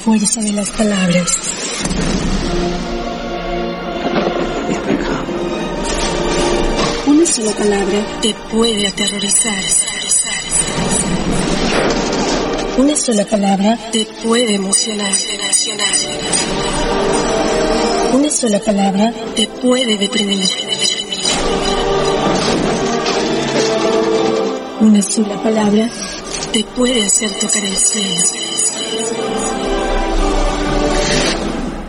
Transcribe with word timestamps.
fuerza 0.00 0.40
de 0.40 0.52
las 0.52 0.70
palabras. 0.70 1.30
Una 7.06 7.26
sola 7.26 7.52
palabra 7.52 8.20
te 8.22 8.34
puede 8.50 8.86
aterrorizar. 8.88 9.62
Una 12.78 12.96
sola 12.96 13.24
palabra 13.26 13.78
te 13.92 14.06
puede 14.22 14.54
emocionar. 14.54 15.12
Una 18.14 18.30
sola 18.30 18.58
palabra 18.60 19.12
te 19.36 19.46
puede 19.46 19.98
deprimir. 19.98 20.48
Una 24.80 25.02
sola 25.02 25.42
palabra 25.42 25.90
te 26.52 26.64
puede 26.64 27.04
hacer 27.04 27.30
tocar 27.38 27.64
el 27.64 27.76
cielo. 27.76 28.49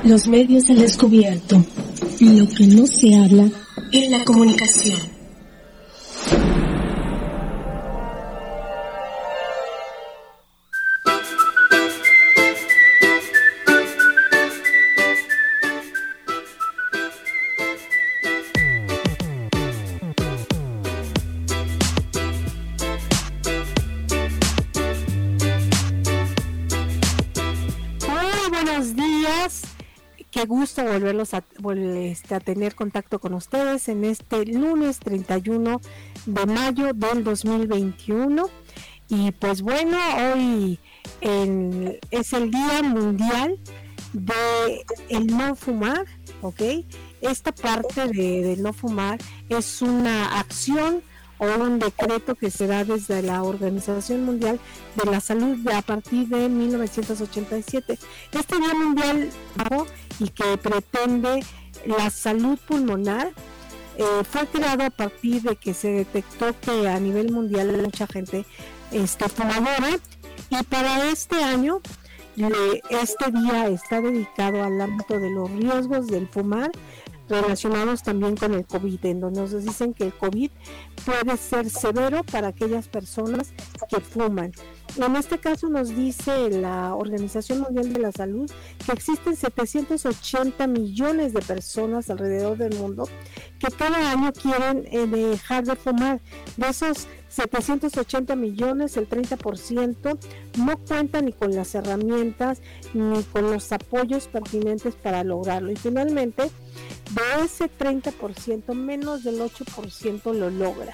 Los 0.04 0.28
medios 0.28 0.68
han 0.70 0.80
descubierto 0.80 1.64
lo 2.20 2.50
que 2.50 2.68
no 2.68 2.88
se 2.88 3.16
habla 3.16 3.50
es 3.92 4.10
la 4.10 4.24
comunicación. 4.24 5.00
Volverlos 31.02 31.34
a, 31.34 31.44
este, 31.96 32.36
a 32.36 32.40
tener 32.40 32.76
contacto 32.76 33.20
con 33.20 33.34
ustedes 33.34 33.90
en 33.90 34.06
este 34.06 34.46
lunes 34.46 35.00
31 35.00 35.82
de 36.28 36.46
mayo 36.46 36.94
del 36.94 37.24
2021. 37.24 38.48
Y 39.10 39.32
pues 39.32 39.62
bueno, 39.64 39.98
hoy 40.34 40.80
es 42.12 42.34
el 42.34 42.52
Día 42.52 42.84
Mundial 42.84 43.60
de 44.14 44.86
el 45.10 45.28
no 45.28 45.56
fumar, 45.56 46.06
¿ok? 46.42 46.62
Esta 47.22 47.52
parte 47.52 48.08
de, 48.08 48.44
de 48.44 48.58
no 48.58 48.74
fumar 48.74 49.20
es 49.50 49.82
una 49.82 50.40
acción 50.40 51.02
o 51.40 51.48
un 51.60 51.80
decreto 51.80 52.36
que 52.36 52.52
se 52.52 52.68
da 52.68 52.86
desde 52.86 53.24
la 53.24 53.42
Organización 53.42 54.24
Mundial 54.24 54.60
de 54.96 55.10
la 55.10 55.20
Salud 55.20 55.58
a 55.70 55.82
partir 55.82 56.28
de 56.28 56.48
1987. 56.48 57.98
Este 58.32 58.58
Día 58.58 58.74
Mundial 58.76 59.30
y 60.22 60.30
que 60.30 60.58
pretende 60.58 61.44
la 61.86 62.10
salud 62.10 62.58
pulmonar 62.68 63.32
eh, 63.98 64.24
fue 64.24 64.46
creado 64.48 64.84
a 64.84 64.90
partir 64.90 65.42
de 65.42 65.56
que 65.56 65.74
se 65.74 65.92
detectó 65.92 66.56
que 66.60 66.88
a 66.88 67.00
nivel 67.00 67.32
mundial 67.32 67.76
mucha 67.82 68.08
gente 68.08 68.46
está 68.92 69.28
fumadora 69.28 69.98
y 70.50 70.64
para 70.64 71.10
este 71.10 71.44
año 71.44 71.82
este 72.90 73.32
día 73.32 73.68
está 73.68 74.00
dedicado 74.00 74.64
al 74.64 74.80
ámbito 74.80 75.20
de 75.20 75.30
los 75.30 75.52
riesgos 75.52 76.08
del 76.08 76.28
fumar 76.28 76.72
relacionados 77.32 78.04
también 78.04 78.36
con 78.36 78.54
el 78.54 78.66
COVID, 78.66 79.06
en 79.06 79.22
donde 79.22 79.42
nos 79.42 79.64
dicen 79.64 79.94
que 79.94 80.06
el 80.06 80.14
COVID 80.14 80.52
puede 81.06 81.38
ser 81.38 81.70
severo 81.70 82.24
para 82.24 82.50
aquellas 82.50 82.88
personas 82.88 83.54
que 83.90 84.02
fuman. 84.02 84.52
En 84.98 85.16
este 85.16 85.40
caso 85.40 85.70
nos 85.70 85.96
dice 85.96 86.50
la 86.50 86.96
Organización 86.96 87.62
Mundial 87.62 87.94
de 87.94 88.00
la 88.00 88.12
Salud 88.12 88.52
que 88.86 88.92
existen 88.92 89.36
780 89.36 90.68
millones 90.68 91.34
de 91.34 91.42
personas 91.42 92.10
alrededor 92.10 92.58
del 92.58 92.78
mundo 92.78 93.08
que 93.58 93.68
cada 93.76 94.12
año 94.12 94.34
quieren 94.34 94.86
eh, 94.92 95.08
dejar 95.08 95.64
de 95.64 95.76
fumar. 95.76 96.20
De 96.58 96.68
esos 96.68 97.08
780 97.30 98.36
millones, 98.36 98.98
el 98.98 99.08
30% 99.08 100.18
no 100.58 100.78
cuenta 100.78 101.22
ni 101.22 101.32
con 101.32 101.56
las 101.56 101.74
herramientas 101.74 102.62
ni 102.94 103.24
con 103.24 103.50
los 103.50 103.72
apoyos 103.72 104.28
pertinentes 104.28 104.96
para 104.96 105.24
lograrlo. 105.24 105.72
Y 105.72 105.78
finalmente, 105.78 106.44
de 106.44 107.46
ese 107.46 107.70
30%, 107.70 108.74
menos 108.74 109.24
del 109.24 109.40
8% 109.40 110.34
lo 110.34 110.50
logra. 110.50 110.94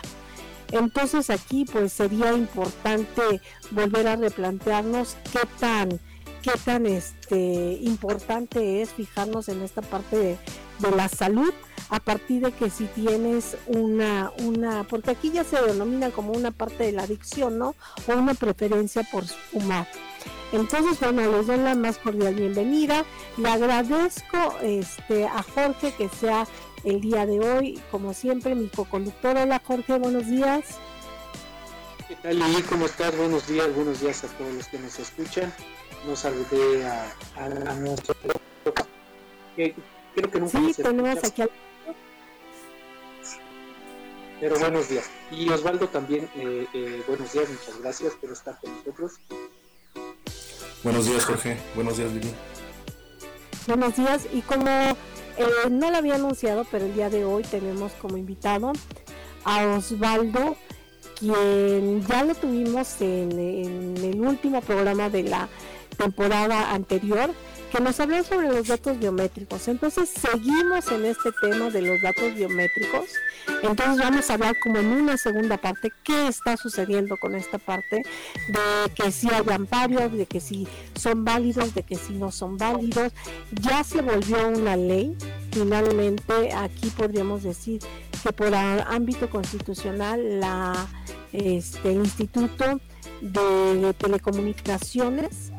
Entonces 0.71 1.29
aquí 1.29 1.65
pues 1.65 1.93
sería 1.93 2.33
importante 2.33 3.41
volver 3.71 4.07
a 4.07 4.15
replantearnos 4.15 5.17
qué 5.31 5.39
tan 5.59 5.99
qué 6.41 6.51
tan 6.63 6.85
este 6.85 7.79
importante 7.81 8.81
es 8.81 8.91
fijarnos 8.91 9.49
en 9.49 9.63
esta 9.63 9.81
parte 9.81 10.17
de, 10.17 10.37
de 10.79 10.91
la 10.95 11.09
salud 11.09 11.53
a 11.89 11.99
partir 11.99 12.43
de 12.43 12.51
que 12.51 12.69
si 12.69 12.85
tienes 12.85 13.57
una, 13.67 14.31
una, 14.39 14.83
porque 14.83 15.11
aquí 15.11 15.31
ya 15.31 15.43
se 15.43 15.61
denomina 15.61 16.11
como 16.11 16.33
una 16.33 16.51
parte 16.51 16.83
de 16.83 16.91
la 16.91 17.03
adicción, 17.03 17.57
¿no? 17.57 17.75
O 18.07 18.13
una 18.13 18.33
preferencia 18.33 19.03
por 19.03 19.25
fumar. 19.25 19.87
Entonces, 20.51 20.99
bueno, 20.99 21.29
les 21.29 21.47
doy 21.47 21.57
la 21.57 21.75
más 21.75 21.97
cordial 21.97 22.35
bienvenida. 22.35 23.03
Le 23.37 23.49
agradezco 23.49 24.37
este, 24.61 25.25
a 25.25 25.43
Jorge 25.43 25.93
que 25.97 26.07
sea 26.09 26.47
el 26.83 27.01
día 27.01 27.25
de 27.25 27.39
hoy, 27.39 27.81
como 27.91 28.13
siempre, 28.13 28.55
mi 28.55 28.67
co-conductor. 28.67 29.37
Hola 29.37 29.61
Jorge, 29.65 29.97
buenos 29.97 30.27
días. 30.27 30.63
¿Qué 32.07 32.15
tal, 32.15 32.39
Lili? 32.39 32.61
¿Cómo 32.63 32.85
estás? 32.85 33.15
Buenos 33.17 33.47
días, 33.47 33.73
buenos 33.75 33.99
días 33.99 34.23
a 34.23 34.27
todos 34.27 34.53
los 34.53 34.67
que 34.67 34.79
nos 34.79 34.97
escuchan. 34.99 35.53
Nos 36.05 36.19
saludé 36.19 36.85
a, 36.85 37.13
a, 37.35 37.73
nuestro... 37.75 38.15
Que, 39.55 39.75
creo 40.15 40.31
que 40.31 40.39
nunca 40.39 40.59
sí, 40.59 40.81
tenemos 40.81 41.23
aquí 41.23 41.43
Pero 44.39 44.59
buenos 44.59 44.87
días. 44.87 45.09
Y 45.31 45.49
Osvaldo 45.49 45.87
también, 45.89 46.29
eh, 46.35 46.67
eh, 46.73 47.03
buenos 47.07 47.33
días, 47.33 47.49
muchas 47.49 47.81
gracias 47.81 48.13
por 48.13 48.31
estar 48.31 48.57
con 48.59 48.73
nosotros. 48.77 49.13
Buenos 50.83 51.07
días, 51.07 51.25
Jorge. 51.25 51.57
Buenos 51.75 51.97
días, 51.97 52.11
Lili. 52.13 52.31
Buenos 53.67 53.95
días. 53.95 54.27
Y 54.31 54.41
como 54.43 54.95
eh, 55.37 55.69
no 55.69 55.91
lo 55.91 55.97
había 55.97 56.15
anunciado, 56.15 56.65
pero 56.69 56.85
el 56.85 56.93
día 56.93 57.09
de 57.09 57.25
hoy 57.25 57.43
tenemos 57.43 57.93
como 57.93 58.17
invitado 58.17 58.73
a 59.43 59.65
Osvaldo, 59.77 60.55
quien 61.19 62.05
ya 62.05 62.23
lo 62.23 62.35
tuvimos 62.35 63.01
en, 63.01 63.31
en 63.39 63.97
el 63.97 64.21
último 64.21 64.61
programa 64.61 65.09
de 65.09 65.23
la 65.23 65.49
temporada 65.97 66.71
anterior 66.73 67.31
que 67.71 67.79
nos 67.81 67.99
habló 67.99 68.23
sobre 68.23 68.47
los 68.47 68.67
datos 68.67 68.99
biométricos. 68.99 69.67
Entonces 69.67 70.09
seguimos 70.09 70.91
en 70.91 71.05
este 71.05 71.31
tema 71.41 71.69
de 71.69 71.81
los 71.81 72.01
datos 72.01 72.33
biométricos. 72.35 73.09
Entonces 73.63 73.97
vamos 73.97 74.29
a 74.29 74.33
hablar 74.33 74.55
como 74.61 74.77
en 74.77 74.87
una 74.87 75.17
segunda 75.17 75.57
parte 75.57 75.91
qué 76.03 76.27
está 76.27 76.57
sucediendo 76.57 77.17
con 77.17 77.35
esta 77.35 77.57
parte 77.57 78.03
de 78.47 78.93
que 78.95 79.11
si 79.11 79.29
hay 79.29 79.43
amparios, 79.51 80.11
de 80.11 80.25
que 80.25 80.39
si 80.39 80.67
son 80.95 81.25
válidos, 81.25 81.73
de 81.73 81.83
que 81.83 81.95
si 81.95 82.13
no 82.13 82.31
son 82.31 82.57
válidos. 82.57 83.11
Ya 83.61 83.83
se 83.83 84.01
volvió 84.01 84.47
una 84.47 84.75
ley. 84.75 85.15
Finalmente 85.51 86.53
aquí 86.53 86.89
podríamos 86.89 87.43
decir 87.43 87.81
que 88.23 88.31
por 88.31 88.53
ámbito 88.53 89.29
constitucional 89.29 90.39
la 90.39 90.87
este, 91.33 91.91
el 91.91 91.97
Instituto 91.97 92.79
de 93.21 93.93
Telecomunicaciones 93.93 95.51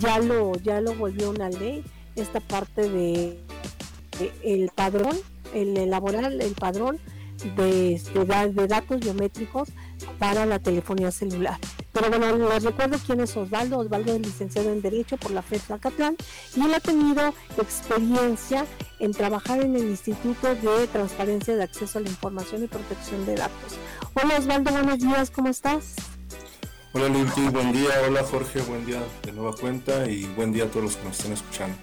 ya 0.00 0.18
lo, 0.18 0.54
ya 0.56 0.80
lo 0.80 0.94
volvió 0.94 1.30
una 1.30 1.48
ley, 1.48 1.84
esta 2.16 2.40
parte 2.40 2.88
de, 2.88 3.38
el 4.42 4.70
padrón, 4.74 5.16
el 5.54 5.76
elaborar 5.76 6.32
el 6.32 6.54
padrón 6.54 6.98
de, 7.56 8.00
de, 8.14 8.66
datos 8.66 9.00
biométricos 9.00 9.68
para 10.18 10.46
la 10.46 10.58
telefonía 10.58 11.10
celular. 11.10 11.58
Pero 11.92 12.08
bueno, 12.08 12.48
les 12.48 12.62
recuerdo 12.62 12.98
quién 13.04 13.20
es 13.20 13.36
Osvaldo. 13.36 13.78
Osvaldo 13.78 14.14
es 14.14 14.20
licenciado 14.20 14.70
en 14.72 14.80
Derecho 14.80 15.16
por 15.16 15.32
la 15.32 15.42
FED 15.42 15.60
Zacatlán 15.60 16.16
y 16.54 16.60
él 16.60 16.74
ha 16.74 16.80
tenido 16.80 17.34
experiencia 17.58 18.66
en 19.00 19.12
trabajar 19.12 19.60
en 19.60 19.74
el 19.74 19.88
Instituto 19.88 20.54
de 20.54 20.86
Transparencia 20.86 21.56
de 21.56 21.64
Acceso 21.64 21.98
a 21.98 22.02
la 22.02 22.08
Información 22.08 22.62
y 22.62 22.66
Protección 22.68 23.26
de 23.26 23.36
Datos. 23.36 23.76
Hola 24.14 24.38
Osvaldo, 24.38 24.70
buenos 24.70 24.98
días, 24.98 25.30
¿cómo 25.30 25.48
estás? 25.48 25.94
Hola 26.92 27.08
Lili, 27.08 27.48
buen 27.52 27.72
día. 27.72 27.90
Hola 28.04 28.24
Jorge, 28.24 28.60
buen 28.62 28.84
día 28.84 29.00
de 29.22 29.30
nueva 29.30 29.54
cuenta 29.54 30.08
y 30.08 30.24
buen 30.34 30.52
día 30.52 30.64
a 30.64 30.66
todos 30.66 30.86
los 30.86 30.96
que 30.96 31.04
nos 31.04 31.18
estén 31.18 31.32
escuchando. 31.32 31.76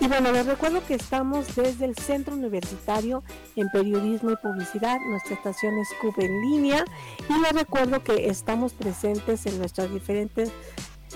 Y 0.00 0.08
bueno, 0.08 0.32
les 0.32 0.46
recuerdo 0.46 0.82
que 0.86 0.94
estamos 0.94 1.54
desde 1.54 1.84
el 1.84 1.94
Centro 1.94 2.34
Universitario 2.34 3.22
en 3.54 3.68
Periodismo 3.68 4.30
y 4.30 4.36
Publicidad, 4.36 4.98
nuestra 5.10 5.34
estación 5.34 5.78
es 5.78 5.88
CUB 6.00 6.14
en 6.20 6.40
línea, 6.40 6.86
y 7.28 7.38
les 7.42 7.52
recuerdo 7.52 8.02
que 8.02 8.28
estamos 8.28 8.72
presentes 8.72 9.44
en 9.44 9.58
nuestras 9.58 9.92
diferentes 9.92 10.50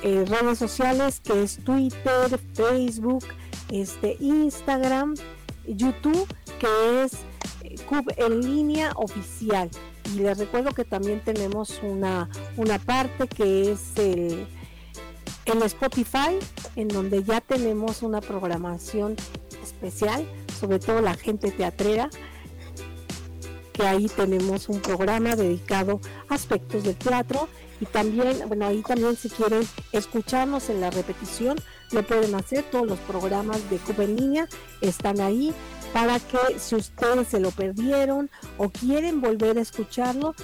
eh, 0.02 0.24
redes 0.26 0.58
sociales, 0.58 1.20
que 1.20 1.42
es 1.42 1.56
Twitter, 1.64 2.38
Facebook, 2.52 3.24
este, 3.70 4.18
Instagram, 4.20 5.14
YouTube, 5.66 6.28
que 6.58 7.04
es 7.04 7.12
eh, 7.62 7.76
CUB 7.88 8.12
en 8.18 8.42
línea 8.42 8.92
oficial. 8.96 9.70
Y 10.14 10.20
les 10.20 10.38
recuerdo 10.38 10.72
que 10.72 10.84
también 10.84 11.20
tenemos 11.20 11.80
una, 11.82 12.28
una 12.56 12.78
parte 12.78 13.28
que 13.28 13.72
es 13.72 13.96
el, 13.96 14.46
en 15.44 15.62
Spotify, 15.62 16.38
en 16.76 16.88
donde 16.88 17.22
ya 17.22 17.40
tenemos 17.40 18.02
una 18.02 18.20
programación 18.20 19.16
especial, 19.62 20.26
sobre 20.58 20.78
todo 20.78 21.00
la 21.00 21.14
gente 21.14 21.50
teatrera, 21.50 22.10
que 23.72 23.86
ahí 23.86 24.08
tenemos 24.08 24.68
un 24.68 24.80
programa 24.80 25.36
dedicado 25.36 26.00
a 26.28 26.34
aspectos 26.34 26.84
del 26.84 26.96
teatro 26.96 27.48
y 27.80 27.86
también, 27.86 28.48
bueno, 28.48 28.66
ahí 28.66 28.82
también 28.82 29.16
si 29.16 29.28
quieren 29.30 29.66
escucharnos 29.92 30.68
en 30.68 30.80
la 30.80 30.90
repetición, 30.90 31.58
lo 31.92 32.02
pueden 32.02 32.34
hacer, 32.34 32.64
todos 32.64 32.86
los 32.86 32.98
programas 33.00 33.70
de 33.70 33.76
Cuba 33.78 34.04
en 34.04 34.16
línea 34.16 34.48
están 34.80 35.20
ahí 35.20 35.54
para 35.92 36.20
que 36.20 36.58
si 36.58 36.74
ustedes 36.74 37.28
se 37.28 37.40
lo 37.40 37.50
perdieron 37.50 38.30
o 38.56 38.68
quieren 38.68 39.20
volver 39.20 39.58
a 39.58 39.62
escucharlo, 39.62 40.34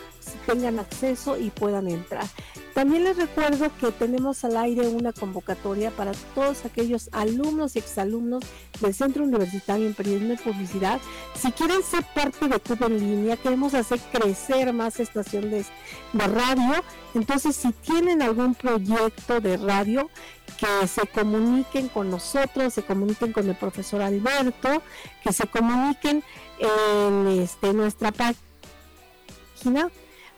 tengan 0.47 0.79
acceso 0.79 1.37
y 1.39 1.51
puedan 1.51 1.89
entrar. 1.89 2.27
También 2.75 3.05
les 3.05 3.17
recuerdo 3.17 3.71
que 3.79 3.93
tenemos 3.93 4.45
al 4.45 4.57
aire 4.57 4.89
una 4.89 5.13
convocatoria 5.13 5.93
para 5.93 6.11
todos 6.35 6.65
aquellos 6.65 7.09
alumnos 7.13 7.77
y 7.77 7.79
exalumnos 7.79 8.43
del 8.81 8.93
Centro 8.93 9.23
Universitario 9.23 9.87
en 9.87 9.95
Periodismo 9.95 10.35
y 10.35 10.37
Publicidad. 10.37 11.01
Si 11.37 11.53
quieren 11.53 11.85
ser 11.85 12.05
parte 12.15 12.49
de 12.49 12.59
Cuba 12.59 12.87
en 12.87 12.99
Línea, 12.99 13.37
queremos 13.37 13.75
hacer 13.75 14.01
crecer 14.13 14.73
más 14.73 14.99
estaciones 14.99 15.69
de 16.13 16.27
radio. 16.27 16.83
Entonces, 17.15 17.55
si 17.55 17.71
tienen 17.71 18.23
algún 18.23 18.57
proyecto 18.57 19.41
de 19.41 19.57
radio, 19.57 20.11
que 20.59 20.87
se 20.89 21.07
comuniquen 21.07 21.89
con 21.89 22.11
nosotros, 22.11 22.75
se 22.75 22.83
comuniquen 22.83 23.33
con 23.33 23.49
el 23.49 23.57
profesor 23.57 24.03
Alberto, 24.03 24.83
que 25.23 25.33
se 25.33 25.47
comuniquen 25.47 26.25
en 26.59 27.27
este, 27.29 27.73
nuestra 27.73 28.13
página 28.13 29.91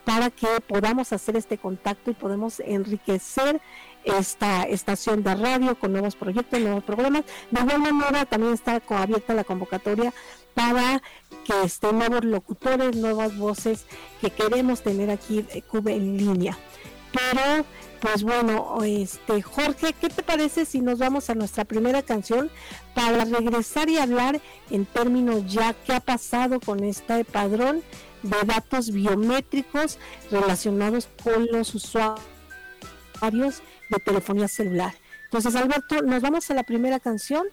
para 0.07 0.31
que 0.31 0.47
podamos 0.69 1.13
hacer 1.13 1.37
este 1.37 1.59
contacto 1.59 2.13
y 2.13 2.15
podemos 2.15 2.61
enriquecer 2.61 3.61
esta 4.05 4.63
estación 4.63 5.25
de 5.25 5.35
radio 5.35 5.77
con 5.77 5.91
nuevos 5.91 6.15
proyectos, 6.15 6.61
nuevos 6.61 6.85
programas. 6.85 7.25
De 7.51 7.61
igual 7.61 7.93
manera 7.93 8.25
también 8.25 8.53
está 8.53 8.81
abierta 8.89 9.35
la 9.35 9.43
convocatoria 9.43 10.15
para 10.55 11.03
que 11.45 11.61
estén 11.65 11.99
nuevos 11.99 12.25
locutores, 12.25 12.95
nuevas 12.95 13.37
voces 13.37 13.85
que 14.21 14.31
queremos 14.31 14.81
tener 14.83 15.11
aquí 15.11 15.43
de 15.43 15.61
Cuba 15.63 15.91
en 15.91 16.17
línea. 16.17 16.57
Pero 17.11 17.65
pues 18.01 18.23
bueno, 18.23 18.79
este 18.85 19.43
Jorge, 19.43 19.93
¿qué 19.93 20.09
te 20.09 20.23
parece 20.23 20.67
si 20.67 20.81
nos 20.81 21.01
vamos 21.01 21.31
a 21.31 21.35
nuestra 21.35 21.65
primera 21.65 22.03
canción 22.03 22.49
para 22.95 23.25
regresar 23.25 23.91
y 23.91 23.99
hablar 23.99 24.41
en 24.71 24.87
términos 24.87 25.53
ya 25.53 25.75
qué 25.85 25.95
ha 25.95 26.01
pasado 26.01 26.61
con 26.61 26.85
este 26.85 27.25
padrón 27.25 27.83
de 28.29 28.47
datos 28.47 28.91
biométricos 28.91 29.99
relacionados 30.31 31.09
con 31.23 31.47
los 31.47 31.75
usuarios 31.75 32.21
de 33.21 33.99
telefonía 34.05 34.49
celular. 34.49 34.95
Entonces, 35.25 35.55
Alberto, 35.55 36.03
nos 36.03 36.23
vamos 36.23 36.51
a 36.51 36.55
la 36.55 36.63
primera 36.63 37.01
canción. 37.01 37.47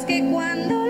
que 0.00 0.24
cuando 0.30 0.81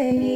away. 0.00 0.29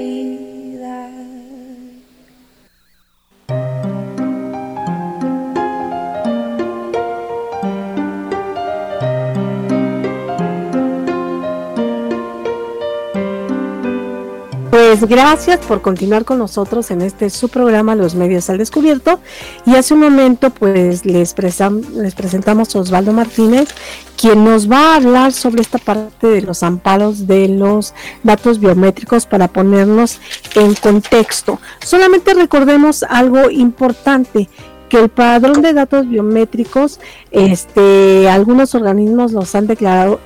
Pues 15.02 15.10
gracias 15.10 15.58
por 15.66 15.82
continuar 15.82 16.26
con 16.26 16.38
nosotros 16.38 16.92
en 16.92 17.02
este 17.02 17.32
su 17.32 17.50
programa 17.50 17.96
Los 17.96 18.14
Medios 18.14 18.52
al 18.52 18.60
Descubierto. 18.60 19.20
Y 19.66 19.74
hace 19.74 19.96
un 19.96 20.02
momento 20.02 20.52
pues 20.52 21.08
les, 21.08 21.36
les 21.36 22.14
presentamos 22.14 22.76
a 22.76 22.80
Osvaldo 22.80 23.12
Martínez, 23.12 23.70
quien 24.16 24.44
nos 24.44 24.70
va 24.70 24.94
a 24.94 24.98
hablar 24.98 25.34
sobre 25.34 25.64
esta 25.64 25.80
parte 25.80 26.28
de 26.28 26.44
los 26.44 26.62
amparos 26.62 27.26
de 27.26 27.48
los 27.48 27.96
datos 28.22 28.60
biométricos 28.60 29.26
para 29.26 29.48
ponernos 29.48 30.20
en 30.54 30.76
contexto. 30.76 31.60
Solamente 31.84 32.36
recordemos 32.36 33.02
algo 33.02 33.50
importante 33.50 34.50
que 34.88 35.00
el 35.00 35.10
padrón 35.10 35.64
de 35.64 35.74
datos 35.74 36.08
biométricos, 36.08 37.00
este, 37.32 38.30
algunos 38.30 38.76
organismos 38.76 39.32
los 39.32 39.56
han 39.56 39.66
declarado 39.66 40.20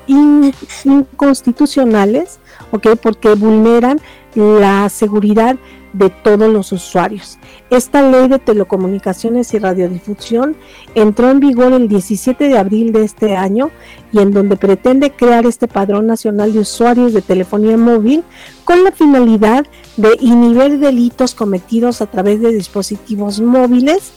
inconstitucionales, 0.83 2.39
¿ok? 2.71 2.97
Porque 3.01 3.35
vulneran 3.35 4.01
la 4.35 4.89
seguridad 4.89 5.57
de 5.97 6.09
todos 6.09 6.51
los 6.51 6.71
usuarios. 6.71 7.37
Esta 7.69 8.01
ley 8.01 8.27
de 8.27 8.39
telecomunicaciones 8.39 9.53
y 9.53 9.59
radiodifusión 9.59 10.57
entró 10.93 11.29
en 11.29 11.39
vigor 11.39 11.71
el 11.73 11.87
17 11.87 12.49
de 12.49 12.57
abril 12.57 12.91
de 12.91 13.03
este 13.03 13.35
año 13.35 13.71
y 14.11 14.19
en 14.19 14.31
donde 14.31 14.57
pretende 14.57 15.11
crear 15.11 15.45
este 15.45 15.67
padrón 15.67 16.07
nacional 16.07 16.51
de 16.51 16.59
usuarios 16.59 17.13
de 17.13 17.21
telefonía 17.21 17.77
móvil 17.77 18.23
con 18.65 18.83
la 18.83 18.91
finalidad 18.91 19.65
de 19.95 20.17
inhibir 20.19 20.79
delitos 20.79 21.33
cometidos 21.33 22.01
a 22.01 22.07
través 22.07 22.41
de 22.41 22.51
dispositivos 22.51 23.39
móviles. 23.39 24.11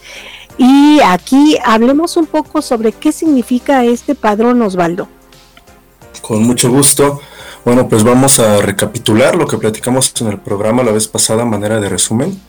Y 0.57 0.99
aquí 1.05 1.57
hablemos 1.65 2.17
un 2.17 2.27
poco 2.27 2.61
sobre 2.61 2.91
qué 2.91 3.13
significa 3.13 3.85
este 3.85 4.17
padrón, 4.17 4.61
Osvaldo. 4.63 5.07
Con 6.21 6.43
mucho 6.43 6.69
gusto. 6.71 7.21
Bueno, 7.65 7.89
pues 7.89 8.05
vamos 8.05 8.39
a 8.39 8.63
recapitular 8.63 9.37
lo 9.37 9.47
que 9.47 9.59
platicamos 9.59 10.13
en 10.21 10.29
el 10.29 10.39
programa 10.39 10.83
la 10.83 10.93
vez 10.93 11.09
pasada, 11.09 11.45
manera 11.45 11.81
de 11.81 11.89
resumen. 11.89 12.41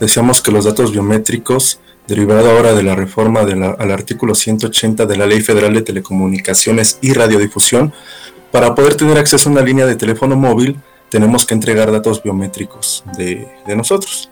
Decíamos 0.00 0.42
que 0.42 0.50
los 0.50 0.64
datos 0.64 0.92
biométricos, 0.92 1.80
derivado 2.08 2.50
ahora 2.50 2.74
de 2.74 2.82
la 2.82 2.96
reforma 2.96 3.40
al 3.40 3.90
artículo 3.90 4.34
180 4.34 5.06
de 5.06 5.16
la 5.16 5.26
Ley 5.26 5.40
Federal 5.40 5.74
de 5.74 5.82
Telecomunicaciones 5.82 6.98
y 7.02 7.12
Radiodifusión, 7.12 7.92
para 8.50 8.74
poder 8.74 8.96
tener 8.96 9.18
acceso 9.18 9.48
a 9.48 9.52
una 9.52 9.62
línea 9.62 9.86
de 9.86 9.96
teléfono 9.96 10.34
móvil, 10.34 10.80
tenemos 11.08 11.46
que 11.46 11.54
entregar 11.54 11.92
datos 11.92 12.22
biométricos 12.22 13.04
de, 13.16 13.46
nosotros. 13.76 14.30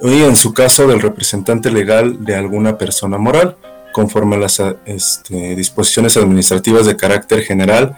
Y 0.00 0.22
en 0.22 0.34
su 0.36 0.52
caso, 0.54 0.86
del 0.86 1.00
representante 1.00 1.70
legal 1.70 2.24
de 2.24 2.34
alguna 2.34 2.78
persona 2.78 3.18
moral, 3.18 3.56
conforme 3.92 4.36
a 4.36 4.38
las 4.40 4.62
este, 4.84 5.54
disposiciones 5.54 6.16
administrativas 6.16 6.86
de 6.86 6.96
carácter 6.96 7.42
general 7.42 7.96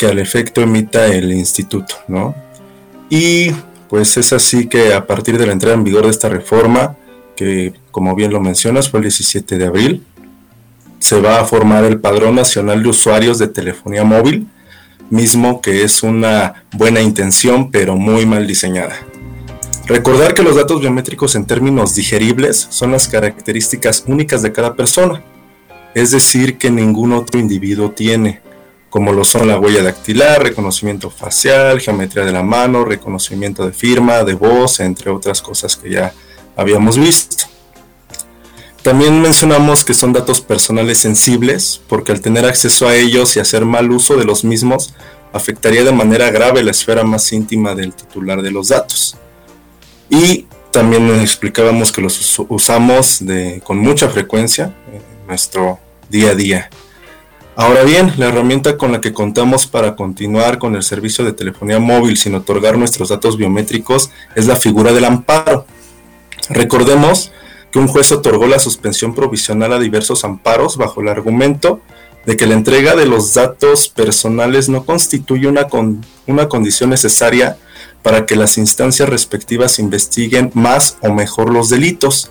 que 0.00 0.06
al 0.06 0.18
efecto 0.18 0.62
emita 0.62 1.08
el 1.08 1.30
instituto, 1.30 1.94
¿no? 2.08 2.34
Y 3.10 3.50
pues 3.90 4.16
es 4.16 4.32
así 4.32 4.66
que 4.66 4.94
a 4.94 5.06
partir 5.06 5.36
de 5.36 5.44
la 5.44 5.52
entrada 5.52 5.74
en 5.74 5.84
vigor 5.84 6.04
de 6.04 6.10
esta 6.10 6.30
reforma, 6.30 6.96
que 7.36 7.74
como 7.90 8.14
bien 8.14 8.32
lo 8.32 8.40
mencionas 8.40 8.88
fue 8.88 9.00
el 9.00 9.04
17 9.04 9.58
de 9.58 9.66
abril, 9.66 10.02
se 11.00 11.20
va 11.20 11.38
a 11.38 11.44
formar 11.44 11.84
el 11.84 12.00
Padrón 12.00 12.36
Nacional 12.36 12.82
de 12.82 12.88
Usuarios 12.88 13.38
de 13.38 13.48
Telefonía 13.48 14.02
Móvil, 14.02 14.46
mismo 15.10 15.60
que 15.60 15.84
es 15.84 16.02
una 16.02 16.64
buena 16.72 17.02
intención 17.02 17.70
pero 17.70 17.94
muy 17.94 18.24
mal 18.24 18.46
diseñada. 18.46 18.96
Recordar 19.84 20.32
que 20.32 20.42
los 20.42 20.56
datos 20.56 20.80
biométricos 20.80 21.34
en 21.34 21.44
términos 21.44 21.94
digeribles 21.94 22.68
son 22.70 22.92
las 22.92 23.06
características 23.06 24.04
únicas 24.06 24.40
de 24.40 24.52
cada 24.52 24.76
persona, 24.76 25.22
es 25.94 26.10
decir, 26.10 26.56
que 26.56 26.70
ningún 26.70 27.12
otro 27.12 27.38
individuo 27.38 27.90
tiene 27.90 28.40
como 28.90 29.12
lo 29.12 29.24
son 29.24 29.48
la 29.48 29.58
huella 29.58 29.82
dactilar, 29.82 30.42
reconocimiento 30.42 31.10
facial, 31.10 31.80
geometría 31.80 32.24
de 32.24 32.32
la 32.32 32.42
mano, 32.42 32.84
reconocimiento 32.84 33.64
de 33.64 33.72
firma, 33.72 34.24
de 34.24 34.34
voz, 34.34 34.80
entre 34.80 35.10
otras 35.10 35.40
cosas 35.40 35.76
que 35.76 35.90
ya 35.90 36.12
habíamos 36.56 36.98
visto. 36.98 37.46
También 38.82 39.20
mencionamos 39.22 39.84
que 39.84 39.94
son 39.94 40.12
datos 40.12 40.40
personales 40.40 40.98
sensibles, 40.98 41.80
porque 41.86 42.12
al 42.12 42.20
tener 42.20 42.44
acceso 42.44 42.88
a 42.88 42.96
ellos 42.96 43.36
y 43.36 43.40
hacer 43.40 43.64
mal 43.64 43.90
uso 43.90 44.16
de 44.16 44.24
los 44.24 44.42
mismos, 44.42 44.94
afectaría 45.32 45.84
de 45.84 45.92
manera 45.92 46.30
grave 46.30 46.62
la 46.64 46.72
esfera 46.72 47.04
más 47.04 47.32
íntima 47.32 47.74
del 47.74 47.94
titular 47.94 48.42
de 48.42 48.50
los 48.50 48.68
datos. 48.68 49.16
Y 50.08 50.46
también 50.72 51.08
explicábamos 51.20 51.92
que 51.92 52.00
los 52.00 52.38
usamos 52.48 53.22
con 53.62 53.78
mucha 53.78 54.08
frecuencia 54.08 54.74
en 54.92 55.26
nuestro 55.28 55.78
día 56.08 56.30
a 56.30 56.34
día. 56.34 56.70
Ahora 57.60 57.82
bien, 57.82 58.14
la 58.16 58.28
herramienta 58.28 58.78
con 58.78 58.90
la 58.90 59.02
que 59.02 59.12
contamos 59.12 59.66
para 59.66 59.94
continuar 59.94 60.58
con 60.58 60.76
el 60.76 60.82
servicio 60.82 61.26
de 61.26 61.34
telefonía 61.34 61.78
móvil 61.78 62.16
sin 62.16 62.34
otorgar 62.34 62.78
nuestros 62.78 63.10
datos 63.10 63.36
biométricos 63.36 64.10
es 64.34 64.46
la 64.46 64.56
figura 64.56 64.94
del 64.94 65.04
amparo. 65.04 65.66
Recordemos 66.48 67.32
que 67.70 67.78
un 67.78 67.86
juez 67.86 68.12
otorgó 68.12 68.46
la 68.46 68.58
suspensión 68.58 69.14
provisional 69.14 69.74
a 69.74 69.78
diversos 69.78 70.24
amparos 70.24 70.78
bajo 70.78 71.02
el 71.02 71.08
argumento 71.08 71.82
de 72.24 72.38
que 72.38 72.46
la 72.46 72.54
entrega 72.54 72.96
de 72.96 73.04
los 73.04 73.34
datos 73.34 73.90
personales 73.90 74.70
no 74.70 74.86
constituye 74.86 75.46
una, 75.46 75.66
una 76.26 76.48
condición 76.48 76.88
necesaria 76.88 77.58
para 78.02 78.24
que 78.24 78.36
las 78.36 78.56
instancias 78.56 79.06
respectivas 79.06 79.78
investiguen 79.78 80.50
más 80.54 80.96
o 81.02 81.12
mejor 81.12 81.52
los 81.52 81.68
delitos. 81.68 82.30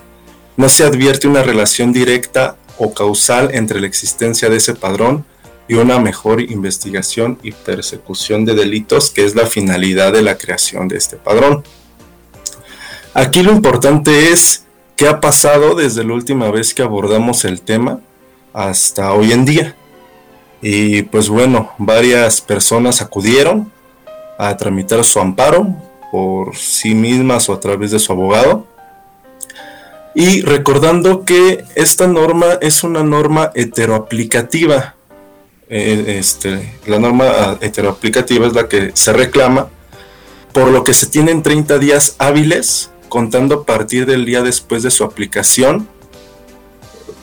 No 0.57 0.69
se 0.69 0.85
advierte 0.85 1.27
una 1.27 1.43
relación 1.43 1.93
directa 1.93 2.57
o 2.79 2.93
causal 2.93 3.51
entre 3.53 3.79
la 3.79 3.87
existencia 3.87 4.49
de 4.49 4.57
ese 4.57 4.73
padrón 4.73 5.25
y 5.67 5.75
una 5.75 5.99
mejor 5.99 6.41
investigación 6.41 7.37
y 7.43 7.51
persecución 7.51 8.43
de 8.43 8.55
delitos, 8.55 9.11
que 9.11 9.23
es 9.23 9.35
la 9.35 9.45
finalidad 9.45 10.11
de 10.11 10.23
la 10.23 10.35
creación 10.35 10.87
de 10.87 10.97
este 10.97 11.17
padrón. 11.17 11.63
Aquí 13.13 13.43
lo 13.43 13.51
importante 13.51 14.31
es 14.31 14.65
qué 14.95 15.07
ha 15.07 15.21
pasado 15.21 15.75
desde 15.75 16.03
la 16.03 16.13
última 16.13 16.49
vez 16.49 16.73
que 16.73 16.81
abordamos 16.81 17.45
el 17.45 17.61
tema 17.61 17.99
hasta 18.53 19.13
hoy 19.13 19.31
en 19.31 19.45
día. 19.45 19.75
Y 20.61 21.03
pues 21.03 21.29
bueno, 21.29 21.71
varias 21.77 22.41
personas 22.41 23.01
acudieron 23.01 23.71
a 24.37 24.57
tramitar 24.57 25.03
su 25.05 25.19
amparo 25.19 25.67
por 26.11 26.55
sí 26.55 26.95
mismas 26.95 27.47
o 27.49 27.53
a 27.53 27.59
través 27.59 27.91
de 27.91 27.99
su 27.99 28.11
abogado. 28.11 28.65
Y 30.15 30.41
recordando 30.41 31.23
que 31.23 31.65
esta 31.75 32.07
norma 32.07 32.57
es 32.61 32.83
una 32.83 33.03
norma 33.03 33.51
heteroaplicativa. 33.53 34.95
Eh, 35.69 36.17
este, 36.17 36.79
la 36.87 36.99
norma 36.99 37.25
ah, 37.27 37.57
heteroaplicativa 37.61 38.47
es 38.47 38.53
la 38.53 38.67
que 38.67 38.91
se 38.95 39.13
reclama, 39.13 39.69
por 40.51 40.69
lo 40.69 40.83
que 40.83 40.95
se 40.95 41.07
tienen 41.07 41.43
30 41.43 41.77
días 41.77 42.15
hábiles, 42.17 42.89
contando 43.07 43.55
a 43.55 43.65
partir 43.65 44.07
del 44.07 44.25
día 44.25 44.41
después 44.41 44.81
de 44.81 44.89
su 44.89 45.03
aplicación, 45.03 45.87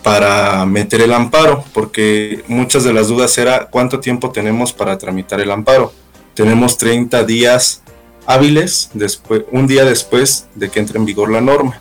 para 0.05 0.64
meter 0.66 1.00
el 1.00 1.12
amparo, 1.12 1.64
porque 1.75 2.45
muchas 2.47 2.85
de 2.85 2.93
las 2.93 3.09
dudas 3.09 3.37
era 3.38 3.66
cuánto 3.66 3.99
tiempo 3.99 4.31
tenemos 4.31 4.73
para 4.73 4.97
tramitar 4.97 5.40
el 5.40 5.50
amparo. 5.50 5.93
Tenemos 6.35 6.78
30 6.78 7.25
días 7.25 7.83
hábiles, 8.26 8.90
después, 8.95 9.43
un 9.50 9.66
día 9.66 9.85
después 9.85 10.47
de 10.55 10.71
que 10.71 10.78
entre 10.78 10.99
en 10.99 11.07
vigor 11.07 11.33
la 11.33 11.40
norma. 11.40 11.81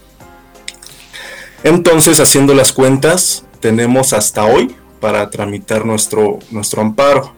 Entonces, 1.65 2.19
haciendo 2.19 2.53
las 2.53 2.71
cuentas, 2.71 3.43
tenemos 3.59 4.13
hasta 4.13 4.45
hoy 4.45 4.75
para 4.99 5.31
tramitar 5.31 5.83
nuestro, 5.83 6.37
nuestro 6.51 6.83
amparo. 6.83 7.33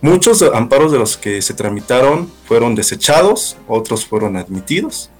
Muchos 0.00 0.42
amparos 0.42 0.92
de 0.92 0.98
los 1.00 1.16
que 1.16 1.42
se 1.42 1.54
tramitaron 1.54 2.30
fueron 2.46 2.76
desechados, 2.76 3.56
otros 3.66 4.06
fueron 4.06 4.36
admitidos 4.36 5.10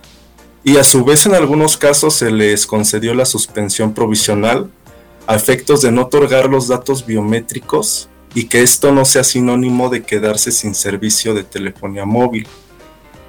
y 0.63 0.77
a 0.77 0.85
su 0.85 1.05
vez 1.05 1.27
en 1.27 1.35
algunos 1.35 1.77
casos 1.77 2.15
se 2.15 2.31
les 2.31 2.65
concedió 2.65 3.13
la 3.13 3.25
suspensión 3.25 3.93
provisional 3.93 4.71
a 5.27 5.35
efectos 5.35 5.83
de 5.83 5.91
no 5.91 6.03
otorgar 6.03 6.49
los 6.49 6.69
datos 6.69 7.05
biométricos 7.05 8.09
y 8.35 8.45
que 8.45 8.63
esto 8.63 8.93
no 8.93 9.05
sea 9.05 9.25
sinónimo 9.25 9.89
de 9.89 10.05
quedarse 10.05 10.53
sin 10.53 10.77
servicio 10.77 11.35
de 11.35 11.43
telefonía 11.43 12.05
móvil 12.05 12.47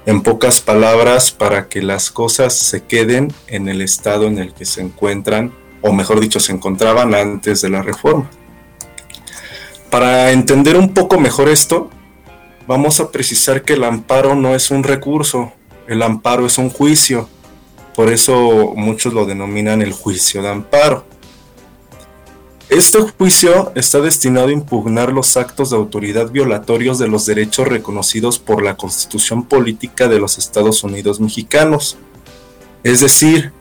en 0.09 0.23
pocas 0.23 0.59
palabras, 0.59 1.29
para 1.29 1.69
que 1.69 1.83
las 1.83 2.09
cosas 2.09 2.57
se 2.57 2.83
queden 2.83 3.31
en 3.45 3.69
el 3.69 3.79
estado 3.79 4.25
en 4.25 4.39
el 4.39 4.55
que 4.55 4.65
se 4.65 4.81
encuentran, 4.81 5.53
o 5.83 5.93
mejor 5.93 6.19
dicho, 6.19 6.39
se 6.39 6.51
encontraban 6.51 7.13
antes 7.13 7.61
de 7.61 7.69
la 7.69 7.83
reforma. 7.83 8.27
Para 9.91 10.31
entender 10.31 10.77
un 10.77 10.95
poco 10.95 11.19
mejor 11.19 11.47
esto, 11.47 11.91
vamos 12.65 12.99
a 12.99 13.11
precisar 13.11 13.61
que 13.61 13.73
el 13.73 13.83
amparo 13.83 14.33
no 14.33 14.55
es 14.55 14.71
un 14.71 14.83
recurso, 14.83 15.53
el 15.87 16.01
amparo 16.01 16.47
es 16.47 16.57
un 16.57 16.71
juicio. 16.71 17.29
Por 17.93 18.11
eso 18.11 18.73
muchos 18.75 19.13
lo 19.13 19.27
denominan 19.27 19.83
el 19.83 19.93
juicio 19.93 20.41
de 20.41 20.49
amparo. 20.49 21.05
Este 22.69 22.99
juicio 22.99 23.71
está 23.73 23.99
destinado 23.99 24.49
a 24.49 24.51
impugnar 24.51 25.11
los 25.11 25.37
actos 25.37 25.71
de 25.71 25.75
autoridad 25.75 26.29
violatorios 26.29 26.99
de 26.99 27.07
los 27.07 27.25
derechos 27.25 27.67
reconocidos 27.67 28.37
por 28.37 28.61
la 28.61 28.77
Constitución 28.77 29.43
Política 29.43 30.07
de 30.07 30.19
los 30.19 30.37
Estados 30.37 30.83
Unidos 30.83 31.19
Mexicanos. 31.19 31.97
Es 32.83 32.99
decir, 32.99 33.53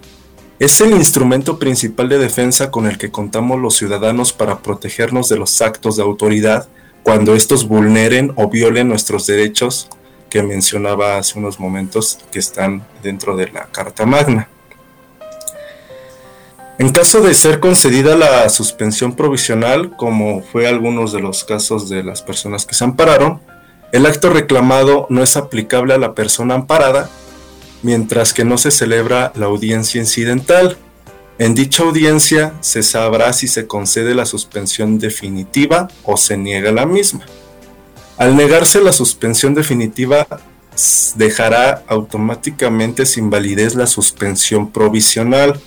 es 0.58 0.82
el 0.82 0.90
instrumento 0.90 1.58
principal 1.58 2.10
de 2.10 2.18
defensa 2.18 2.70
con 2.70 2.86
el 2.86 2.98
que 2.98 3.10
contamos 3.10 3.58
los 3.58 3.76
ciudadanos 3.76 4.34
para 4.34 4.58
protegernos 4.58 5.30
de 5.30 5.38
los 5.38 5.62
actos 5.62 5.96
de 5.96 6.02
autoridad 6.02 6.68
cuando 7.02 7.34
estos 7.34 7.66
vulneren 7.66 8.34
o 8.36 8.50
violen 8.50 8.88
nuestros 8.88 9.26
derechos 9.26 9.88
que 10.28 10.42
mencionaba 10.42 11.16
hace 11.16 11.38
unos 11.38 11.58
momentos 11.58 12.18
que 12.30 12.40
están 12.40 12.86
dentro 13.02 13.36
de 13.36 13.50
la 13.52 13.68
Carta 13.72 14.04
Magna. 14.04 14.50
En 16.78 16.92
caso 16.92 17.20
de 17.22 17.34
ser 17.34 17.58
concedida 17.58 18.14
la 18.14 18.48
suspensión 18.48 19.16
provisional, 19.16 19.96
como 19.96 20.42
fue 20.42 20.68
algunos 20.68 21.12
de 21.12 21.18
los 21.18 21.42
casos 21.42 21.88
de 21.88 22.04
las 22.04 22.22
personas 22.22 22.66
que 22.66 22.76
se 22.76 22.84
ampararon, 22.84 23.40
el 23.90 24.06
acto 24.06 24.30
reclamado 24.30 25.08
no 25.10 25.24
es 25.24 25.36
aplicable 25.36 25.94
a 25.94 25.98
la 25.98 26.14
persona 26.14 26.54
amparada 26.54 27.10
mientras 27.82 28.32
que 28.32 28.44
no 28.44 28.58
se 28.58 28.70
celebra 28.70 29.32
la 29.34 29.46
audiencia 29.46 30.00
incidental. 30.00 30.76
En 31.40 31.56
dicha 31.56 31.82
audiencia 31.82 32.54
se 32.60 32.84
sabrá 32.84 33.32
si 33.32 33.48
se 33.48 33.66
concede 33.66 34.14
la 34.14 34.24
suspensión 34.24 35.00
definitiva 35.00 35.88
o 36.04 36.16
se 36.16 36.36
niega 36.36 36.70
la 36.70 36.86
misma. 36.86 37.26
Al 38.18 38.36
negarse 38.36 38.80
la 38.80 38.92
suspensión 38.92 39.52
definitiva, 39.52 40.28
dejará 41.16 41.82
automáticamente 41.88 43.04
sin 43.04 43.30
validez 43.30 43.74
la 43.74 43.88
suspensión 43.88 44.70
provisional 44.70 45.60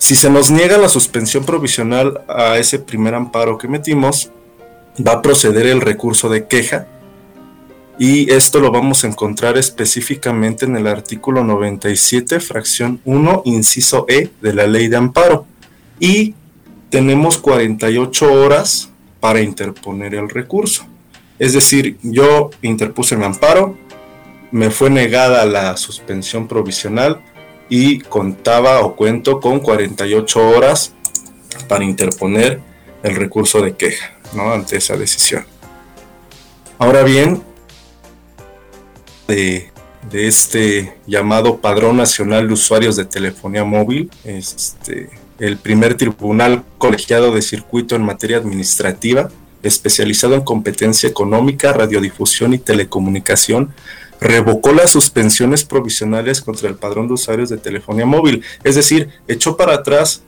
si 0.00 0.16
se 0.16 0.30
nos 0.30 0.50
niega 0.50 0.78
la 0.78 0.88
suspensión 0.88 1.44
provisional 1.44 2.22
a 2.26 2.58
ese 2.58 2.80
primer 2.80 3.14
amparo 3.14 3.58
que 3.58 3.68
metimos, 3.68 4.32
va 5.06 5.12
a 5.12 5.22
proceder 5.22 5.66
el 5.66 5.80
recurso 5.80 6.28
de 6.28 6.46
queja 6.46 6.88
y 8.00 8.32
esto 8.32 8.60
lo 8.60 8.70
vamos 8.70 9.04
a 9.04 9.08
encontrar 9.08 9.58
específicamente 9.58 10.64
en 10.64 10.74
el 10.74 10.86
artículo 10.86 11.44
97, 11.44 12.40
fracción 12.40 12.98
1, 13.04 13.42
inciso 13.44 14.06
E 14.08 14.30
de 14.40 14.54
la 14.54 14.66
ley 14.66 14.88
de 14.88 14.96
amparo. 14.96 15.44
Y 15.98 16.34
tenemos 16.88 17.36
48 17.36 18.32
horas 18.32 18.88
para 19.20 19.42
interponer 19.42 20.14
el 20.14 20.30
recurso. 20.30 20.86
Es 21.38 21.52
decir, 21.52 21.98
yo 22.02 22.48
interpuse 22.62 23.16
el 23.16 23.22
amparo, 23.22 23.76
me 24.50 24.70
fue 24.70 24.88
negada 24.88 25.44
la 25.44 25.76
suspensión 25.76 26.48
provisional, 26.48 27.20
y 27.70 28.00
contaba 28.00 28.80
o 28.80 28.96
cuento 28.96 29.40
con 29.40 29.60
48 29.60 30.48
horas 30.48 30.92
para 31.68 31.84
interponer 31.84 32.60
el 33.02 33.14
recurso 33.14 33.62
de 33.62 33.76
queja 33.76 34.12
¿no? 34.34 34.52
ante 34.52 34.76
esa 34.76 34.96
decisión. 34.96 35.46
Ahora 36.78 37.04
bien, 37.04 37.42
de, 39.28 39.70
de, 40.10 40.26
este 40.26 40.94
llamado 41.06 41.58
Padrón 41.58 41.96
Nacional 41.96 42.48
de 42.48 42.54
Usuarios 42.54 42.96
de 42.96 43.04
Telefonía 43.04 43.64
Móvil, 43.64 44.10
este, 44.24 45.10
el 45.38 45.56
primer 45.56 45.96
tribunal 45.96 46.64
colegiado 46.78 47.32
de 47.32 47.42
circuito 47.42 47.94
en 47.94 48.02
materia 48.02 48.38
administrativa, 48.38 49.30
especializado 49.62 50.34
en 50.34 50.40
competencia 50.40 51.08
económica, 51.08 51.72
radiodifusión 51.72 52.54
y 52.54 52.58
telecomunicación, 52.58 53.72
revocó 54.20 54.72
las 54.72 54.90
suspensiones 54.90 55.64
provisionales 55.64 56.40
contra 56.40 56.68
el 56.68 56.76
padrón 56.76 57.08
de 57.08 57.14
usuarios 57.14 57.48
de 57.48 57.58
telefonía 57.58 58.06
móvil. 58.06 58.44
Es 58.64 58.74
decir, 58.74 59.08
echó 59.28 59.56
para 59.56 59.74
atrás 59.74 60.22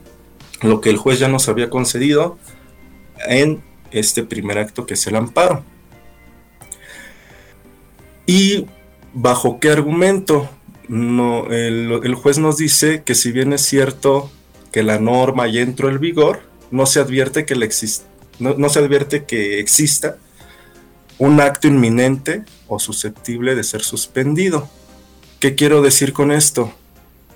lo 0.61 0.81
que 0.81 0.89
el 0.89 0.97
juez 0.97 1.19
ya 1.19 1.27
nos 1.27 1.47
había 1.47 1.69
concedido 1.69 2.37
en 3.27 3.61
este 3.91 4.23
primer 4.23 4.57
acto 4.57 4.85
que 4.85 4.95
es 4.95 5.07
el 5.07 5.15
amparo. 5.15 5.63
¿Y 8.25 8.65
bajo 9.13 9.59
qué 9.59 9.69
argumento? 9.69 10.49
No, 10.87 11.47
el, 11.47 12.15
juez 12.15 12.37
nos 12.39 12.57
dice 12.57 13.03
que 13.03 13.15
si 13.15 13.31
bien 13.31 13.53
es 13.53 13.61
cierto 13.61 14.31
que 14.71 14.83
la 14.83 14.99
norma 14.99 15.47
ya 15.47 15.61
entró 15.61 15.89
en 15.89 15.99
vigor, 15.99 16.41
no 16.71 16.85
se 16.85 16.99
advierte 16.99 17.45
que, 17.45 17.55
no 18.39 18.69
se 18.69 18.79
advierte 18.79 19.25
que 19.25 19.59
exista 19.59 20.17
un 21.23 21.39
acto 21.39 21.69
inminente 21.69 22.43
o 22.67 22.79
susceptible 22.79 23.55
de 23.55 23.63
ser 23.63 23.81
suspendido. 23.81 24.67
¿Qué 25.39 25.55
quiero 25.55 25.81
decir 25.81 26.11
con 26.11 26.33
esto? 26.33 26.73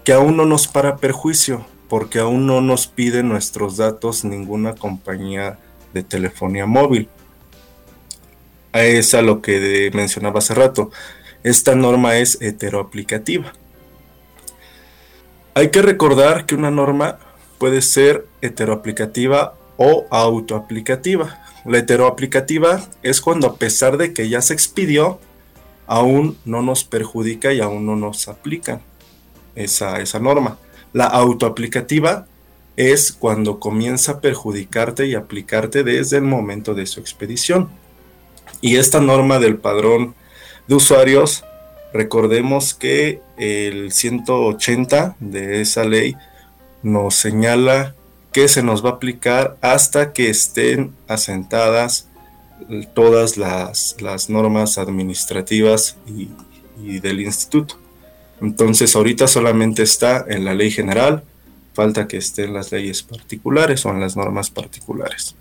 Que 0.04 0.12
aún 0.12 0.36
no 0.36 0.44
nos 0.44 0.68
para 0.68 0.98
perjuicio, 0.98 1.66
porque 1.88 2.20
aún 2.20 2.46
no 2.48 2.60
nos 2.60 2.88
pide 2.88 3.24
nuestros 3.24 3.78
datos 3.78 4.26
ninguna 4.26 4.76
compañía 4.76 5.58
de 5.94 6.04
telefonía 6.04 6.66
móvil. 6.66 7.08
Es 8.74 9.14
a 9.14 9.22
lo 9.22 9.42
que 9.42 9.90
mencionaba 9.94 10.40
hace 10.40 10.54
rato. 10.54 10.92
Esta 11.44 11.74
norma 11.74 12.18
es 12.18 12.42
heteroaplicativa. 12.42 13.54
Hay 15.54 15.70
que 15.70 15.82
recordar 15.82 16.46
que 16.46 16.56
una 16.56 16.72
norma 16.72 17.20
puede 17.58 17.82
ser 17.82 18.28
heteroaplicativa 18.42 19.56
o 19.78 20.08
autoaplicativa. 20.10 21.47
La 21.68 21.80
heteroaplicativa 21.80 22.82
es 23.04 23.20
cuando 23.20 23.46
a 23.46 23.58
pesar 23.58 23.98
de 23.98 24.14
que 24.14 24.30
ya 24.30 24.42
se 24.42 24.54
expidió, 24.54 25.20
aún 25.86 26.38
no 26.46 26.62
nos 26.62 26.86
perjudica 26.86 27.54
y 27.54 27.60
aún 27.60 27.86
no 27.86 27.98
nos 27.98 28.30
aplica 28.30 28.80
esa, 29.54 30.00
esa 30.00 30.20
norma. 30.20 30.58
La 30.94 31.08
autoaplicativa 31.08 32.26
es 32.78 33.12
cuando 33.12 33.60
comienza 33.60 34.14
a 34.14 34.22
perjudicarte 34.22 35.08
y 35.08 35.16
aplicarte 35.16 35.84
desde 35.84 36.18
el 36.18 36.24
momento 36.24 36.74
de 36.74 36.86
su 36.86 37.02
expedición. 37.02 37.70
Y 38.62 38.78
esta 38.78 39.02
norma 39.02 39.38
del 39.40 39.58
padrón 39.58 40.16
de 40.70 40.76
usuarios, 40.76 41.44
recordemos 41.92 42.76
que 42.76 43.22
el 43.38 43.92
180 43.92 45.18
de 45.20 45.60
esa 45.60 45.84
ley 45.84 46.16
nos 46.82 47.16
señala 47.16 47.97
que 48.38 48.48
se 48.48 48.62
nos 48.62 48.86
va 48.86 48.90
a 48.90 48.94
aplicar 48.94 49.58
hasta 49.62 50.14
que 50.14 50.30
estén 50.30 50.94
asentadas 51.08 52.08
todas 52.94 53.36
las, 53.36 53.96
normas 54.30 54.78
administrativas 54.78 55.98
y, 56.06 56.30
y, 56.80 57.00
del 57.00 57.22
instituto. 57.22 57.80
Entonces 58.40 58.96
ahorita 58.96 59.28
solamente 59.28 59.82
está 59.82 60.24
en 60.30 60.46
la 60.46 60.54
ley 60.54 60.70
general, 60.70 61.24
falta 61.74 62.08
que 62.08 62.18
esté 62.18 62.44
en 62.44 62.54
las 62.54 62.72
leyes 62.72 63.02
particulares 63.02 63.84
o 63.88 63.90
en 63.90 64.02
las 64.02 64.16
normas 64.16 64.52
particulares. 64.52 65.36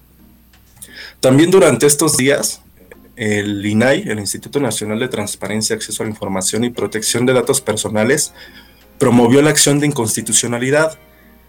También 1.20 1.50
durante 1.50 1.84
estos 1.84 2.16
días, 2.16 2.62
el 3.14 3.66
INAI, 3.66 4.08
el 4.08 4.20
Instituto 4.20 4.58
Nacional 4.58 5.00
de 5.00 5.08
Transparencia, 5.08 5.76
Acceso 5.76 6.02
a 6.02 6.06
la 6.06 6.12
Información 6.12 6.64
y 6.64 6.70
Protección 6.70 7.26
de 7.26 7.34
Datos 7.34 7.60
Personales, 7.60 8.32
promovió 8.98 9.42
la 9.42 9.50
acción 9.50 9.80
de 9.80 9.86
inconstitucionalidad 9.86 10.98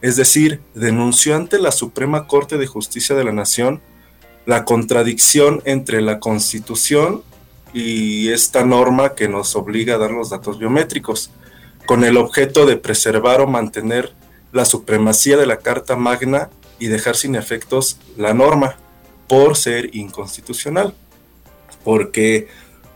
es 0.01 0.15
decir, 0.15 0.61
denunció 0.75 1.35
ante 1.35 1.59
la 1.59 1.71
Suprema 1.71 2.27
Corte 2.27 2.57
de 2.57 2.67
Justicia 2.67 3.15
de 3.15 3.23
la 3.23 3.31
Nación 3.31 3.81
la 4.45 4.63
contradicción 4.63 5.61
entre 5.65 6.01
la 6.01 6.19
Constitución 6.19 7.21
y 7.73 8.29
esta 8.29 8.63
norma 8.63 9.13
que 9.13 9.27
nos 9.27 9.55
obliga 9.57 9.95
a 9.95 9.97
dar 9.97 10.11
los 10.11 10.29
datos 10.29 10.57
biométricos, 10.57 11.31
con 11.85 12.05
el 12.05 12.15
objeto 12.15 12.65
de 12.65 12.77
preservar 12.77 13.41
o 13.41 13.47
mantener 13.47 14.13
la 14.53 14.63
supremacía 14.63 15.35
de 15.35 15.45
la 15.45 15.57
Carta 15.57 15.97
Magna 15.97 16.49
y 16.79 16.87
dejar 16.87 17.17
sin 17.17 17.35
efectos 17.35 17.99
la 18.15 18.33
norma 18.33 18.77
por 19.27 19.57
ser 19.57 19.93
inconstitucional. 19.93 20.93
Porque, 21.83 22.47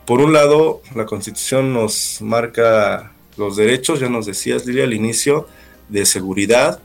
por 0.05 0.21
un 0.21 0.31
lado, 0.31 0.81
la 0.95 1.05
Constitución 1.05 1.73
nos 1.73 2.21
marca 2.21 3.11
los 3.35 3.57
derechos, 3.57 3.99
ya 3.99 4.09
nos 4.09 4.25
decías, 4.25 4.65
Lilia, 4.65 4.85
al 4.85 4.93
inicio, 4.93 5.47
de 5.89 6.05
seguridad, 6.05 6.79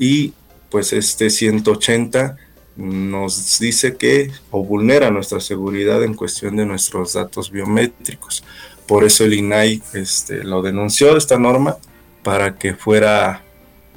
y 0.00 0.32
pues 0.70 0.92
este 0.94 1.28
180 1.30 2.36
nos 2.76 3.58
dice 3.60 3.96
que 3.96 4.32
o 4.50 4.64
vulnera 4.64 5.10
nuestra 5.10 5.40
seguridad 5.40 6.02
en 6.02 6.14
cuestión 6.14 6.56
de 6.56 6.64
nuestros 6.64 7.12
datos 7.12 7.50
biométricos. 7.50 8.42
Por 8.86 9.04
eso 9.04 9.24
el 9.24 9.34
INAI 9.34 9.82
este, 9.92 10.42
lo 10.42 10.62
denunció 10.62 11.16
esta 11.16 11.38
norma 11.38 11.76
para 12.22 12.56
que 12.56 12.74
fuera 12.74 13.44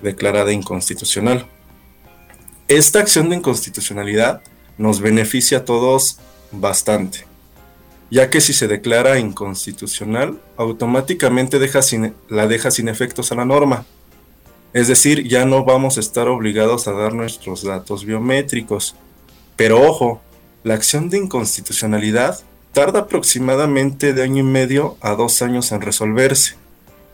declarada 0.02 0.52
inconstitucional. 0.52 1.48
Esta 2.68 3.00
acción 3.00 3.30
de 3.30 3.38
inconstitucionalidad 3.38 4.42
nos 4.78 5.00
beneficia 5.00 5.60
a 5.60 5.66
todos 5.66 6.18
bastante, 6.52 7.26
ya 8.12 8.30
que 8.30 8.42
si 8.42 8.52
se 8.52 8.68
declara 8.68 9.20
inconstitucional, 9.20 10.42
automáticamente 10.58 11.60
deja 11.60 11.80
la 12.28 12.48
deja 12.48 12.72
sin 12.72 12.90
efectos 12.90 13.32
a 13.32 13.36
la 13.36 13.46
norma 13.46 13.86
es 14.74 14.88
decir, 14.88 15.28
ya 15.28 15.46
no 15.46 15.64
vamos 15.64 15.98
a 15.98 16.00
estar 16.00 16.28
obligados 16.28 16.88
a 16.88 16.94
dar 16.94 17.14
nuestros 17.14 17.64
datos 17.64 18.06
biométricos. 18.06 18.96
Pero 19.56 19.82
ojo, 19.82 20.22
la 20.64 20.74
acción 20.74 21.10
de 21.10 21.20
inconstitucionalidad 21.20 22.40
tarda 22.72 23.02
aproximadamente 23.02 24.14
de 24.14 24.24
año 24.24 24.40
y 24.40 24.44
medio 24.44 24.98
a 25.00 25.12
dos 25.12 25.44
años 25.44 25.72
en 25.72 25.82
resolverse. 25.82 26.56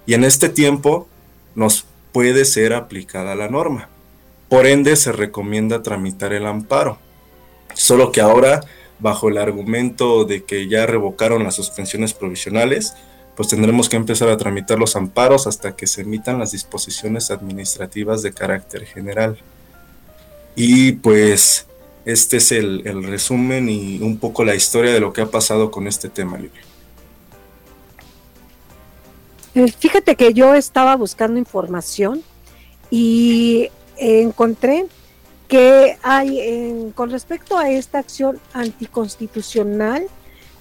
Y 0.06 0.14
en 0.14 0.24
este 0.24 0.48
tiempo 0.48 1.08
nos 1.54 1.86
puede 2.14 2.46
ser 2.46 2.74
aplicada 2.74 3.36
la 3.36 3.50
norma. 3.50 3.90
Por 4.48 4.66
ende, 4.66 4.96
se 4.96 5.12
recomienda 5.12 5.84
tramitar 5.84 6.32
el 6.34 6.46
amparo. 6.46 6.98
Solo 7.74 8.12
que 8.12 8.22
ahora, 8.22 8.62
bajo 9.00 9.30
el 9.30 9.38
argumento 9.38 10.24
de 10.24 10.44
que 10.44 10.68
ya 10.68 10.86
revocaron 10.86 11.44
las 11.44 11.56
suspensiones 11.56 12.14
provisionales, 12.14 12.96
pues 13.40 13.48
tendremos 13.48 13.88
que 13.88 13.96
empezar 13.96 14.28
a 14.28 14.36
tramitar 14.36 14.78
los 14.78 14.98
amparos 14.98 15.48
hasta 15.48 15.74
que 15.74 15.88
se 15.88 16.02
emitan 16.02 16.40
las 16.40 16.52
disposiciones 16.52 17.32
administrativas 17.32 18.22
de 18.22 18.34
carácter 18.34 18.86
general. 18.86 19.38
Y 20.58 20.92
pues 20.92 21.66
este 22.04 22.36
es 22.36 22.52
el, 22.52 22.84
resumen 23.02 23.70
y 23.70 24.00
un 24.02 24.18
poco 24.18 24.44
la 24.44 24.56
historia 24.56 24.92
de 24.92 25.00
lo 25.00 25.14
que 25.14 25.22
ha 25.22 25.32
pasado 25.32 25.72
con 25.72 25.88
este 25.88 26.10
tema, 26.10 26.38
Libre. 26.38 26.60
Eh, 29.56 29.72
fíjate 29.72 30.18
que 30.18 30.34
yo 30.34 30.54
estaba 30.54 30.98
buscando 30.98 31.40
información 31.40 32.22
y 32.92 33.70
encontré 33.96 34.86
que 35.48 35.98
hay 36.04 36.92
con 36.94 37.10
respecto 37.10 37.58
a 37.58 37.70
esta 37.70 38.00
acción 38.00 38.38
anticonstitucional, 38.52 40.08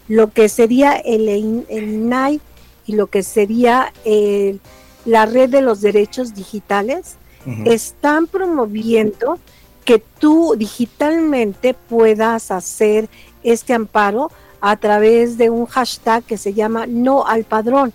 lo 0.07 0.33
que 0.33 0.49
sería 0.49 0.93
el, 0.93 1.29
el 1.69 1.89
INAI 1.93 2.41
y 2.89 2.95
lo 2.95 3.07
que 3.07 3.23
sería 3.23 3.93
la 5.05 5.27
red 5.27 5.51
de 5.51 5.61
los 5.61 5.81
derechos 5.83 6.35
digitales, 6.35 7.17
están 7.65 8.27
promoviendo 8.27 9.39
que 9.85 10.03
tú 10.19 10.55
digitalmente 10.57 11.75
puedas 11.75 12.51
hacer 12.51 13.09
este 13.43 13.75
amparo 13.75 14.31
a 14.61 14.77
través 14.77 15.39
de 15.39 15.51
un 15.51 15.67
hashtag 15.67 16.25
que 16.25 16.37
se 16.37 16.53
llama 16.53 16.87
no 16.87 17.27
al 17.27 17.45
padrón 17.45 17.93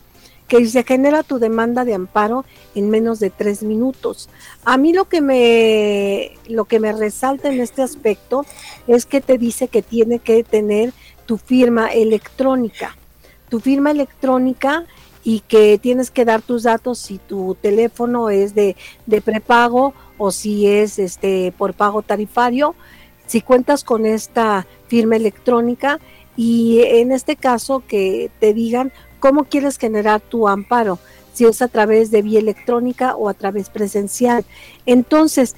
que 0.48 0.66
se 0.68 0.84
genera 0.84 1.24
tu 1.24 1.40
demanda 1.40 1.86
de 1.86 1.96
amparo 1.96 2.46
en 2.76 2.90
menos 2.90 3.20
de 3.20 3.30
tres 3.30 3.64
minutos. 3.64 4.30
A 4.66 4.78
mí 4.78 4.94
lo 4.94 5.06
que 5.06 5.22
me 5.22 6.32
lo 6.48 6.66
que 6.66 6.80
me 6.80 6.92
resalta 6.94 7.52
en 7.52 7.60
este 7.60 7.82
aspecto 7.82 8.46
es 8.86 9.06
que 9.06 9.22
te 9.22 9.38
dice 9.38 9.68
que 9.68 9.82
tiene 9.82 10.20
que 10.20 10.44
tener 10.44 10.94
tu 11.26 11.38
firma 11.38 11.88
electrónica 11.88 12.96
tu 13.54 13.60
firma 13.60 13.92
electrónica 13.92 14.86
y 15.24 15.42
que 15.42 15.78
tienes 15.78 16.10
que 16.10 16.26
dar 16.26 16.42
tus 16.42 16.64
datos 16.64 16.98
si 16.98 17.20
tu 17.20 17.56
teléfono 17.62 18.32
es 18.32 18.56
de, 18.56 18.76
prepago 19.24 19.94
o 20.18 20.32
si 20.32 20.66
es 20.66 20.98
este 20.98 21.54
por 21.56 21.76
pago 21.76 22.02
tarifario, 22.02 22.74
si 23.28 23.42
cuentas 23.42 23.84
con 23.84 24.08
esta 24.08 24.66
firma 24.88 25.18
electrónica 25.18 26.00
y 26.36 26.82
en 26.84 27.12
este 27.12 27.36
caso 27.36 27.84
que 27.88 28.32
te 28.40 28.56
digan 28.56 28.92
cómo 29.20 29.44
quieres 29.44 29.78
generar 29.78 30.20
tu 30.20 30.48
amparo, 30.48 30.98
si 31.32 31.46
es 31.46 31.62
a 31.62 31.68
través 31.68 32.10
de 32.10 32.24
vía 32.24 32.40
electrónica 32.40 33.16
o 33.16 33.30
a 33.30 33.36
través 33.36 33.70
presencial. 33.70 34.46
Entonces, 34.88 35.56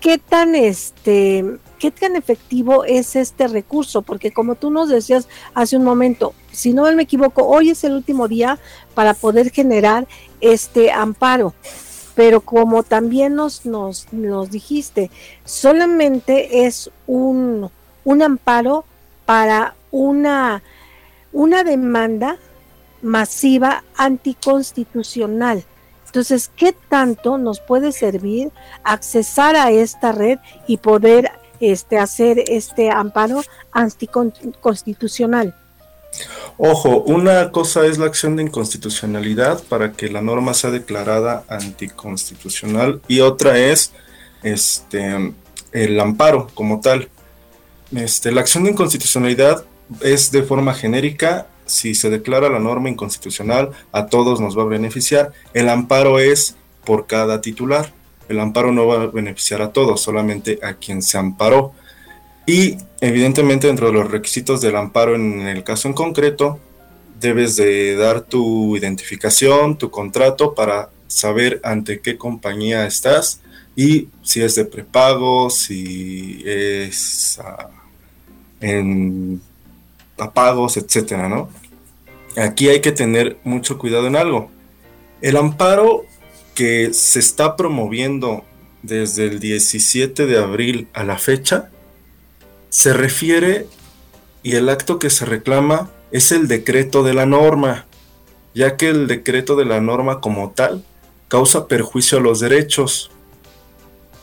¿qué 0.00 0.18
tan 0.18 0.56
este 0.56 1.44
qué 1.78 1.90
tan 1.90 2.16
efectivo 2.16 2.84
es 2.84 3.16
este 3.16 3.48
recurso? 3.48 4.02
Porque 4.02 4.32
como 4.32 4.54
tú 4.54 4.70
nos 4.70 4.88
decías 4.88 5.28
hace 5.54 5.76
un 5.76 5.84
momento, 5.84 6.34
si 6.52 6.72
no 6.72 6.90
me 6.92 7.02
equivoco, 7.02 7.46
hoy 7.46 7.70
es 7.70 7.84
el 7.84 7.92
último 7.92 8.28
día 8.28 8.58
para 8.94 9.14
poder 9.14 9.50
generar 9.50 10.06
este 10.40 10.90
amparo. 10.90 11.54
Pero 12.14 12.40
como 12.40 12.82
también 12.82 13.34
nos, 13.34 13.66
nos, 13.66 14.12
nos 14.12 14.50
dijiste, 14.50 15.10
solamente 15.44 16.66
es 16.66 16.90
un, 17.06 17.70
un 18.04 18.22
amparo 18.22 18.84
para 19.26 19.74
una, 19.90 20.62
una 21.32 21.62
demanda 21.62 22.38
masiva 23.02 23.84
anticonstitucional. 23.96 25.64
Entonces, 26.06 26.50
¿qué 26.56 26.72
tanto 26.72 27.36
nos 27.36 27.60
puede 27.60 27.92
servir 27.92 28.50
accesar 28.84 29.54
a 29.56 29.70
esta 29.70 30.12
red 30.12 30.38
y 30.66 30.78
poder 30.78 31.30
este, 31.60 31.98
hacer 31.98 32.42
este 32.46 32.90
amparo 32.90 33.42
anticonstitucional? 33.72 35.54
Ojo, 36.58 37.02
una 37.02 37.50
cosa 37.50 37.84
es 37.86 37.98
la 37.98 38.06
acción 38.06 38.36
de 38.36 38.42
inconstitucionalidad 38.42 39.62
para 39.64 39.92
que 39.92 40.08
la 40.08 40.22
norma 40.22 40.54
sea 40.54 40.70
declarada 40.70 41.44
anticonstitucional 41.48 43.02
y 43.08 43.20
otra 43.20 43.58
es 43.58 43.92
este 44.42 45.34
el 45.72 46.00
amparo 46.00 46.48
como 46.54 46.80
tal. 46.80 47.08
Este, 47.94 48.32
la 48.32 48.40
acción 48.40 48.64
de 48.64 48.70
inconstitucionalidad 48.70 49.64
es 50.00 50.30
de 50.32 50.42
forma 50.42 50.74
genérica, 50.74 51.46
si 51.66 51.94
se 51.94 52.10
declara 52.10 52.48
la 52.48 52.58
norma 52.58 52.88
inconstitucional, 52.88 53.70
a 53.92 54.06
todos 54.06 54.40
nos 54.40 54.56
va 54.56 54.62
a 54.62 54.66
beneficiar. 54.66 55.32
El 55.52 55.68
amparo 55.68 56.18
es 56.18 56.56
por 56.84 57.06
cada 57.06 57.40
titular. 57.40 57.92
El 58.28 58.40
amparo 58.40 58.72
no 58.72 58.86
va 58.86 59.02
a 59.02 59.06
beneficiar 59.06 59.62
a 59.62 59.72
todos, 59.72 60.00
solamente 60.00 60.58
a 60.62 60.74
quien 60.74 61.02
se 61.02 61.18
amparó. 61.18 61.72
Y 62.46 62.76
evidentemente 63.00 63.66
dentro 63.66 63.88
de 63.88 63.92
los 63.92 64.10
requisitos 64.10 64.60
del 64.60 64.76
amparo 64.76 65.14
en 65.14 65.46
el 65.46 65.64
caso 65.64 65.88
en 65.88 65.94
concreto, 65.94 66.60
debes 67.20 67.56
de 67.56 67.96
dar 67.96 68.22
tu 68.22 68.76
identificación, 68.76 69.78
tu 69.78 69.90
contrato 69.90 70.54
para 70.54 70.90
saber 71.06 71.60
ante 71.62 72.00
qué 72.00 72.18
compañía 72.18 72.86
estás 72.86 73.40
y 73.74 74.08
si 74.22 74.42
es 74.42 74.54
de 74.54 74.64
prepago, 74.64 75.50
si 75.50 76.42
es 76.46 77.38
uh, 77.40 77.70
en 78.60 79.40
apagos, 80.18 80.76
etcétera, 80.76 81.28
¿no? 81.28 81.48
Aquí 82.36 82.68
hay 82.68 82.80
que 82.80 82.92
tener 82.92 83.38
mucho 83.44 83.78
cuidado 83.78 84.06
en 84.06 84.16
algo. 84.16 84.50
El 85.20 85.36
amparo 85.36 86.04
que 86.56 86.92
se 86.94 87.20
está 87.20 87.54
promoviendo 87.54 88.44
desde 88.82 89.26
el 89.26 89.38
17 89.38 90.26
de 90.26 90.38
abril 90.38 90.88
a 90.94 91.04
la 91.04 91.18
fecha 91.18 91.70
se 92.70 92.92
refiere 92.92 93.68
y 94.42 94.56
el 94.56 94.68
acto 94.68 94.98
que 94.98 95.10
se 95.10 95.24
reclama 95.24 95.90
es 96.10 96.32
el 96.32 96.48
decreto 96.48 97.02
de 97.02 97.14
la 97.14 97.26
norma, 97.26 97.86
ya 98.54 98.76
que 98.76 98.88
el 98.88 99.06
decreto 99.06 99.54
de 99.54 99.66
la 99.66 99.80
norma 99.80 100.20
como 100.20 100.50
tal 100.50 100.84
causa 101.28 101.68
perjuicio 101.68 102.18
a 102.18 102.20
los 102.20 102.40
derechos. 102.40 103.10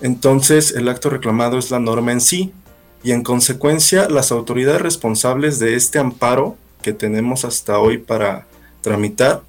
Entonces 0.01 0.71
el 0.71 0.89
acto 0.89 1.09
reclamado 1.09 1.57
es 1.57 1.71
la 1.71 1.79
norma 1.79 2.11
en 2.11 2.21
sí 2.21 2.51
y 3.03 3.11
en 3.11 3.23
consecuencia 3.23 4.09
las 4.09 4.31
autoridades 4.31 4.81
responsables 4.81 5.59
de 5.59 5.75
este 5.75 5.99
amparo 5.99 6.57
que 6.81 6.93
tenemos 6.93 7.45
hasta 7.45 7.79
hoy 7.79 7.99
para 7.99 8.47
tramitar, 8.81 9.43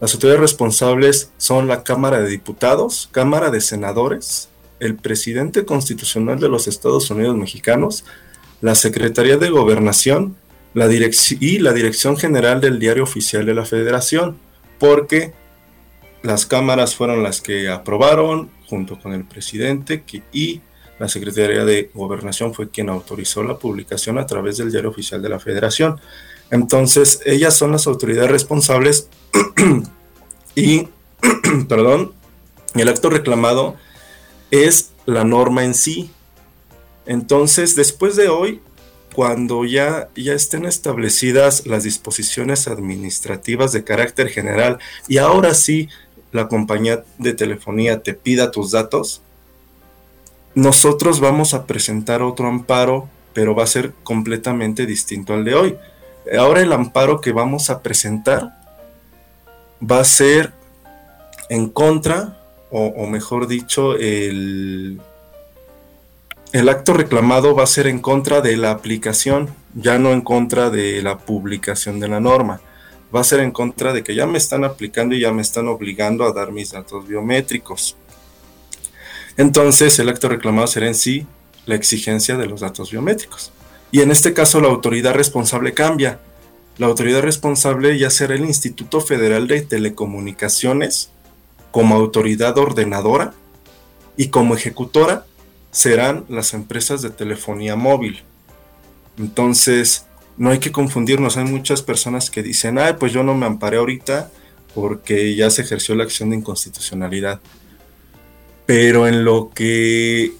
las 0.00 0.14
autoridades 0.14 0.40
responsables 0.40 1.30
son 1.36 1.68
la 1.68 1.82
Cámara 1.82 2.20
de 2.20 2.28
Diputados, 2.28 3.08
Cámara 3.12 3.50
de 3.50 3.60
Senadores, 3.60 4.48
el 4.80 4.96
presidente 4.96 5.64
constitucional 5.64 6.40
de 6.40 6.48
los 6.48 6.68
Estados 6.68 7.10
Unidos 7.10 7.36
mexicanos, 7.36 8.04
la 8.60 8.74
Secretaría 8.74 9.36
de 9.36 9.50
Gobernación 9.50 10.36
la 10.74 10.92
y 10.92 11.58
la 11.60 11.72
Dirección 11.72 12.16
General 12.16 12.60
del 12.60 12.80
Diario 12.80 13.04
Oficial 13.04 13.46
de 13.46 13.54
la 13.54 13.64
Federación, 13.64 14.38
porque 14.78 15.32
las 16.22 16.46
cámaras 16.46 16.96
fueron 16.96 17.22
las 17.22 17.40
que 17.40 17.68
aprobaron 17.68 18.50
junto 18.66 18.98
con 18.98 19.12
el 19.12 19.24
presidente 19.24 20.02
y 20.32 20.60
la 20.98 21.08
Secretaría 21.08 21.64
de 21.64 21.90
Gobernación 21.94 22.54
fue 22.54 22.70
quien 22.70 22.88
autorizó 22.88 23.42
la 23.44 23.58
publicación 23.58 24.18
a 24.18 24.26
través 24.26 24.56
del 24.58 24.72
Diario 24.72 24.90
Oficial 24.90 25.22
de 25.22 25.28
la 25.28 25.38
Federación. 25.38 26.00
Entonces, 26.50 27.20
ellas 27.24 27.56
son 27.56 27.72
las 27.72 27.86
autoridades 27.86 28.30
responsables 28.30 29.08
y, 30.54 30.88
perdón, 31.68 32.12
el 32.74 32.88
acto 32.88 33.10
reclamado 33.10 33.76
es 34.50 34.92
la 35.06 35.24
norma 35.24 35.64
en 35.64 35.74
sí, 35.74 36.10
entonces, 37.06 37.74
después 37.76 38.16
de 38.16 38.28
hoy, 38.28 38.60
cuando 39.14 39.64
ya, 39.64 40.08
ya 40.16 40.32
estén 40.32 40.64
establecidas 40.64 41.66
las 41.66 41.84
disposiciones 41.84 42.66
administrativas 42.66 43.72
de 43.72 43.84
carácter 43.84 44.28
general 44.28 44.78
y 45.06 45.18
ahora 45.18 45.54
sí 45.54 45.88
la 46.32 46.48
compañía 46.48 47.04
de 47.18 47.32
telefonía 47.32 48.02
te 48.02 48.14
pida 48.14 48.50
tus 48.50 48.72
datos, 48.72 49.22
nosotros 50.54 51.20
vamos 51.20 51.54
a 51.54 51.66
presentar 51.66 52.22
otro 52.22 52.48
amparo, 52.48 53.08
pero 53.34 53.54
va 53.54 53.64
a 53.64 53.68
ser 53.68 53.92
completamente 54.02 54.86
distinto 54.86 55.34
al 55.34 55.44
de 55.44 55.54
hoy. 55.54 55.76
Ahora 56.38 56.62
el 56.62 56.72
amparo 56.72 57.20
que 57.20 57.32
vamos 57.32 57.70
a 57.70 57.82
presentar 57.82 58.56
va 59.80 60.00
a 60.00 60.04
ser 60.04 60.52
en 61.48 61.68
contra, 61.68 62.40
o, 62.70 63.06
mejor 63.06 63.46
dicho, 63.46 63.96
el 63.96 65.00
el 66.54 66.68
acto 66.68 66.92
reclamado 66.92 67.56
va 67.56 67.64
a 67.64 67.66
ser 67.66 67.88
en 67.88 67.98
contra 67.98 68.40
de 68.40 68.56
la 68.56 68.70
aplicación, 68.70 69.52
ya 69.74 69.98
no 69.98 70.12
en 70.12 70.20
contra 70.20 70.70
de 70.70 71.02
la 71.02 71.18
publicación 71.18 71.98
de 71.98 72.06
la 72.06 72.20
norma. 72.20 72.60
Va 73.12 73.22
a 73.22 73.24
ser 73.24 73.40
en 73.40 73.50
contra 73.50 73.92
de 73.92 74.04
que 74.04 74.14
ya 74.14 74.28
me 74.28 74.38
están 74.38 74.62
aplicando 74.62 75.16
y 75.16 75.20
ya 75.20 75.32
me 75.32 75.42
están 75.42 75.66
obligando 75.66 76.22
a 76.22 76.32
dar 76.32 76.52
mis 76.52 76.70
datos 76.70 77.08
biométricos. 77.08 77.96
Entonces, 79.36 79.98
el 79.98 80.08
acto 80.08 80.28
reclamado 80.28 80.68
será 80.68 80.86
en 80.86 80.94
sí 80.94 81.26
la 81.66 81.74
exigencia 81.74 82.36
de 82.36 82.46
los 82.46 82.60
datos 82.60 82.92
biométricos. 82.92 83.50
Y 83.94 84.00
en 84.00 84.10
este 84.10 84.34
caso, 84.34 84.60
la 84.60 84.66
autoridad 84.66 85.14
responsable 85.14 85.72
cambia. 85.72 86.18
La 86.78 86.86
autoridad 86.86 87.22
responsable 87.22 87.96
ya 87.96 88.10
será 88.10 88.34
el 88.34 88.44
Instituto 88.44 89.00
Federal 89.00 89.46
de 89.46 89.62
Telecomunicaciones 89.62 91.10
como 91.70 91.94
autoridad 91.94 92.58
ordenadora 92.58 93.34
y 94.16 94.30
como 94.30 94.56
ejecutora 94.56 95.26
serán 95.70 96.24
las 96.28 96.54
empresas 96.54 97.02
de 97.02 97.10
telefonía 97.10 97.76
móvil. 97.76 98.24
Entonces, 99.16 100.06
no 100.36 100.50
hay 100.50 100.58
que 100.58 100.72
confundirnos. 100.72 101.36
Hay 101.36 101.44
muchas 101.44 101.80
personas 101.80 102.30
que 102.30 102.42
dicen, 102.42 102.80
ay, 102.80 102.94
pues 102.98 103.12
yo 103.12 103.22
no 103.22 103.36
me 103.36 103.46
amparé 103.46 103.76
ahorita 103.76 104.28
porque 104.74 105.36
ya 105.36 105.50
se 105.50 105.62
ejerció 105.62 105.94
la 105.94 106.02
acción 106.02 106.30
de 106.30 106.36
inconstitucionalidad. 106.38 107.40
Pero 108.66 109.06
en 109.06 109.24
lo 109.24 109.50
que 109.54 110.32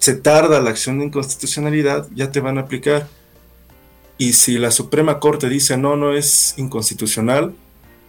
se 0.00 0.14
tarda 0.14 0.60
la 0.60 0.70
acción 0.70 0.98
de 0.98 1.04
inconstitucionalidad, 1.04 2.08
ya 2.14 2.32
te 2.32 2.40
van 2.40 2.58
a 2.58 2.62
aplicar. 2.62 3.06
Y 4.18 4.32
si 4.32 4.58
la 4.58 4.70
Suprema 4.70 5.20
Corte 5.20 5.48
dice 5.48 5.76
no, 5.76 5.94
no 5.94 6.14
es 6.14 6.54
inconstitucional, 6.56 7.54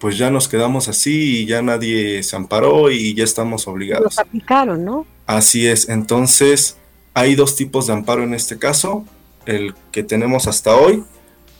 pues 0.00 0.18
ya 0.18 0.30
nos 0.30 0.48
quedamos 0.48 0.88
así 0.88 1.42
y 1.42 1.46
ya 1.46 1.62
nadie 1.62 2.22
se 2.22 2.34
amparó 2.34 2.90
y 2.90 3.14
ya 3.14 3.22
estamos 3.22 3.68
obligados. 3.68 4.04
Los 4.04 4.18
aplicaron, 4.18 4.84
¿no? 4.84 5.06
Así 5.26 5.66
es. 5.68 5.88
Entonces, 5.88 6.76
hay 7.14 7.34
dos 7.34 7.56
tipos 7.56 7.86
de 7.86 7.92
amparo 7.92 8.24
en 8.24 8.34
este 8.34 8.58
caso 8.58 9.04
el 9.46 9.74
que 9.92 10.02
tenemos 10.02 10.46
hasta 10.46 10.74
hoy, 10.74 11.04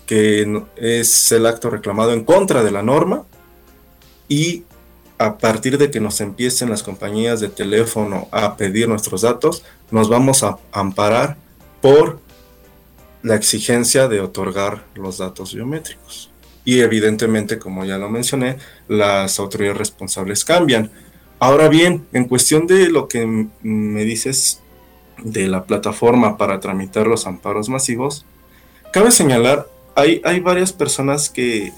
que 0.06 0.62
es 0.76 1.30
el 1.32 1.46
acto 1.46 1.68
reclamado 1.68 2.12
en 2.12 2.24
contra 2.24 2.62
de 2.62 2.70
la 2.70 2.82
norma, 2.82 3.24
y 4.28 4.64
a 5.18 5.38
partir 5.38 5.78
de 5.78 5.90
que 5.90 6.00
nos 6.00 6.20
empiecen 6.20 6.70
las 6.70 6.82
compañías 6.82 7.40
de 7.40 7.48
teléfono 7.48 8.28
a 8.32 8.56
pedir 8.56 8.88
nuestros 8.88 9.22
datos, 9.22 9.62
nos 9.92 10.08
vamos 10.08 10.42
a 10.42 10.58
amparar 10.72 11.36
por 11.80 12.18
la 13.22 13.36
exigencia 13.36 14.08
de 14.08 14.20
otorgar 14.20 14.84
los 14.94 15.18
datos 15.18 15.54
biométricos. 15.54 16.30
Y 16.64 16.80
evidentemente, 16.80 17.58
como 17.58 17.84
ya 17.84 17.98
lo 17.98 18.08
mencioné, 18.08 18.56
las 18.88 19.38
autoridades 19.38 19.78
responsables 19.78 20.44
cambian. 20.44 20.90
Ahora 21.38 21.68
bien, 21.68 22.06
en 22.12 22.24
cuestión 22.26 22.66
de 22.66 22.88
lo 22.88 23.06
que 23.06 23.48
me 23.62 24.04
dices 24.04 24.60
de 25.22 25.46
la 25.48 25.64
plataforma 25.64 26.36
para 26.36 26.58
tramitar 26.58 27.06
los 27.06 27.26
amparos 27.26 27.68
masivos, 27.68 28.24
cabe 28.92 29.10
señalar, 29.10 29.68
hay, 29.94 30.20
hay 30.24 30.40
varias 30.40 30.72
personas 30.72 31.28
que, 31.28 31.72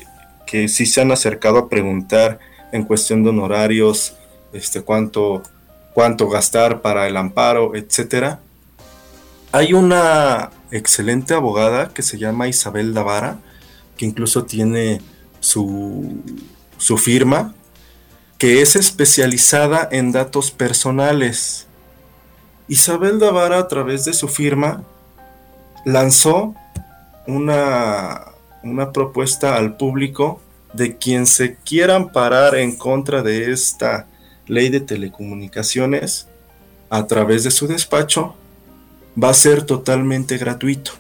que 0.47 0.69
sí 0.69 0.87
se 0.87 1.01
han 1.01 1.13
acercado 1.13 1.59
a 1.59 1.69
preguntar 1.69 2.39
en 2.73 2.85
cuestión 2.85 3.23
de 3.23 3.31
honorarios, 3.31 4.15
este, 4.53 4.83
cuánto, 4.83 5.43
cuánto 5.95 6.29
gastar 6.29 6.83
para 6.83 7.07
el 7.07 7.17
amparo, 7.17 7.75
etcétera. 7.75 8.41
Hay 9.53 9.73
una 9.73 10.51
excelente 10.73 11.33
abogada 11.33 11.95
que 11.95 12.03
se 12.03 12.19
llama 12.19 12.49
Isabel 12.49 12.93
Davara, 12.93 13.39
que 13.97 14.05
incluso 14.05 14.45
tiene 14.45 15.01
su, 15.39 16.21
su 16.77 16.99
firma, 16.99 17.55
que 18.39 18.61
es 18.61 18.75
especializada 18.75 19.89
en 19.93 20.11
datos 20.11 20.51
personales. 20.51 21.69
Isabel 22.67 23.21
Davara, 23.21 23.59
a 23.61 23.69
través 23.69 24.05
de 24.05 24.15
su 24.15 24.27
firma, 24.27 24.83
lanzó 25.85 26.55
una, 27.29 28.33
una 28.65 28.91
propuesta 28.91 29.55
al 29.57 29.77
público 29.77 30.41
de 30.73 30.97
quien 30.97 31.27
se 31.27 31.55
quiera 31.55 31.95
amparar 31.95 32.57
en 32.57 32.75
contra 32.77 33.23
de 33.23 33.53
esta 33.53 34.09
ley 34.47 34.69
de 34.69 34.81
telecomunicaciones 34.81 36.29
a 36.91 37.07
través 37.07 37.45
de 37.45 37.51
su 37.51 37.67
despacho 37.67 38.37
va 39.21 39.31
a 39.31 39.35
ser 39.35 39.63
totalmente 39.63 40.39
gratuito. 40.39 40.93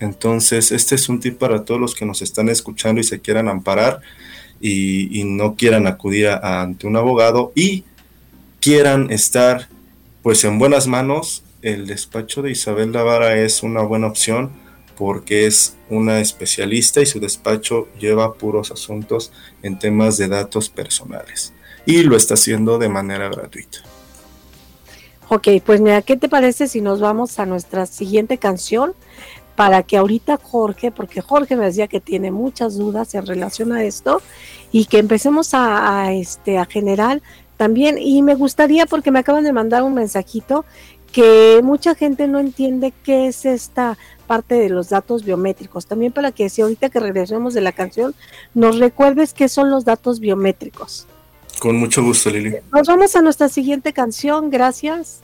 Entonces, 0.00 0.72
este 0.72 0.96
es 0.96 1.08
un 1.08 1.20
tip 1.20 1.38
para 1.38 1.64
todos 1.64 1.80
los 1.80 1.94
que 1.94 2.04
nos 2.04 2.22
están 2.22 2.48
escuchando 2.48 3.00
y 3.00 3.04
se 3.04 3.20
quieran 3.20 3.48
amparar 3.48 4.00
y, 4.60 5.22
no 5.24 5.54
quieran 5.54 5.86
acudir 5.86 6.28
ante 6.28 6.86
un 6.86 6.96
abogado 6.96 7.52
y 7.54 7.84
quieran 8.60 9.10
estar 9.10 9.68
pues 10.22 10.44
en 10.44 10.58
buenas 10.58 10.86
manos, 10.86 11.42
el 11.62 11.86
despacho 11.86 12.42
de 12.42 12.52
Isabel 12.52 12.92
Lavara 12.92 13.36
es 13.36 13.62
una 13.62 13.82
buena 13.82 14.06
opción 14.06 14.50
porque 14.96 15.46
es 15.46 15.76
una 15.88 16.20
especialista 16.20 17.00
y 17.00 17.06
su 17.06 17.18
despacho 17.18 17.88
lleva 17.98 18.34
puros 18.34 18.70
asuntos 18.70 19.32
en 19.62 19.78
temas 19.78 20.16
de 20.16 20.28
datos 20.28 20.68
personales 20.68 21.52
y 21.86 22.02
lo 22.02 22.16
está 22.16 22.34
haciendo 22.34 22.78
de 22.78 22.88
manera 22.88 23.28
gratuita. 23.28 23.78
Ok, 25.28 25.48
pues 25.64 25.80
mira, 25.80 26.02
¿qué 26.02 26.16
te 26.16 26.28
parece 26.28 26.68
si 26.68 26.80
nos 26.80 27.00
vamos 27.00 27.38
a 27.38 27.46
nuestra 27.46 27.86
siguiente 27.86 28.38
canción? 28.38 28.94
Para 29.56 29.82
que 29.82 29.96
ahorita 29.96 30.38
Jorge, 30.42 30.90
porque 30.90 31.20
Jorge 31.20 31.56
me 31.56 31.64
decía 31.64 31.86
que 31.88 32.00
tiene 32.00 32.30
muchas 32.30 32.76
dudas 32.76 33.14
en 33.14 33.26
relación 33.26 33.72
a 33.72 33.84
esto, 33.84 34.20
y 34.72 34.86
que 34.86 34.98
empecemos 34.98 35.54
a, 35.54 36.00
a 36.00 36.12
este, 36.12 36.58
a 36.58 36.64
generar 36.64 37.22
también. 37.56 37.98
Y 37.98 38.22
me 38.22 38.34
gustaría, 38.34 38.86
porque 38.86 39.10
me 39.10 39.20
acaban 39.20 39.44
de 39.44 39.52
mandar 39.52 39.82
un 39.82 39.94
mensajito, 39.94 40.64
que 41.12 41.60
mucha 41.62 41.94
gente 41.94 42.26
no 42.26 42.38
entiende 42.38 42.92
qué 43.04 43.26
es 43.26 43.44
esta 43.44 43.98
parte 44.26 44.54
de 44.54 44.70
los 44.70 44.88
datos 44.88 45.24
biométricos. 45.24 45.86
También 45.86 46.12
para 46.12 46.32
que 46.32 46.48
si 46.48 46.62
ahorita 46.62 46.88
que 46.88 47.00
regresemos 47.00 47.52
de 47.54 47.60
la 47.60 47.72
canción, 47.72 48.14
nos 48.54 48.78
recuerdes 48.78 49.34
qué 49.34 49.48
son 49.48 49.70
los 49.70 49.84
datos 49.84 50.20
biométricos. 50.20 51.06
Con 51.62 51.76
mucho 51.76 52.02
gusto, 52.02 52.28
Lili. 52.28 52.56
Nos 52.72 52.88
vamos 52.88 53.14
a 53.14 53.22
nuestra 53.22 53.48
siguiente 53.48 53.92
canción. 53.92 54.50
Gracias. 54.50 55.20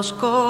Cuando 0.00 0.49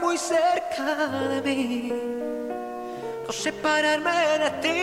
muy 0.00 0.18
cerca 0.18 0.94
de 1.30 1.42
mí, 1.42 1.92
no 3.26 3.32
separarme 3.32 4.38
de 4.42 4.50
ti. 4.62 4.78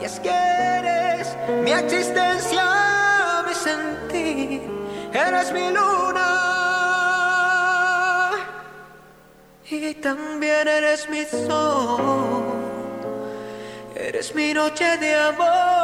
Y 0.00 0.04
es 0.04 0.20
que 0.20 0.30
eres 0.30 1.36
mi 1.62 1.72
existencia, 1.72 2.64
mi 3.46 3.54
sentir, 3.54 4.62
eres 5.12 5.52
mi 5.52 5.70
luna. 5.70 6.30
Y 9.70 9.94
también 9.94 10.68
eres 10.68 11.08
mi 11.08 11.24
sol, 11.24 12.42
eres 13.94 14.34
mi 14.34 14.52
noche 14.52 14.96
de 14.98 15.14
amor. 15.14 15.83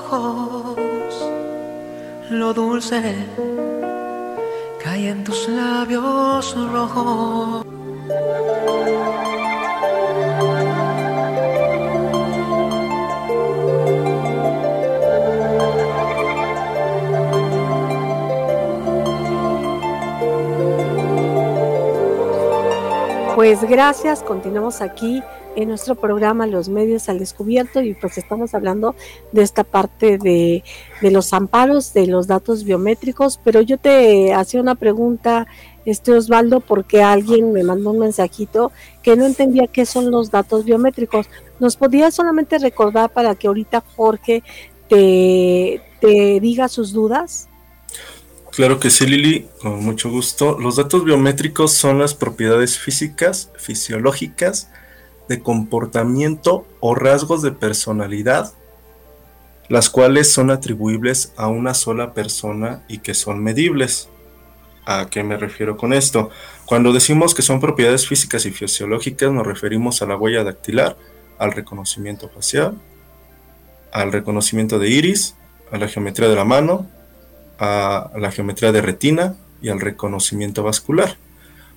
Ojos, 0.00 0.76
lo 2.30 2.52
dulce 2.54 3.14
cae 4.82 5.08
en 5.10 5.24
tus 5.24 5.48
labios 5.48 6.56
rojos. 6.72 7.64
Pues 23.34 23.62
gracias, 23.64 24.22
continuamos 24.22 24.82
aquí 24.82 25.22
en 25.56 25.68
nuestro 25.68 25.94
programa 25.94 26.46
Los 26.46 26.68
Medios 26.68 27.08
al 27.08 27.18
Descubierto 27.18 27.80
y 27.82 27.94
pues 27.94 28.18
estamos 28.18 28.54
hablando 28.54 28.94
de 29.32 29.42
esta 29.42 29.64
parte 29.64 30.18
de, 30.18 30.62
los 31.02 31.32
amparos, 31.32 31.92
de 31.92 32.06
los 32.06 32.26
datos 32.26 32.64
biométricos, 32.64 33.40
pero 33.42 33.60
yo 33.60 33.78
te 33.78 34.32
hacía 34.32 34.60
una 34.60 34.74
pregunta, 34.74 35.46
este 35.84 36.12
Osvaldo, 36.12 36.60
porque 36.60 37.02
alguien 37.02 37.52
me 37.52 37.64
mandó 37.64 37.90
un 37.90 37.98
mensajito 37.98 38.70
que 39.02 39.16
no 39.16 39.26
entendía 39.26 39.66
qué 39.66 39.86
son 39.86 40.10
los 40.10 40.30
datos 40.30 40.64
biométricos. 40.64 41.26
¿Nos 41.58 41.76
podías 41.76 42.14
solamente 42.14 42.58
recordar 42.58 43.10
para 43.10 43.34
que 43.34 43.48
ahorita 43.48 43.82
Jorge 43.96 44.42
te, 44.88 45.82
te 46.00 46.38
diga 46.40 46.68
sus 46.68 46.92
dudas? 46.92 47.48
Claro 48.52 48.80
que 48.80 48.90
sí, 48.90 49.06
Lili, 49.06 49.48
con 49.62 49.82
mucho 49.82 50.10
gusto. 50.10 50.58
Los 50.58 50.76
datos 50.76 51.04
biométricos 51.04 51.72
son 51.72 51.98
las 51.98 52.14
propiedades 52.14 52.78
físicas, 52.78 53.50
fisiológicas, 53.56 54.70
de 55.30 55.40
comportamiento 55.40 56.66
o 56.80 56.96
rasgos 56.96 57.40
de 57.40 57.52
personalidad, 57.52 58.52
las 59.68 59.88
cuales 59.88 60.32
son 60.32 60.50
atribuibles 60.50 61.32
a 61.36 61.46
una 61.46 61.72
sola 61.72 62.14
persona 62.14 62.82
y 62.88 62.98
que 62.98 63.14
son 63.14 63.40
medibles. 63.40 64.08
¿A 64.86 65.06
qué 65.08 65.22
me 65.22 65.36
refiero 65.36 65.76
con 65.76 65.92
esto? 65.92 66.30
Cuando 66.66 66.92
decimos 66.92 67.32
que 67.32 67.42
son 67.42 67.60
propiedades 67.60 68.08
físicas 68.08 68.44
y 68.44 68.50
fisiológicas, 68.50 69.30
nos 69.30 69.46
referimos 69.46 70.02
a 70.02 70.06
la 70.06 70.16
huella 70.16 70.42
dactilar, 70.42 70.96
al 71.38 71.52
reconocimiento 71.52 72.28
facial, 72.28 72.76
al 73.92 74.10
reconocimiento 74.10 74.80
de 74.80 74.88
iris, 74.88 75.36
a 75.70 75.78
la 75.78 75.86
geometría 75.86 76.28
de 76.28 76.34
la 76.34 76.44
mano, 76.44 76.88
a 77.60 78.10
la 78.16 78.32
geometría 78.32 78.72
de 78.72 78.82
retina 78.82 79.36
y 79.62 79.68
al 79.68 79.78
reconocimiento 79.78 80.64
vascular. 80.64 81.18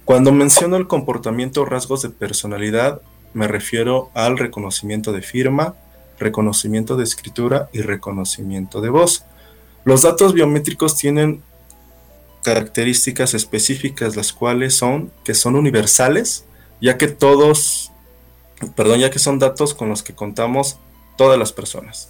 Cuando 0.05 0.31
menciono 0.31 0.75
el 0.75 0.87
comportamiento 0.87 1.61
o 1.61 1.65
rasgos 1.65 2.01
de 2.01 2.09
personalidad, 2.09 2.99
me 3.34 3.48
refiero 3.48 4.10
al 4.13 4.38
reconocimiento 4.38 5.12
de 5.12 5.22
firma, 5.22 5.76
reconocimiento 6.19 6.96
de 6.96 7.04
escritura 7.04 7.69
y 7.74 7.82
reconocimiento 7.82 8.82
de 8.82 8.89
voz. 8.89 9.26
Los 9.86 10.04
datos 10.04 10.34
biométricos 10.34 10.96
tienen 10.96 11.41
características 12.43 13.34
específicas, 13.34 14.15
las 14.15 14.34
cuales 14.34 14.76
son 14.76 15.12
que 15.24 15.34
son 15.34 15.56
universales, 15.56 16.46
ya 16.82 16.98
que 16.98 17.08
todos, 17.08 17.91
perdón, 18.76 19.00
ya 19.00 19.10
que 19.10 19.19
son 19.19 19.39
datos 19.39 19.74
con 19.74 19.89
los 19.89 20.04
que 20.04 20.13
contamos 20.13 20.78
todas 21.17 21.39
las 21.39 21.52
personas. 21.52 22.10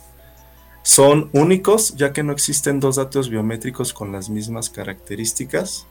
Son 0.84 1.30
únicos 1.32 1.96
ya 1.96 2.12
que 2.12 2.24
no 2.24 2.34
existen 2.34 2.82
dos 2.82 2.98
datos 2.98 3.30
biométricos 3.30 3.94
con 3.94 4.12
las 4.12 4.30
mismas 4.30 4.70
características. 4.70 5.88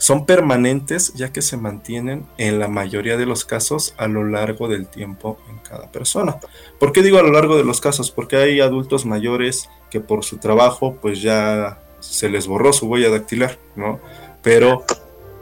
Son 0.00 0.24
permanentes 0.24 1.12
ya 1.12 1.30
que 1.30 1.42
se 1.42 1.58
mantienen 1.58 2.24
en 2.38 2.58
la 2.58 2.68
mayoría 2.68 3.18
de 3.18 3.26
los 3.26 3.44
casos 3.44 3.92
a 3.98 4.08
lo 4.08 4.24
largo 4.24 4.66
del 4.66 4.86
tiempo 4.86 5.36
en 5.50 5.58
cada 5.58 5.92
persona. 5.92 6.38
¿Por 6.78 6.92
qué 6.92 7.02
digo 7.02 7.18
a 7.18 7.22
lo 7.22 7.32
largo 7.32 7.58
de 7.58 7.64
los 7.64 7.82
casos? 7.82 8.10
Porque 8.10 8.36
hay 8.36 8.60
adultos 8.62 9.04
mayores 9.04 9.68
que 9.90 10.00
por 10.00 10.24
su 10.24 10.38
trabajo 10.38 10.96
pues 11.02 11.20
ya 11.20 11.82
se 11.98 12.30
les 12.30 12.46
borró 12.46 12.72
su 12.72 12.86
huella 12.86 13.10
dactilar, 13.10 13.58
¿no? 13.76 14.00
Pero 14.40 14.86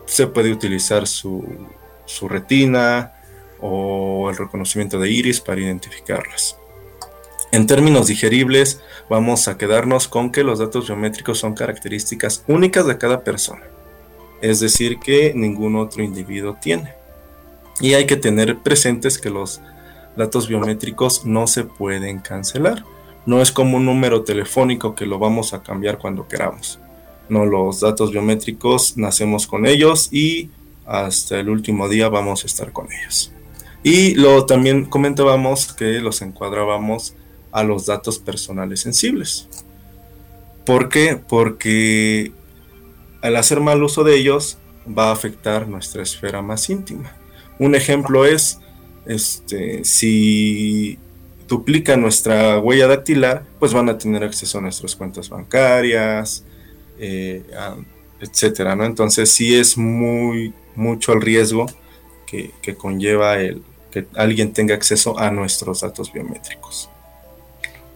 se 0.07 0.27
puede 0.27 0.51
utilizar 0.51 1.07
su, 1.07 1.47
retina 2.23 3.12
o 3.61 4.29
el 4.29 4.37
reconocimiento 4.37 4.99
de 4.99 5.09
iris 5.09 5.40
para 5.40 5.61
identificarlas. 5.61 6.57
En 7.53 7.68
términos 7.68 8.09
digeribles, 8.09 8.81
vamos 9.09 9.47
a 9.47 9.57
quedarnos 9.57 10.09
con 10.09 10.33
que 10.33 10.42
los 10.42 10.59
datos 10.59 10.88
biométricos 10.88 11.38
son 11.38 11.55
características 11.55 12.42
únicas 12.49 12.88
de 12.88 12.99
cada 12.99 13.23
persona, 13.23 13.62
es 14.40 14.61
decir, 14.61 14.98
que 14.98 15.33
ningún 15.35 15.77
otro 15.77 16.03
individuo 16.03 16.57
tiene. 16.61 16.94
Y 17.81 17.94
hay 17.94 18.07
que 18.07 18.16
tener 18.16 18.59
presentes 18.59 19.18
que 19.18 19.31
los 19.31 19.61
datos 20.16 20.48
biométricos 20.48 21.24
no 21.24 21.46
se 21.46 21.64
pueden 21.64 22.18
cancelar. 22.18 22.85
No 23.27 23.40
es 23.40 23.53
como 23.53 23.77
un 23.77 23.85
número 23.85 24.22
telefónico 24.22 24.94
que 24.94 25.07
lo 25.07 25.18
vamos 25.18 25.53
a 25.53 25.62
cambiar 25.62 25.98
cuando 25.98 26.27
queramos. 26.27 26.81
No, 27.29 27.44
los 27.44 27.81
datos 27.81 28.11
biométricos 28.11 28.96
nacemos 28.96 29.46
con 29.46 29.66
ellos 29.66 30.09
y 30.12 30.51
hasta 30.87 31.38
el 31.38 31.51
último 31.51 31.88
día 31.88 32.09
vamos 32.09 32.42
a 32.42 32.46
estar 32.46 32.72
con 32.72 32.90
ellos. 32.90 33.33
Y 33.83 34.14
lo 34.14 34.46
también 34.46 34.87
comentábamos 34.87 35.72
que 35.72 36.01
los 36.01 36.22
encuadrábamos 36.22 37.14
a 37.53 37.62
los 37.62 37.87
datos 37.87 38.18
personales 38.18 38.81
sensibles. 38.81 39.48
¿Por 40.64 40.88
qué? 40.88 41.18
Porque 41.29 42.33
al 43.22 43.37
hacer 43.37 43.61
mal 43.61 43.83
uso 43.83 44.04
de 44.04 44.16
ellos 44.16 44.59
va 44.87 45.09
a 45.09 45.12
afectar 45.12 45.68
nuestra 45.68 46.02
esfera 46.02 46.42
más 46.42 46.68
íntima. 46.70 47.16
Un 47.59 47.74
ejemplo 47.74 48.24
es, 48.24 48.61
este, 49.07 49.85
si 49.85 50.98
duplica 51.46 51.96
nuestra 51.96 52.59
huella 52.59 52.87
dactilar, 52.87 53.44
pues 53.59 53.72
van 53.72 53.88
a 53.88 53.98
tener 53.98 54.22
acceso 54.22 54.59
a 54.59 54.61
nuestras 54.61 54.94
cuentas 54.94 55.28
bancarias, 55.28 56.44
eh, 56.98 57.42
etcétera, 58.20 58.76
¿no? 58.76 58.85
Entonces 58.85 59.31
sí 59.31 59.54
es 59.54 59.76
muy 59.76 60.52
mucho 60.74 61.12
el 61.12 61.20
riesgo 61.20 61.66
que, 62.26 62.52
que 62.62 62.76
conlleva 62.76 63.38
el 63.38 63.62
que 63.90 64.07
alguien 64.14 64.52
tenga 64.52 64.74
acceso 64.74 65.18
a 65.18 65.31
nuestros 65.31 65.81
datos 65.81 66.12
biométricos. 66.12 66.90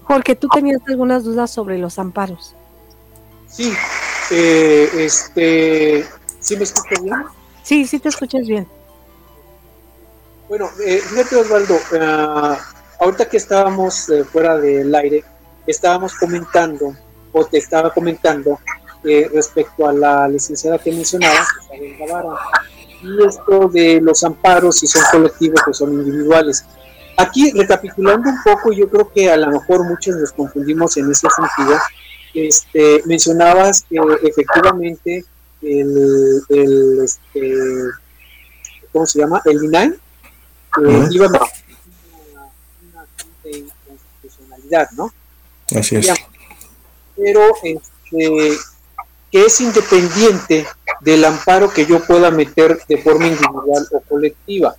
Porque 0.09 0.35
tú 0.35 0.49
tenías 0.49 0.81
algunas 0.89 1.25
dudas 1.25 1.51
sobre 1.51 1.79
los 1.79 1.99
amparos. 1.99 2.57
Sí, 3.53 3.73
eh, 4.31 4.89
este, 4.97 6.07
¿sí 6.41 6.57
me 6.57 6.65
escuchas 6.65 7.03
bien? 7.03 7.17
Sí, 7.63 7.87
sí 7.87 7.99
te 7.99 8.09
escuchas 8.09 8.47
bien. 8.47 8.67
Bueno, 10.49 10.71
eh, 10.85 10.99
fíjate 10.99 11.37
Osvaldo, 11.37 11.75
uh, 11.75 12.57
ahorita 13.01 13.29
que 13.29 13.37
estábamos 13.37 14.09
eh, 14.09 14.25
fuera 14.25 14.59
del 14.59 14.95
aire, 14.95 15.25
estábamos 15.67 16.15
comentando, 16.15 16.97
o 17.33 17.45
te 17.45 17.59
estaba 17.59 17.93
comentando, 17.93 18.59
eh, 19.05 19.31
respecto 19.33 19.87
a 19.87 19.93
la 19.93 20.29
licenciada 20.29 20.79
que 20.79 20.93
mencionabas, 20.93 21.49
y 23.03 23.27
esto 23.27 23.69
de 23.69 24.01
los 24.01 24.23
amparos, 24.25 24.79
si 24.79 24.87
son 24.87 25.03
colectivos 25.11 25.61
o 25.67 25.75
son 25.75 25.93
individuales. 25.93 26.65
Aquí, 27.17 27.51
recapitulando 27.53 28.31
un 28.31 28.43
poco, 28.43 28.73
yo 28.73 28.89
creo 28.89 29.11
que 29.13 29.31
a 29.31 29.37
lo 29.37 29.49
mejor 29.49 29.85
muchos 29.85 30.17
nos 30.17 30.33
confundimos 30.33 30.97
en 30.97 31.11
ese 31.11 31.27
sentido. 31.29 31.79
Este, 32.35 33.03
mencionabas 33.05 33.83
que 33.83 33.99
efectivamente 34.23 35.25
el, 35.61 36.43
el 36.49 37.01
este, 37.05 37.55
¿cómo 38.93 39.07
se 39.07 39.19
llama? 39.19 39.43
El 39.45 39.65
INAI 39.65 39.89
eh, 39.89 41.09
iba 41.11 41.27
a 41.27 41.29
una, 41.29 41.41
una 41.41 43.07
de 43.45 43.51
inconstitucionalidad, 43.59 44.91
¿no? 44.93 45.13
Así 45.77 45.97
es. 45.97 46.09
Pero 47.17 47.55
este, 47.63 48.59
que 49.33 49.47
es 49.47 49.61
independiente 49.63 50.67
del 51.01 51.25
amparo 51.25 51.73
que 51.73 51.87
yo 51.87 52.05
pueda 52.05 52.31
meter 52.31 52.79
de 52.87 52.99
forma 52.99 53.27
individual 53.27 53.89
o 53.93 54.01
colectiva. 54.01 54.77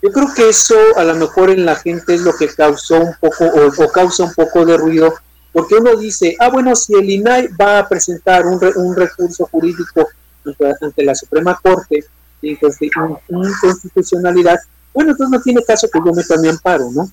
Yo 0.00 0.10
creo 0.12 0.32
que 0.34 0.48
eso 0.48 0.76
a 0.96 1.04
lo 1.04 1.14
mejor 1.16 1.50
en 1.50 1.66
la 1.66 1.76
gente 1.76 2.14
es 2.14 2.22
lo 2.22 2.34
que 2.34 2.48
causó 2.48 3.00
un 3.00 3.14
poco 3.20 3.44
o, 3.44 3.92
causa 3.92 4.24
un 4.24 4.32
poco 4.32 4.64
de 4.64 4.76
ruido, 4.76 5.12
porque 5.52 5.76
uno 5.76 5.96
dice, 5.96 6.36
ah, 6.38 6.48
bueno, 6.48 6.74
si 6.76 6.94
el 6.94 7.10
INAI 7.10 7.48
va 7.60 7.80
a 7.80 7.88
presentar 7.88 8.46
un, 8.46 8.58
un 8.76 8.96
recurso 8.96 9.46
jurídico 9.46 10.08
ante, 10.80 11.04
la 11.04 11.14
Suprema 11.14 11.58
Corte 11.60 12.04
de 12.40 12.48
inconstitucionalidad, 12.48 14.58
bueno, 14.94 15.10
entonces 15.12 15.38
no 15.38 15.42
tiene 15.42 15.62
caso 15.64 15.88
que 15.92 16.00
yo 16.04 16.12
meta 16.12 16.36
mi 16.38 16.48
amparo, 16.48 16.90
¿no? 16.90 17.10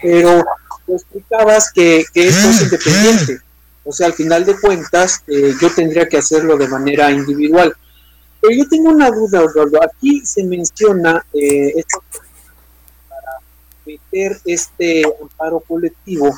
Pero 0.00 0.44
explicabas 0.88 1.70
que, 1.72 2.04
que 2.12 2.28
esto 2.28 2.48
es 2.48 2.62
independiente, 2.62 3.40
o 3.84 3.92
sea, 3.92 4.06
al 4.06 4.14
final 4.14 4.44
de 4.44 4.58
cuentas, 4.58 5.22
eh, 5.26 5.52
yo 5.60 5.72
tendría 5.74 6.08
que 6.08 6.16
hacerlo 6.16 6.56
de 6.56 6.68
manera 6.68 7.10
individual. 7.10 7.74
Pero 8.40 8.56
yo 8.56 8.68
tengo 8.68 8.90
una 8.90 9.10
duda, 9.10 9.42
Osvaldo. 9.42 9.80
Aquí 9.82 10.24
se 10.24 10.42
menciona 10.44 11.24
eh, 11.34 11.84
para 13.08 13.32
meter 13.86 14.40
este 14.46 15.02
amparo 15.20 15.60
colectivo, 15.60 16.34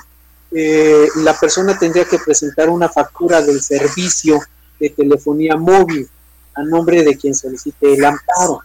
eh, 0.58 1.08
la 1.16 1.38
persona 1.38 1.78
tendría 1.78 2.06
que 2.06 2.18
presentar 2.18 2.70
una 2.70 2.88
factura 2.88 3.42
del 3.42 3.60
servicio 3.60 4.40
de 4.80 4.88
telefonía 4.88 5.54
móvil 5.54 6.08
a 6.54 6.62
nombre 6.62 7.02
de 7.02 7.14
quien 7.14 7.34
solicite 7.34 7.92
el 7.92 8.02
amparo. 8.02 8.62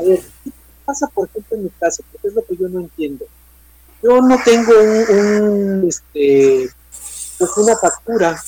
A 0.00 0.02
ver, 0.02 0.20
¿qué 0.42 0.50
pasa, 0.82 1.08
por 1.08 1.28
ejemplo, 1.28 1.58
en 1.58 1.64
mi 1.64 1.70
caso? 1.78 2.02
Porque 2.10 2.28
es 2.28 2.34
lo 2.34 2.42
que 2.42 2.56
yo 2.56 2.68
no 2.70 2.80
entiendo. 2.80 3.26
yo 4.02 4.22
no 4.22 4.38
tengo 4.42 4.72
un, 4.80 5.86
este, 5.88 6.70
pues 7.38 7.50
una 7.58 7.76
factura, 7.76 8.42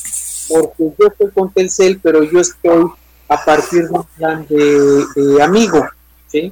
porque 0.49 0.93
yo 0.97 1.07
estoy 1.09 1.29
con 1.29 1.53
Telcel, 1.53 1.99
pero 2.01 2.23
yo 2.23 2.39
estoy 2.39 2.87
a 3.29 3.45
partir 3.45 3.87
de 3.87 3.93
un 3.93 4.03
plan 4.17 4.47
de, 4.49 5.43
amigo, 5.43 5.87
¿sí? 6.27 6.51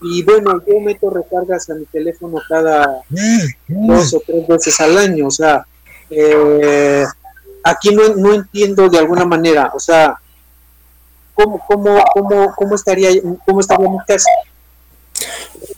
Y 0.00 0.22
bueno, 0.22 0.62
yo 0.66 0.80
meto 0.80 1.10
recargas 1.10 1.68
a 1.70 1.74
mi 1.74 1.84
teléfono 1.86 2.38
cada 2.48 3.02
dos 3.66 4.14
o 4.14 4.22
tres 4.24 4.46
veces 4.46 4.80
al 4.80 4.96
año, 4.96 5.26
o 5.26 5.30
sea, 5.30 5.66
eh, 6.10 7.04
aquí 7.64 7.94
no, 7.94 8.14
no 8.14 8.34
entiendo 8.34 8.88
de 8.88 8.98
alguna 8.98 9.24
manera, 9.24 9.72
o 9.74 9.80
sea, 9.80 10.16
¿cómo, 11.34 11.60
cómo, 11.66 12.02
cómo, 12.12 12.54
cómo 12.54 12.74
estaría, 12.74 13.10
cómo 13.44 13.60
estaría 13.60 13.88
mi 13.88 13.98
casa? 14.06 14.30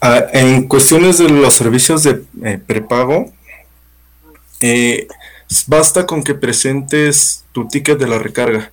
Ah, 0.01 0.25
en 0.33 0.69
cuestiones 0.69 1.19
de 1.19 1.29
los 1.29 1.55
servicios 1.55 2.03
de 2.03 2.23
eh, 2.45 2.59
prepago, 2.65 3.33
eh, 4.61 5.09
basta 5.67 6.07
con 6.07 6.23
que 6.23 6.35
presentes 6.35 7.45
tu 7.53 7.69
ticket 7.69 7.99
de 7.99 8.07
la 8.07 8.19
recarga. 8.19 8.71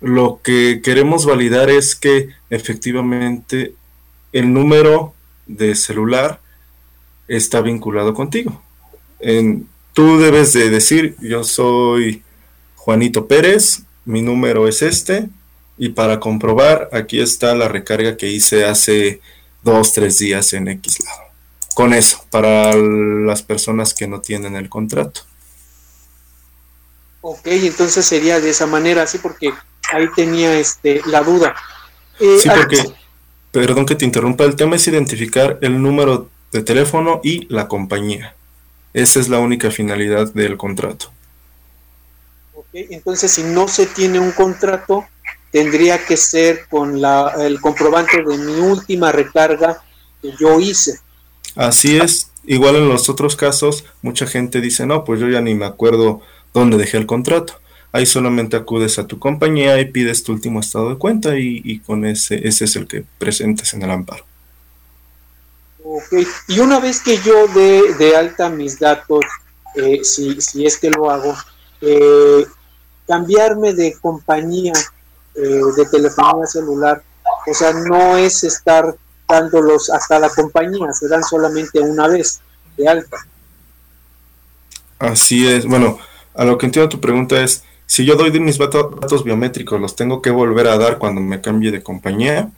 Lo 0.00 0.40
que 0.42 0.80
queremos 0.82 1.26
validar 1.26 1.70
es 1.70 1.94
que 1.94 2.28
efectivamente 2.48 3.74
el 4.32 4.52
número 4.52 5.14
de 5.46 5.74
celular 5.74 6.40
está 7.28 7.60
vinculado 7.60 8.14
contigo. 8.14 8.62
tú 9.92 10.18
debes 10.18 10.52
de 10.52 10.70
decir, 10.70 11.16
yo 11.20 11.44
soy 11.44 12.22
Juanito 12.76 13.26
Pérez, 13.26 13.82
mi 14.04 14.22
número 14.22 14.66
es 14.66 14.82
este, 14.82 15.28
y 15.78 15.90
para 15.90 16.20
comprobar, 16.20 16.88
aquí 16.92 17.20
está 17.20 17.54
la 17.54 17.68
recarga 17.68 18.16
que 18.16 18.28
hice 18.28 18.64
hace 18.64 19.20
dos, 19.62 19.92
tres 19.92 20.18
días 20.18 20.52
en 20.52 20.68
X 20.68 21.04
lado. 21.04 21.22
Con 21.74 21.94
eso, 21.94 22.24
para 22.30 22.74
las 22.74 23.42
personas 23.42 23.94
que 23.94 24.06
no 24.06 24.20
tienen 24.20 24.56
el 24.56 24.68
contrato. 24.68 25.22
Ok, 27.22 27.46
entonces 27.46 28.04
sería 28.04 28.40
de 28.40 28.50
esa 28.50 28.66
manera, 28.66 29.06
sí, 29.06 29.18
porque 29.18 29.52
ahí 29.92 30.08
tenía 30.14 30.58
este 30.58 31.02
la 31.06 31.22
duda. 31.22 31.54
Eh, 32.18 32.38
sí, 32.42 32.48
porque, 32.48 32.94
perdón 33.52 33.86
que 33.86 33.94
te 33.94 34.04
interrumpa, 34.04 34.44
el 34.44 34.56
tema 34.56 34.76
es 34.76 34.86
identificar 34.86 35.58
el 35.60 35.82
número 35.82 36.28
de 36.52 36.62
teléfono 36.62 37.20
y 37.22 37.46
la 37.52 37.68
compañía. 37.68 38.34
Esa 38.92 39.20
es 39.20 39.28
la 39.28 39.38
única 39.38 39.70
finalidad 39.70 40.32
del 40.32 40.56
contrato. 40.56 41.12
Ok, 42.54 42.66
entonces 42.72 43.32
si 43.32 43.42
no 43.42 43.68
se 43.68 43.86
tiene 43.86 44.18
un 44.18 44.32
contrato, 44.32 45.06
tendría 45.50 46.04
que 46.04 46.16
ser 46.16 46.66
con 46.68 47.00
la, 47.00 47.34
el 47.40 47.60
comprobante 47.60 48.22
de 48.22 48.38
mi 48.38 48.60
última 48.60 49.12
recarga 49.12 49.82
que 50.20 50.32
yo 50.38 50.60
hice. 50.60 51.00
Así 51.56 51.96
es, 51.96 52.30
igual 52.44 52.76
en 52.76 52.88
los 52.88 53.08
otros 53.08 53.36
casos, 53.36 53.84
mucha 54.02 54.26
gente 54.26 54.60
dice, 54.60 54.86
no, 54.86 55.04
pues 55.04 55.20
yo 55.20 55.28
ya 55.28 55.40
ni 55.40 55.54
me 55.54 55.66
acuerdo 55.66 56.20
dónde 56.52 56.76
dejé 56.76 56.96
el 56.96 57.06
contrato. 57.06 57.60
Ahí 57.92 58.06
solamente 58.06 58.56
acudes 58.56 58.98
a 58.98 59.06
tu 59.06 59.18
compañía 59.18 59.80
y 59.80 59.86
pides 59.86 60.22
tu 60.22 60.32
último 60.32 60.60
estado 60.60 60.90
de 60.90 60.98
cuenta 60.98 61.36
y, 61.36 61.80
con 61.80 62.04
ese, 62.04 62.46
ese 62.46 62.64
es 62.64 62.76
el 62.76 62.86
que 62.86 63.04
presentes 63.18 63.74
en 63.74 63.82
el 63.82 63.90
amparo. 63.90 64.24
Ok, 65.82 66.26
y 66.48 66.60
una 66.60 66.78
vez 66.78 67.00
que 67.00 67.18
yo 67.18 67.48
dé 67.48 67.94
de 67.94 68.16
alta 68.16 68.48
mis 68.48 68.78
datos, 68.78 69.24
eh, 69.74 70.04
si, 70.04 70.40
si, 70.40 70.66
es 70.66 70.78
que 70.78 70.90
lo 70.90 71.10
hago, 71.10 71.34
eh, 71.80 72.46
cambiarme 73.08 73.74
de 73.74 73.96
compañía 74.00 74.72
eh, 75.34 75.60
de 75.76 75.86
telefonía 75.86 76.46
celular. 76.46 77.02
O 77.46 77.54
sea, 77.54 77.72
no 77.72 78.16
es 78.16 78.44
estar 78.44 78.96
dándolos 79.28 79.88
hasta 79.90 80.18
la 80.18 80.28
compañía, 80.28 80.92
se 80.92 81.08
dan 81.08 81.22
solamente 81.22 81.80
una 81.80 82.08
vez 82.08 82.40
de 82.76 82.88
alta. 82.88 83.16
Así 84.98 85.46
es. 85.46 85.66
Bueno, 85.66 85.98
a 86.34 86.44
lo 86.44 86.58
que 86.58 86.66
entiendo 86.66 86.88
tu 86.88 87.00
pregunta 87.00 87.40
es, 87.42 87.64
si 87.90 88.04
yo 88.04 88.14
doy 88.14 88.30
de 88.30 88.38
mis 88.38 88.56
datos 88.56 89.24
biométricos, 89.24 89.80
¿los 89.80 89.96
tengo 89.96 90.22
que 90.22 90.30
volver 90.30 90.68
a 90.68 90.78
dar 90.78 90.98
cuando 90.98 91.20
me 91.20 91.40
cambie 91.40 91.72
de 91.72 91.82
compañía? 91.82 92.48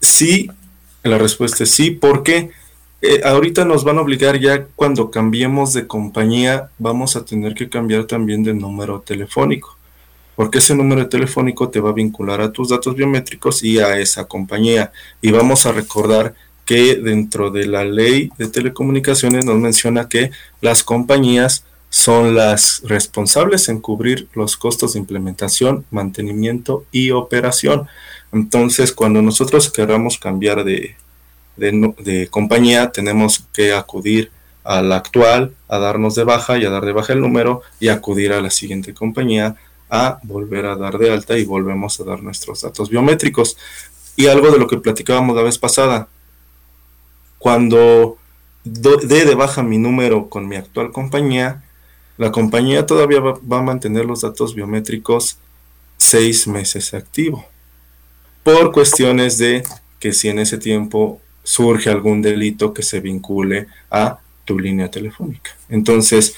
Sí, 0.00 0.50
la 1.02 1.18
respuesta 1.18 1.64
es 1.64 1.70
sí, 1.70 1.90
porque 1.90 2.50
eh, 3.02 3.20
ahorita 3.22 3.66
nos 3.66 3.84
van 3.84 3.98
a 3.98 4.00
obligar 4.00 4.40
ya 4.40 4.64
cuando 4.74 5.10
cambiemos 5.10 5.74
de 5.74 5.86
compañía, 5.86 6.70
vamos 6.78 7.14
a 7.14 7.26
tener 7.26 7.52
que 7.52 7.68
cambiar 7.68 8.04
también 8.04 8.42
de 8.42 8.54
número 8.54 9.00
telefónico 9.00 9.76
porque 10.34 10.60
ese 10.60 10.74
número 10.74 11.06
telefónico 11.10 11.68
te 11.68 11.78
va 11.78 11.90
a 11.90 11.92
vincular 11.92 12.40
a 12.40 12.52
tus 12.52 12.70
datos 12.70 12.96
biométricos 12.96 13.62
y 13.62 13.80
a 13.80 13.98
esa 13.98 14.24
compañía. 14.24 14.92
Y 15.20 15.30
vamos 15.30 15.66
a 15.66 15.72
recordar 15.72 16.34
que 16.64 16.96
dentro 16.96 17.50
de 17.50 17.66
la 17.66 17.84
ley 17.84 18.30
de 18.38 18.48
telecomunicaciones 18.48 19.44
nos 19.44 19.58
menciona 19.58 20.08
que 20.08 20.30
las 20.62 20.82
compañías 20.82 21.64
son 21.94 22.34
las 22.34 22.82
responsables 22.82 23.68
en 23.68 23.80
cubrir 23.80 24.26
los 24.34 24.56
costos 24.56 24.94
de 24.94 24.98
implementación, 24.98 25.84
mantenimiento 25.92 26.84
y 26.90 27.12
operación. 27.12 27.86
Entonces, 28.32 28.90
cuando 28.90 29.22
nosotros 29.22 29.70
queramos 29.70 30.18
cambiar 30.18 30.64
de, 30.64 30.96
de, 31.56 32.26
compañía, 32.32 32.90
tenemos 32.90 33.44
que 33.52 33.72
acudir 33.72 34.32
a 34.64 34.82
la 34.82 34.96
actual, 34.96 35.54
a 35.68 35.78
darnos 35.78 36.16
de 36.16 36.24
baja 36.24 36.58
y 36.58 36.64
a 36.64 36.70
dar 36.70 36.84
de 36.84 36.90
baja 36.90 37.12
el 37.12 37.20
número 37.20 37.62
y 37.78 37.86
acudir 37.86 38.32
a 38.32 38.40
la 38.40 38.50
siguiente 38.50 38.92
compañía 38.92 39.54
a 39.88 40.18
volver 40.24 40.66
a 40.66 40.74
dar 40.74 40.98
de 40.98 41.12
alta 41.12 41.38
y 41.38 41.44
volvemos 41.44 42.00
a 42.00 42.04
dar 42.04 42.24
nuestros 42.24 42.62
datos 42.62 42.90
biométricos. 42.90 43.56
Y 44.16 44.26
algo 44.26 44.50
de 44.50 44.58
lo 44.58 44.66
que 44.66 44.78
platicábamos 44.78 45.36
la 45.36 45.42
vez 45.42 45.58
pasada, 45.58 46.08
cuando 47.38 48.18
dé 48.64 49.24
de 49.26 49.34
baja 49.36 49.62
mi 49.62 49.78
número 49.78 50.28
con 50.28 50.48
mi 50.48 50.56
actual 50.56 50.90
compañía, 50.90 51.63
la 52.16 52.30
compañía 52.30 52.86
todavía 52.86 53.20
va, 53.20 53.58
a 53.58 53.62
mantener 53.62 54.04
los 54.04 54.20
datos 54.20 54.54
biométricos 54.54 55.38
seis 55.96 56.46
meses 56.46 56.94
activo. 56.94 57.44
Por 58.42 58.72
cuestiones 58.72 59.38
de 59.38 59.62
que 59.98 60.12
si 60.12 60.28
en 60.28 60.38
ese 60.38 60.58
tiempo 60.58 61.20
surge 61.42 61.90
algún 61.90 62.22
delito 62.22 62.72
que 62.72 62.82
se 62.82 63.00
vincule 63.00 63.66
a 63.90 64.18
tu 64.44 64.58
línea 64.58 64.90
telefónica. 64.90 65.50
Entonces, 65.68 66.34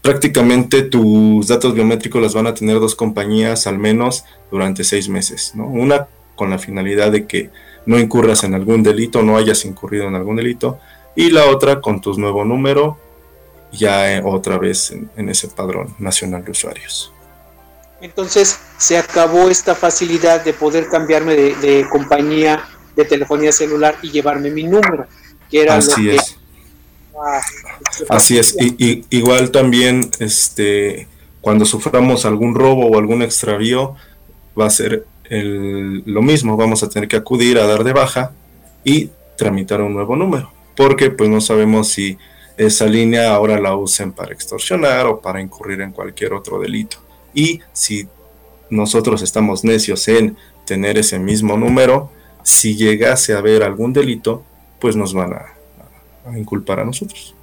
prácticamente 0.00 0.82
tus 0.82 1.46
datos 1.46 1.74
biométricos 1.74 2.20
los 2.20 2.34
van 2.34 2.46
a 2.46 2.54
tener 2.54 2.78
dos 2.78 2.94
compañías 2.94 3.66
al 3.66 3.78
menos 3.78 4.24
durante 4.50 4.84
seis 4.84 5.08
meses. 5.08 5.52
¿no? 5.54 5.66
Una 5.66 6.08
con 6.36 6.50
la 6.50 6.58
finalidad 6.58 7.12
de 7.12 7.26
que 7.26 7.50
no 7.86 7.98
incurras 7.98 8.44
en 8.44 8.54
algún 8.54 8.82
delito, 8.82 9.22
no 9.22 9.36
hayas 9.36 9.64
incurrido 9.64 10.06
en 10.08 10.14
algún 10.14 10.36
delito, 10.36 10.78
y 11.16 11.30
la 11.30 11.46
otra 11.46 11.80
con 11.80 12.00
tu 12.00 12.14
nuevo 12.18 12.44
número, 12.44 12.98
ya 13.72 14.16
eh, 14.16 14.22
otra 14.24 14.58
vez 14.58 14.92
en, 14.92 15.28
ese 15.28 15.48
padrón 15.48 15.94
nacional 15.98 16.44
de 16.44 16.50
usuarios. 16.50 17.12
Entonces 18.00 18.58
se 18.78 18.98
acabó 18.98 19.48
esta 19.48 19.74
facilidad 19.74 20.44
de 20.44 20.52
poder 20.52 20.88
cambiarme 20.88 21.34
de, 21.34 21.86
compañía 21.90 22.64
de 22.96 23.04
telefonía 23.04 23.52
celular 23.52 23.96
y 24.02 24.10
llevarme 24.10 24.50
mi 24.50 24.64
número, 24.64 25.06
que 25.50 25.62
era 25.62 25.76
Así 25.76 26.02
lo 26.02 26.10
que 26.10 26.16
es. 26.16 26.36
Así 28.08 28.38
es, 28.38 28.56
y, 28.58 29.04
igual 29.10 29.50
también 29.50 30.10
este, 30.18 31.06
cuando 31.40 31.64
suframos 31.64 32.24
algún 32.24 32.54
robo 32.54 32.86
o 32.88 32.98
algún 32.98 33.22
extravío, 33.22 33.94
va 34.58 34.66
a 34.66 34.70
ser 34.70 35.06
lo 35.30 36.20
mismo, 36.20 36.56
vamos 36.56 36.82
a 36.82 36.88
tener 36.88 37.08
que 37.08 37.16
acudir 37.16 37.58
a 37.58 37.66
dar 37.66 37.84
de 37.84 37.92
baja 37.92 38.32
y 38.84 39.10
tramitar 39.36 39.80
un 39.80 39.94
nuevo 39.94 40.16
número, 40.16 40.52
porque 40.76 41.10
pues 41.10 41.30
no 41.30 41.40
sabemos 41.40 41.88
si 41.88 42.18
esa 42.56 42.86
línea 42.86 43.34
ahora 43.34 43.58
la 43.58 43.76
usen 43.76 44.12
para 44.12 44.32
extorsionar 44.32 45.06
o 45.06 45.20
para 45.20 45.40
incurrir 45.40 45.80
en 45.80 45.92
cualquier 45.92 46.32
otro 46.32 46.58
delito. 46.58 46.98
Y 47.34 47.60
si 47.72 48.08
nosotros 48.70 49.22
estamos 49.22 49.64
necios 49.64 50.06
en 50.08 50.36
tener 50.64 50.98
ese 50.98 51.18
mismo 51.18 51.56
número, 51.56 52.10
si 52.42 52.76
llegase 52.76 53.34
a 53.34 53.38
haber 53.38 53.62
algún 53.62 53.92
delito, 53.92 54.44
pues 54.78 54.96
nos 54.96 55.14
van 55.14 55.32
a 55.34 56.38
inculpar 56.38 56.80
a 56.80 56.84
nosotros. 56.84 57.34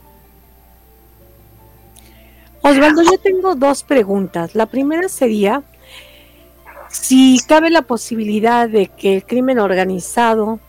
Osvaldo, 2.62 3.03
yo 3.03 3.18
tengo 3.18 3.55
dos 3.55 3.84
preguntas. 3.84 4.55
La 4.55 4.66
primera 4.66 5.07
sería 5.10 5.64
si 6.89 7.39
cabe 7.47 7.70
la 7.70 7.84
posibilidad 7.84 8.68
de 8.68 8.88
que 8.88 9.16
el 9.16 9.26
crimen 9.26 9.60
organizado 9.60 10.60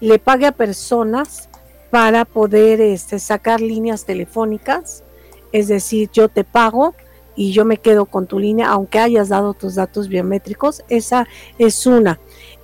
le 0.00 0.18
pague 0.18 0.46
a 0.46 0.52
personas 0.52 1.49
para 1.90 2.24
poder 2.24 2.80
este, 2.80 3.18
sacar 3.18 3.60
líneas 3.60 4.04
telefónicas, 4.04 5.04
es 5.52 5.68
decir, 5.68 6.08
yo 6.12 6.28
te 6.28 6.44
pago 6.44 6.94
y 7.36 7.52
yo 7.52 7.64
me 7.64 7.78
quedo 7.78 8.06
con 8.06 8.26
tu 8.26 8.38
línea, 8.38 8.68
aunque 8.68 8.98
hayas 8.98 9.28
dado 9.28 9.54
tus 9.54 9.74
datos 9.74 10.08
biométricos, 10.08 10.84
esa 10.88 11.26
es 11.58 11.86
una 11.86 12.20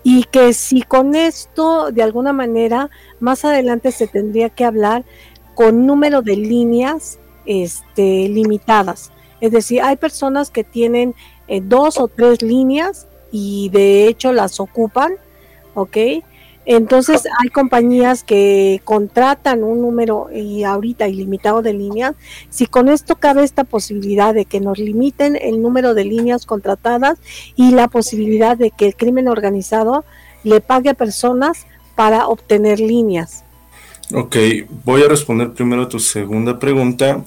y 0.08 0.22
que 0.22 0.52
si 0.52 0.82
con 0.82 1.16
esto 1.16 1.90
de 1.90 2.00
alguna 2.00 2.32
manera 2.32 2.90
más 3.18 3.44
adelante 3.44 3.90
se 3.90 4.06
tendría 4.06 4.50
que 4.50 4.64
hablar 4.64 5.04
con 5.56 5.84
número 5.84 6.22
de 6.22 6.36
líneas 6.36 7.18
este, 7.44 8.28
limitadas. 8.28 9.10
Es 9.40 9.50
decir, 9.50 9.82
hay 9.82 9.96
personas 9.96 10.52
que 10.52 10.62
tienen 10.62 11.16
eh, 11.48 11.60
dos 11.60 11.98
o 11.98 12.06
tres 12.06 12.40
líneas 12.40 13.08
y 13.32 13.68
de 13.70 14.06
hecho 14.06 14.32
las 14.32 14.60
ocupan, 14.60 15.14
¿ok? 15.74 15.96
Entonces 16.66 17.28
hay 17.40 17.48
compañías 17.48 18.24
que 18.24 18.80
contratan 18.84 19.62
un 19.62 19.80
número 19.80 20.28
y 20.34 20.64
ahorita 20.64 21.06
ilimitado 21.06 21.62
de 21.62 21.72
líneas. 21.72 22.16
Si 22.50 22.66
con 22.66 22.88
esto 22.88 23.14
cabe 23.14 23.44
esta 23.44 23.62
posibilidad 23.62 24.34
de 24.34 24.46
que 24.46 24.60
nos 24.60 24.78
limiten 24.78 25.38
el 25.40 25.62
número 25.62 25.94
de 25.94 26.04
líneas 26.04 26.44
contratadas 26.44 27.18
y 27.54 27.70
la 27.70 27.86
posibilidad 27.86 28.56
de 28.56 28.72
que 28.72 28.86
el 28.86 28.96
crimen 28.96 29.28
organizado 29.28 30.04
le 30.42 30.60
pague 30.60 30.90
a 30.90 30.94
personas 30.94 31.66
para 31.94 32.26
obtener 32.26 32.80
líneas. 32.80 33.44
Ok, 34.12 34.36
voy 34.84 35.02
a 35.02 35.08
responder 35.08 35.52
primero 35.52 35.82
a 35.82 35.88
tu 35.88 36.00
segunda 36.00 36.58
pregunta. 36.58 37.24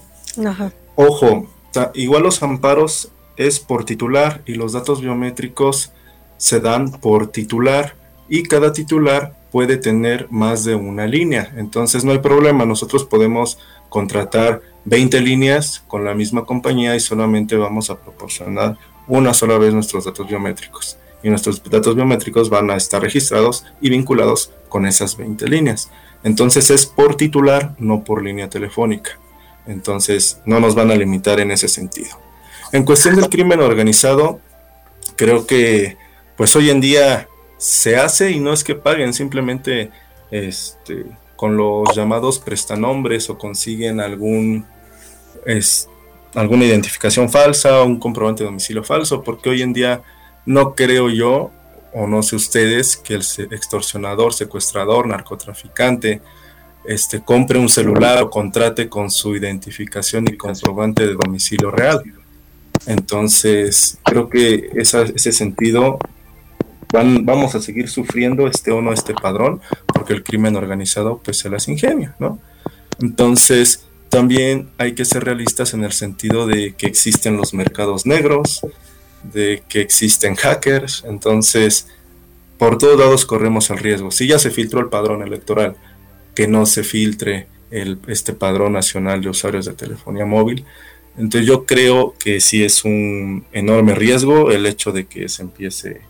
Ojo, 0.96 1.48
igual 1.94 2.24
los 2.24 2.44
amparos 2.44 3.12
es 3.38 3.62
por 3.62 3.86
titular 3.86 4.42
y 4.46 4.56
los 4.56 4.74
datos 4.74 5.02
biométricos 5.02 5.94
se 6.36 6.60
dan 6.60 6.92
por 6.92 7.28
titular 7.28 7.99
y 8.30 8.44
cada 8.44 8.72
titular 8.72 9.34
puede 9.52 9.78
tener 9.78 10.28
más 10.30 10.64
de 10.64 10.76
una 10.76 11.08
línea. 11.08 11.52
Entonces 11.58 12.04
no 12.04 12.12
hay 12.12 12.20
problema, 12.20 12.66
nosotros 12.66 13.04
podemos 13.04 13.58
contratar 13.90 14.62
20 14.86 15.20
líneas 15.22 15.84
con 15.88 16.06
la 16.06 16.14
misma 16.14 16.46
compañía 16.46 16.96
y 16.96 17.00
solamente 17.00 17.56
vamos 17.58 17.90
a 17.90 18.00
proporcionar 18.00 18.78
una 19.08 19.34
sola 19.34 19.58
vez 19.58 19.74
nuestros 19.74 20.06
datos 20.06 20.28
biométricos. 20.28 20.98
Y 21.22 21.30
nuestros 21.30 21.62
datos 21.64 21.96
biométricos 21.96 22.50
van 22.50 22.70
a 22.70 22.76
estar 22.76 23.02
registrados 23.02 23.66
y 23.82 23.90
vinculados 23.90 24.52
con 24.70 24.86
esas 24.86 25.18
20 25.18 25.48
líneas. 25.48 25.90
Entonces 26.24 26.70
es 26.70 26.86
por 26.86 27.16
titular, 27.16 27.76
no 27.78 28.04
por 28.04 28.24
línea 28.24 28.50
telefónica. 28.50 29.20
Entonces 29.68 30.40
no 30.46 30.60
nos 30.60 30.76
van 30.76 30.92
a 30.92 30.96
limitar 30.96 31.40
en 31.40 31.52
ese 31.52 31.68
sentido. 31.68 32.12
En 32.72 32.86
cuestión 32.86 33.16
del 33.16 33.30
crimen 33.30 33.60
organizado, 33.60 34.40
creo 35.16 35.46
que 35.46 35.98
pues 36.38 36.56
hoy 36.56 36.70
en 36.70 36.80
día 36.80 37.28
se 37.60 37.98
hace 37.98 38.32
y 38.32 38.40
no 38.40 38.54
es 38.54 38.64
que 38.64 38.74
paguen, 38.74 39.14
simplemente 39.14 39.92
este, 40.32 41.06
con 41.36 41.58
los 41.58 41.94
llamados 41.96 42.40
prestanombres 42.40 43.30
o 43.30 43.38
consiguen 43.38 44.00
algún 44.00 44.66
es, 45.46 45.90
alguna 46.36 46.66
identificación 46.66 47.30
falsa 47.30 47.82
o 47.82 47.86
un 47.86 48.00
comprobante 48.00 48.44
de 48.44 48.50
domicilio 48.50 48.84
falso, 48.84 49.24
porque 49.24 49.50
hoy 49.50 49.62
en 49.62 49.74
día 49.74 50.02
no 50.46 50.74
creo 50.74 51.10
yo, 51.10 51.52
o 51.94 52.08
no 52.08 52.24
sé 52.24 52.38
ustedes, 52.38 52.96
que 52.96 53.16
el 53.16 53.24
extorsionador, 53.52 54.34
secuestrador, 54.34 55.08
narcotraficante, 55.08 56.22
este, 56.86 57.22
compre 57.22 57.60
un 57.60 57.68
celular 57.68 58.24
o 58.24 58.30
contrate 58.30 58.88
con 58.88 59.12
su 59.12 59.36
identificación 59.36 60.26
y 60.30 60.38
comprobante 60.38 61.06
de 61.06 61.14
domicilio 61.14 61.72
real. 61.72 62.02
Entonces, 62.86 63.98
creo 64.06 64.30
que 64.30 64.70
ese 64.76 65.32
sentido 65.34 66.00
vamos 66.92 67.56
a 67.56 67.62
seguir 67.62 67.90
sufriendo 67.90 68.48
este 68.48 68.72
o 68.72 68.82
no 68.82 68.94
este 68.94 69.14
padrón, 69.14 69.62
porque 69.94 70.14
el 70.14 70.24
crimen 70.24 70.56
organizado 70.56 71.22
pues 71.24 71.38
se 71.38 71.50
las 71.50 71.68
ingenia, 71.68 72.16
¿no? 72.20 72.40
Entonces, 73.00 73.86
también 74.10 74.70
hay 74.78 74.94
que 74.94 75.06
ser 75.06 75.24
realistas 75.24 75.74
en 75.74 75.84
el 75.84 75.92
sentido 75.92 76.48
de 76.48 76.74
que 76.76 76.88
existen 76.88 77.38
los 77.38 77.54
mercados 77.54 78.06
negros, 78.06 78.62
de 79.32 79.64
que 79.70 79.82
existen 79.82 80.36
hackers, 80.36 81.04
entonces 81.08 81.88
por 82.58 82.78
todos 82.78 83.00
lados 83.00 83.26
corremos 83.26 83.70
el 83.70 83.78
riesgo. 83.78 84.12
Si 84.12 84.28
ya 84.28 84.38
se 84.40 84.52
filtró 84.52 84.82
el 84.82 84.90
padrón 84.90 85.22
electoral, 85.22 85.76
que 86.36 86.48
no 86.48 86.66
se 86.66 86.84
filtre 86.84 87.48
este 87.72 88.34
padrón 88.34 88.74
nacional 88.74 89.22
de 89.22 89.30
usuarios 89.30 89.66
de 89.66 89.74
telefonía 89.74 90.26
móvil. 90.26 90.66
Entonces 91.18 91.48
yo 91.48 91.66
creo 91.66 92.16
que 92.18 92.40
sí 92.40 92.64
es 92.64 92.84
un 92.84 93.46
enorme 93.52 93.94
riesgo 93.94 94.52
el 94.52 94.66
hecho 94.66 94.92
de 94.92 95.06
que 95.06 95.30
se 95.30 95.44
empiece 95.44 96.02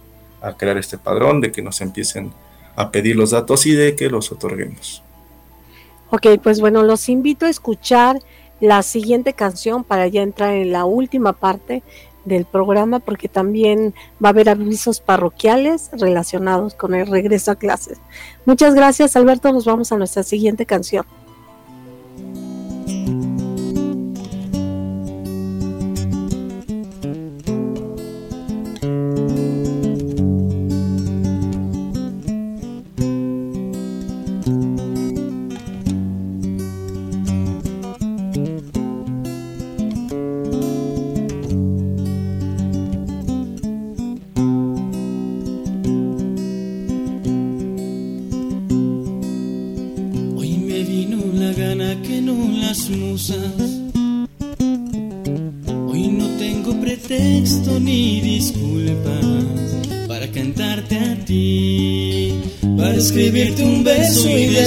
a 0.41 0.55
crear 0.57 0.77
este 0.77 0.97
padrón, 0.97 1.41
de 1.41 1.51
que 1.51 1.61
nos 1.61 1.81
empiecen 1.81 2.31
a 2.75 2.91
pedir 2.91 3.15
los 3.15 3.31
datos 3.31 3.65
y 3.65 3.73
de 3.73 3.95
que 3.95 4.09
los 4.09 4.31
otorguemos. 4.31 5.03
Ok, 6.11 6.27
pues 6.41 6.59
bueno, 6.59 6.83
los 6.83 7.09
invito 7.09 7.45
a 7.45 7.49
escuchar 7.49 8.19
la 8.59 8.81
siguiente 8.83 9.33
canción 9.33 9.83
para 9.83 10.07
ya 10.07 10.21
entrar 10.21 10.53
en 10.53 10.71
la 10.71 10.85
última 10.85 11.33
parte 11.33 11.83
del 12.25 12.45
programa 12.45 12.99
porque 12.99 13.27
también 13.27 13.93
va 14.23 14.29
a 14.29 14.31
haber 14.31 14.49
avisos 14.49 14.99
parroquiales 14.99 15.89
relacionados 15.93 16.75
con 16.75 16.93
el 16.93 17.07
regreso 17.07 17.51
a 17.51 17.55
clases. 17.55 17.99
Muchas 18.45 18.75
gracias 18.75 19.15
Alberto, 19.15 19.51
nos 19.51 19.65
vamos 19.65 19.91
a 19.91 19.97
nuestra 19.97 20.23
siguiente 20.23 20.65
canción. 20.65 21.05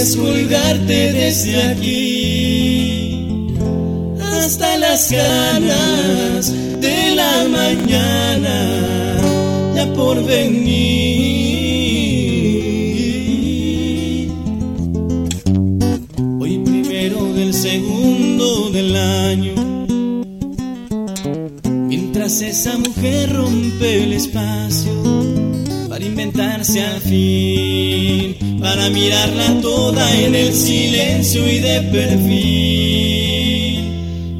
Descolgarte 0.03 1.13
desde 1.13 1.63
aquí 1.63 3.55
hasta 4.21 4.77
las 4.79 5.13
ganas 5.13 6.53
de 6.81 7.15
la 7.15 7.47
mañana 7.49 8.57
ya 9.77 9.87
por 9.95 10.25
venir. 10.25 10.83
Hoy 16.41 16.59
primero 16.65 17.33
del 17.35 17.55
segundo 17.55 18.71
del 18.71 18.97
año, 18.97 19.55
mientras 21.87 22.43
esa 22.43 22.77
mujer 22.77 23.33
rompe 23.37 24.03
el 24.03 24.15
espacio 24.15 24.93
para 25.89 26.05
inventarse 26.05 26.83
al 26.83 27.01
fin 27.01 28.22
para 28.63 28.89
mirarla 28.91 29.61
toda 29.61 30.17
en 30.17 30.35
el 30.37 30.55
silencio 30.55 31.47
y 31.51 31.59
de 31.59 31.81
perfil. 31.97 32.47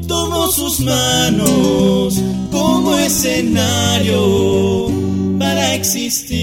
Tomo 0.07 0.47
sus 0.47 0.79
manos 0.79 2.21
como 2.49 2.97
escenario 2.97 4.89
para 5.37 5.75
existir. 5.75 6.37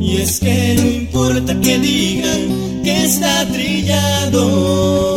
Y 0.00 0.18
es 0.20 0.38
que 0.38 0.74
no 0.76 0.86
importa 0.86 1.58
que 1.60 1.78
digan 1.78 2.82
que 2.84 3.04
está 3.04 3.46
trillado 3.46 5.16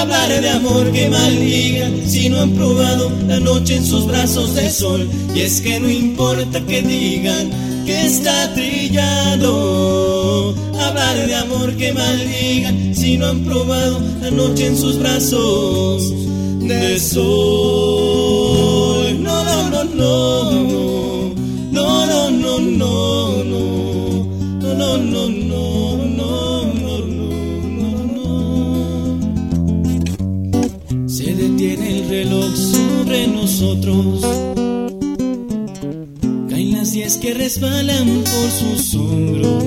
hablar 0.00 0.40
de 0.40 0.50
amor 0.50 0.90
que 0.92 1.08
maldiga 1.08 1.90
si 2.06 2.28
no 2.28 2.40
han 2.40 2.50
probado 2.52 3.10
la 3.26 3.40
noche 3.40 3.76
en 3.76 3.84
sus 3.84 4.06
brazos 4.06 4.54
de 4.54 4.70
sol. 4.70 5.08
Y 5.34 5.40
es 5.40 5.60
que 5.60 5.80
no 5.80 5.90
importa 5.90 6.60
que 6.64 6.82
digan 6.82 7.50
que 7.84 8.06
está 8.06 8.54
trillado. 8.54 9.54
Hablar 10.78 11.26
de 11.26 11.34
amor 11.34 11.74
que 11.76 11.92
maldiga 11.92 12.72
si 12.94 13.16
no 13.16 13.26
han 13.26 13.44
probado 13.44 14.00
la 14.20 14.30
noche 14.30 14.66
en 14.66 14.76
sus 14.76 14.98
brazos 14.98 16.12
de 16.60 16.98
sol. 16.98 17.96
No, 19.22 19.44
no, 19.44 19.70
no, 19.70 19.84
no, 19.84 20.50
no, 21.70 22.06
no, 22.06 22.30
no, 22.30 22.30
no, 22.30 22.58
no, 22.60 23.44
no, 23.44 24.26
no, 24.60 24.96
no, 24.98 25.28
no, 25.28 25.35
nosotros 33.60 34.46
es 37.06 37.16
que 37.18 37.34
resbalan 37.34 38.24
por 38.24 38.50
sus 38.50 38.94
hombros 38.94 39.64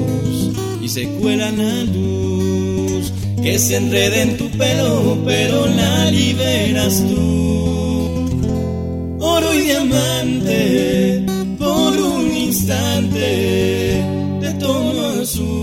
y 0.82 0.90
se 0.90 1.08
cuelan 1.20 1.58
la 1.58 1.84
luz 1.84 3.14
que 3.42 3.58
se 3.60 3.78
enreda 3.78 4.24
en 4.24 4.38
tu 4.38 4.50
pelo, 4.50 5.18
pero 5.26 5.66
la 5.68 6.12
liberas 6.12 7.02
tú. 7.08 8.28
Oro 9.20 9.54
y 9.54 9.60
diamante, 9.60 11.24
por 11.58 11.98
un 11.98 12.36
instante, 12.36 14.04
te 14.42 14.54
tomo 14.60 15.02
azul. 15.22 15.60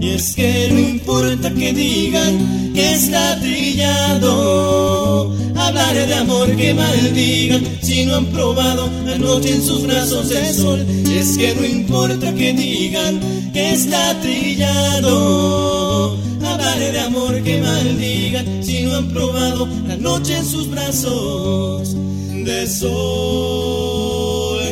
Y 0.00 0.08
es 0.10 0.34
que 0.34 0.68
no 0.72 0.78
importa 0.80 1.54
que 1.54 1.72
digan 1.72 2.57
que 2.78 2.94
está 2.94 3.40
trillado. 3.40 5.34
Hablaré 5.56 6.06
de 6.06 6.14
amor 6.14 6.54
que 6.54 6.72
maldigan 6.74 7.66
si 7.82 8.06
no 8.06 8.14
han 8.14 8.26
probado 8.26 8.88
la 9.04 9.18
noche 9.18 9.56
en 9.56 9.64
sus 9.64 9.84
brazos 9.84 10.28
de 10.28 10.54
sol. 10.54 10.86
Es 11.10 11.36
que 11.36 11.56
no 11.56 11.64
importa 11.64 12.32
que 12.32 12.52
digan 12.52 13.18
que 13.52 13.72
está 13.72 14.20
trillado. 14.20 16.16
Hablaré 16.44 16.92
de 16.92 17.00
amor 17.00 17.42
que 17.42 17.60
maldigan 17.60 18.62
si 18.62 18.82
no 18.84 18.94
han 18.94 19.08
probado 19.08 19.66
la 19.88 19.96
noche 19.96 20.36
en 20.36 20.46
sus 20.46 20.70
brazos 20.70 21.96
de 22.44 22.66
sol. 22.68 22.88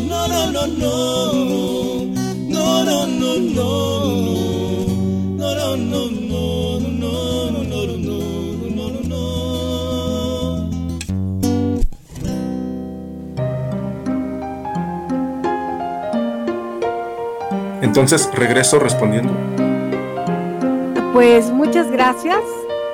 No, 0.08 0.28
no, 0.28 0.52
no. 0.52 0.66
No, 2.54 2.84
no, 2.84 3.06
no, 3.06 3.36
no. 3.58 3.66
No, 5.40 5.54
no, 5.54 5.76
no, 5.76 6.10
no, 6.10 6.25
Entonces, 17.96 18.28
regreso 18.34 18.78
respondiendo. 18.78 19.32
Pues 21.14 21.50
muchas 21.50 21.90
gracias. 21.90 22.40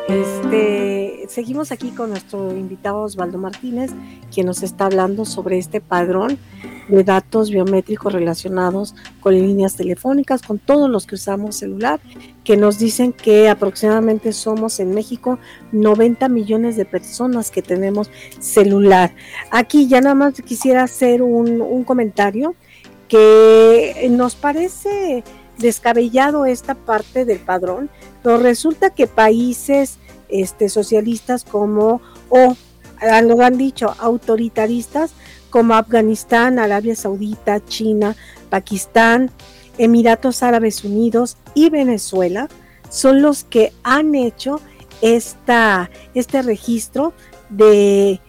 Este, 0.07 1.25
seguimos 1.29 1.73
aquí 1.73 1.91
con 1.91 2.11
nuestro 2.11 2.57
invitado 2.57 3.01
Osvaldo 3.01 3.37
Martínez, 3.37 3.91
quien 4.33 4.47
nos 4.47 4.63
está 4.63 4.87
hablando 4.87 5.25
sobre 5.25 5.59
este 5.59 5.81
padrón 5.81 6.39
de 6.87 7.03
datos 7.03 7.51
biométricos 7.51 8.13
relacionados 8.13 8.95
con 9.19 9.35
líneas 9.35 9.75
telefónicas, 9.75 10.41
con 10.41 10.61
todos 10.61 10.89
los 10.89 11.05
que 11.05 11.17
usamos 11.17 11.57
celular, 11.57 11.99
que 12.45 12.57
nos 12.57 12.79
dicen 12.79 13.13
que 13.13 13.49
aproximadamente 13.49 14.33
somos 14.33 14.79
en 14.79 14.95
México 14.95 15.41
90 15.73 16.29
millones 16.29 16.77
de 16.77 16.85
personas 16.85 17.51
que 17.51 17.61
tenemos 17.63 18.09
celular. 18.39 19.13
Aquí 19.51 19.89
ya 19.89 20.01
nada 20.01 20.15
más 20.15 20.35
quisiera 20.43 20.85
hacer 20.85 21.23
un, 21.23 21.61
un 21.61 21.83
comentario 21.83 22.55
que 23.13 24.09
nos 24.11 24.37
parece 24.37 25.23
descabellado 25.59 26.47
esta 26.47 26.75
parte 26.75 27.27
del 27.27 27.41
padrón, 27.41 27.91
pero 28.23 28.39
resulta 28.39 28.89
que 28.89 29.07
países 29.07 29.99
este, 30.31 30.71
socialistas 30.71 31.45
como, 31.45 32.01
o 32.31 32.57
lo 33.23 33.43
han 33.43 33.59
dicho, 33.59 33.95
autoritaristas, 33.99 35.13
como 35.51 35.75
Afganistán, 35.75 36.59
Arabia 36.59 36.97
Saudita, 36.97 37.63
China, 37.63 38.17
Pakistán, 38.49 39.31
Emiratos 39.77 40.43
Árabes 40.43 40.83
Unidos 40.83 41.37
y 41.55 41.69
Venezuela, 41.69 42.49
son 42.89 43.21
los 43.21 43.45
que 43.45 43.75
han 43.83 44.15
hecho 44.15 44.59
esta, 45.03 45.91
este 46.15 46.41
registro 46.41 47.13
de, 47.51 48.23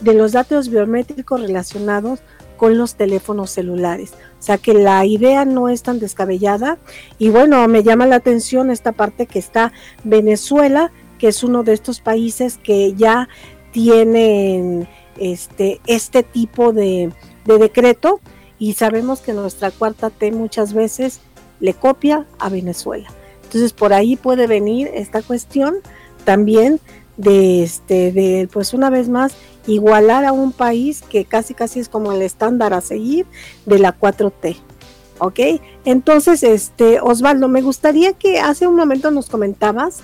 de 0.00 0.14
los 0.14 0.32
datos 0.32 0.70
biométricos 0.70 1.42
relacionados 1.42 2.20
con 2.56 2.78
los 2.78 2.94
teléfonos 2.94 3.50
celulares. 3.50 4.12
O 4.40 4.42
sea 4.42 4.56
que 4.56 4.72
la 4.72 5.04
idea 5.04 5.44
no 5.44 5.68
es 5.68 5.82
tan 5.82 6.00
descabellada. 6.00 6.78
Y 7.18 7.28
bueno, 7.28 7.68
me 7.68 7.82
llama 7.82 8.06
la 8.06 8.16
atención 8.16 8.70
esta 8.70 8.92
parte 8.92 9.26
que 9.26 9.38
está 9.38 9.72
Venezuela, 10.02 10.90
que 11.18 11.28
es 11.28 11.44
uno 11.44 11.62
de 11.62 11.74
estos 11.74 12.00
países 12.00 12.56
que 12.56 12.94
ya 12.94 13.28
tienen 13.70 14.88
este, 15.18 15.80
este 15.86 16.22
tipo 16.22 16.72
de, 16.72 17.12
de 17.44 17.58
decreto 17.58 18.20
y 18.58 18.72
sabemos 18.72 19.20
que 19.20 19.34
nuestra 19.34 19.70
cuarta 19.70 20.08
T 20.08 20.32
muchas 20.32 20.72
veces 20.72 21.20
le 21.60 21.74
copia 21.74 22.26
a 22.38 22.48
Venezuela. 22.48 23.08
Entonces 23.44 23.74
por 23.74 23.92
ahí 23.92 24.16
puede 24.16 24.46
venir 24.46 24.90
esta 24.94 25.22
cuestión 25.22 25.76
también 26.24 26.80
de 27.20 27.62
este 27.62 28.12
de 28.12 28.48
pues 28.50 28.72
una 28.72 28.88
vez 28.88 29.08
más 29.08 29.32
igualar 29.66 30.24
a 30.24 30.32
un 30.32 30.52
país 30.52 31.02
que 31.02 31.24
casi 31.24 31.54
casi 31.54 31.80
es 31.80 31.88
como 31.88 32.12
el 32.12 32.22
estándar 32.22 32.72
a 32.72 32.80
seguir 32.80 33.26
de 33.66 33.78
la 33.78 33.98
4T. 33.98 34.56
¿Ok? 35.18 35.38
Entonces, 35.84 36.42
este, 36.42 36.98
Osvaldo, 36.98 37.46
me 37.48 37.60
gustaría 37.60 38.14
que 38.14 38.40
hace 38.40 38.66
un 38.66 38.74
momento 38.74 39.10
nos 39.10 39.28
comentabas 39.28 40.00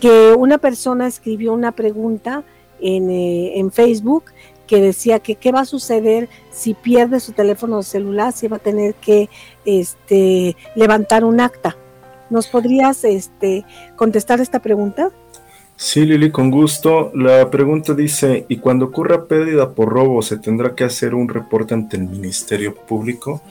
que 0.00 0.32
una 0.32 0.56
persona 0.56 1.06
escribió 1.06 1.52
una 1.52 1.72
pregunta 1.72 2.44
en, 2.80 3.10
eh, 3.10 3.58
en 3.58 3.70
Facebook 3.70 4.24
que 4.66 4.80
decía 4.80 5.18
que 5.18 5.34
qué 5.34 5.52
va 5.52 5.60
a 5.60 5.64
suceder 5.66 6.28
si 6.50 6.72
pierde 6.72 7.20
su 7.20 7.32
teléfono 7.32 7.82
celular, 7.82 8.32
si 8.32 8.48
va 8.48 8.56
a 8.56 8.60
tener 8.60 8.94
que 8.94 9.28
este, 9.66 10.56
levantar 10.74 11.24
un 11.24 11.40
acta. 11.40 11.76
¿Nos 12.30 12.46
podrías 12.46 13.04
este, 13.04 13.64
contestar 13.96 14.40
esta 14.40 14.60
pregunta? 14.60 15.10
Sí, 15.80 16.04
Lili, 16.04 16.32
con 16.32 16.50
gusto. 16.50 17.12
La 17.14 17.48
pregunta 17.50 17.94
dice, 17.94 18.46
¿y 18.48 18.56
cuando 18.56 18.86
ocurra 18.86 19.26
pérdida 19.26 19.70
por 19.74 19.88
robo 19.88 20.22
se 20.22 20.36
tendrá 20.36 20.74
que 20.74 20.82
hacer 20.82 21.14
un 21.14 21.28
reporte 21.28 21.72
ante 21.72 21.96
el 21.96 22.02
Ministerio 22.02 22.74
Público? 22.74 23.42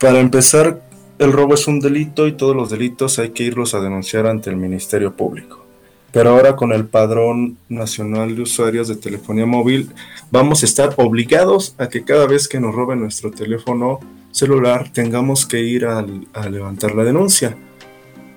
Para 0.00 0.20
empezar, 0.20 0.80
el 1.18 1.30
robo 1.30 1.52
es 1.52 1.68
un 1.68 1.78
delito 1.78 2.26
y 2.26 2.32
todos 2.32 2.56
los 2.56 2.70
delitos 2.70 3.18
hay 3.18 3.32
que 3.32 3.42
irlos 3.44 3.74
a 3.74 3.80
denunciar 3.80 4.26
ante 4.26 4.48
el 4.48 4.56
Ministerio 4.56 5.12
Público. 5.12 5.62
Pero 6.10 6.30
ahora 6.30 6.56
con 6.56 6.72
el 6.72 6.86
Padrón 6.86 7.58
Nacional 7.68 8.34
de 8.34 8.42
Usuarios 8.42 8.88
de 8.88 8.96
Telefonía 8.96 9.44
Móvil 9.44 9.90
vamos 10.30 10.62
a 10.62 10.66
estar 10.66 10.94
obligados 10.96 11.74
a 11.76 11.90
que 11.90 12.02
cada 12.02 12.26
vez 12.26 12.48
que 12.48 12.60
nos 12.60 12.74
roben 12.74 13.00
nuestro 13.00 13.30
teléfono 13.30 14.00
celular 14.30 14.90
tengamos 14.90 15.44
que 15.44 15.60
ir 15.60 15.84
a, 15.84 16.02
a 16.32 16.48
levantar 16.48 16.94
la 16.94 17.04
denuncia. 17.04 17.54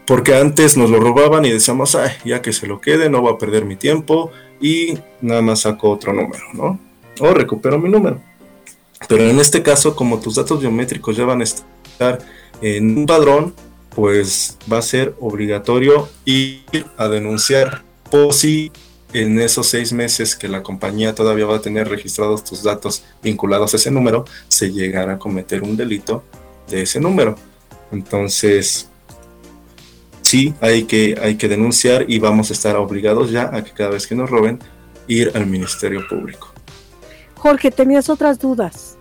Porque 0.06 0.36
antes 0.36 0.78
nos 0.78 0.89
lo 0.89 0.99
robaban 0.99 1.45
y 1.45 1.51
decíamos, 1.51 1.95
ay, 1.95 2.12
ya 2.24 2.41
que 2.41 2.53
se 2.53 2.68
lo 2.68 2.80
quede, 2.80 3.10
no 3.10 3.24
va 3.24 3.32
a 3.32 3.38
perder 3.38 3.66
mi 3.66 3.76
tiempo 3.76 4.32
y 4.62 4.97
nada 5.22 5.41
más 5.41 5.62
saco 5.62 5.89
otro 5.89 6.14
número, 6.14 6.43
¿no? 6.53 6.80
O 7.20 7.34
recupero 7.34 7.80
mi 7.80 7.89
número. 7.89 8.22
Pero 9.08 9.24
en 9.24 9.39
este 9.39 9.64
caso, 9.64 9.95
como 9.95 10.20
tus 10.20 10.36
datos 10.36 10.62
biométricos 10.62 11.16
ya 11.16 11.26
van 11.26 11.41
a 11.41 11.43
estar 11.43 12.20
en 12.62 12.97
un 12.97 13.06
padrón, 13.06 13.53
pues 13.95 14.58
va 14.72 14.80
a 14.80 14.82
ser 14.82 15.16
obligatorio 15.20 16.10
ir 16.26 16.86
a 16.97 17.08
denunciar 17.08 17.84
por 18.12 18.34
si 18.34 18.72
en 19.14 19.39
esos 19.39 19.68
seis 19.68 19.93
meses 19.93 20.36
que 20.36 20.49
la 20.49 20.62
compañía 20.62 21.16
todavía 21.16 21.45
va 21.45 21.58
a 21.58 21.62
tener 21.62 21.88
registrados 21.88 22.43
tus 22.43 22.64
datos 22.64 23.03
vinculados 23.24 23.74
a 23.74 23.78
ese 23.78 23.89
número, 23.89 24.26
se 24.49 24.72
llegará 24.72 25.14
a 25.14 25.20
cometer 25.20 25.64
un 25.64 25.78
delito 25.78 26.24
de 26.68 26.82
ese 26.82 26.99
número. 26.99 27.38
Entonces, 27.91 28.89
sí 30.26 30.53
hay 30.59 30.84
que, 30.86 31.15
hay 31.21 31.36
que 31.36 31.47
denunciar 31.47 32.05
y 32.09 32.17
vamos 32.19 32.49
a 32.49 32.53
estar 32.53 32.76
obligados 32.76 33.30
ya 33.32 33.49
a 33.53 33.63
que 33.63 33.71
cada 33.71 33.91
vez 33.91 34.07
que 34.07 34.15
nos 34.15 34.30
roben, 34.30 34.59
ir 35.07 35.32
al 35.36 35.45
Ministerio 35.45 36.01
Público. 36.09 36.47
Jorge, 37.36 37.69
tenías 37.69 38.09
otras 38.09 38.39
dudas. 38.39 38.97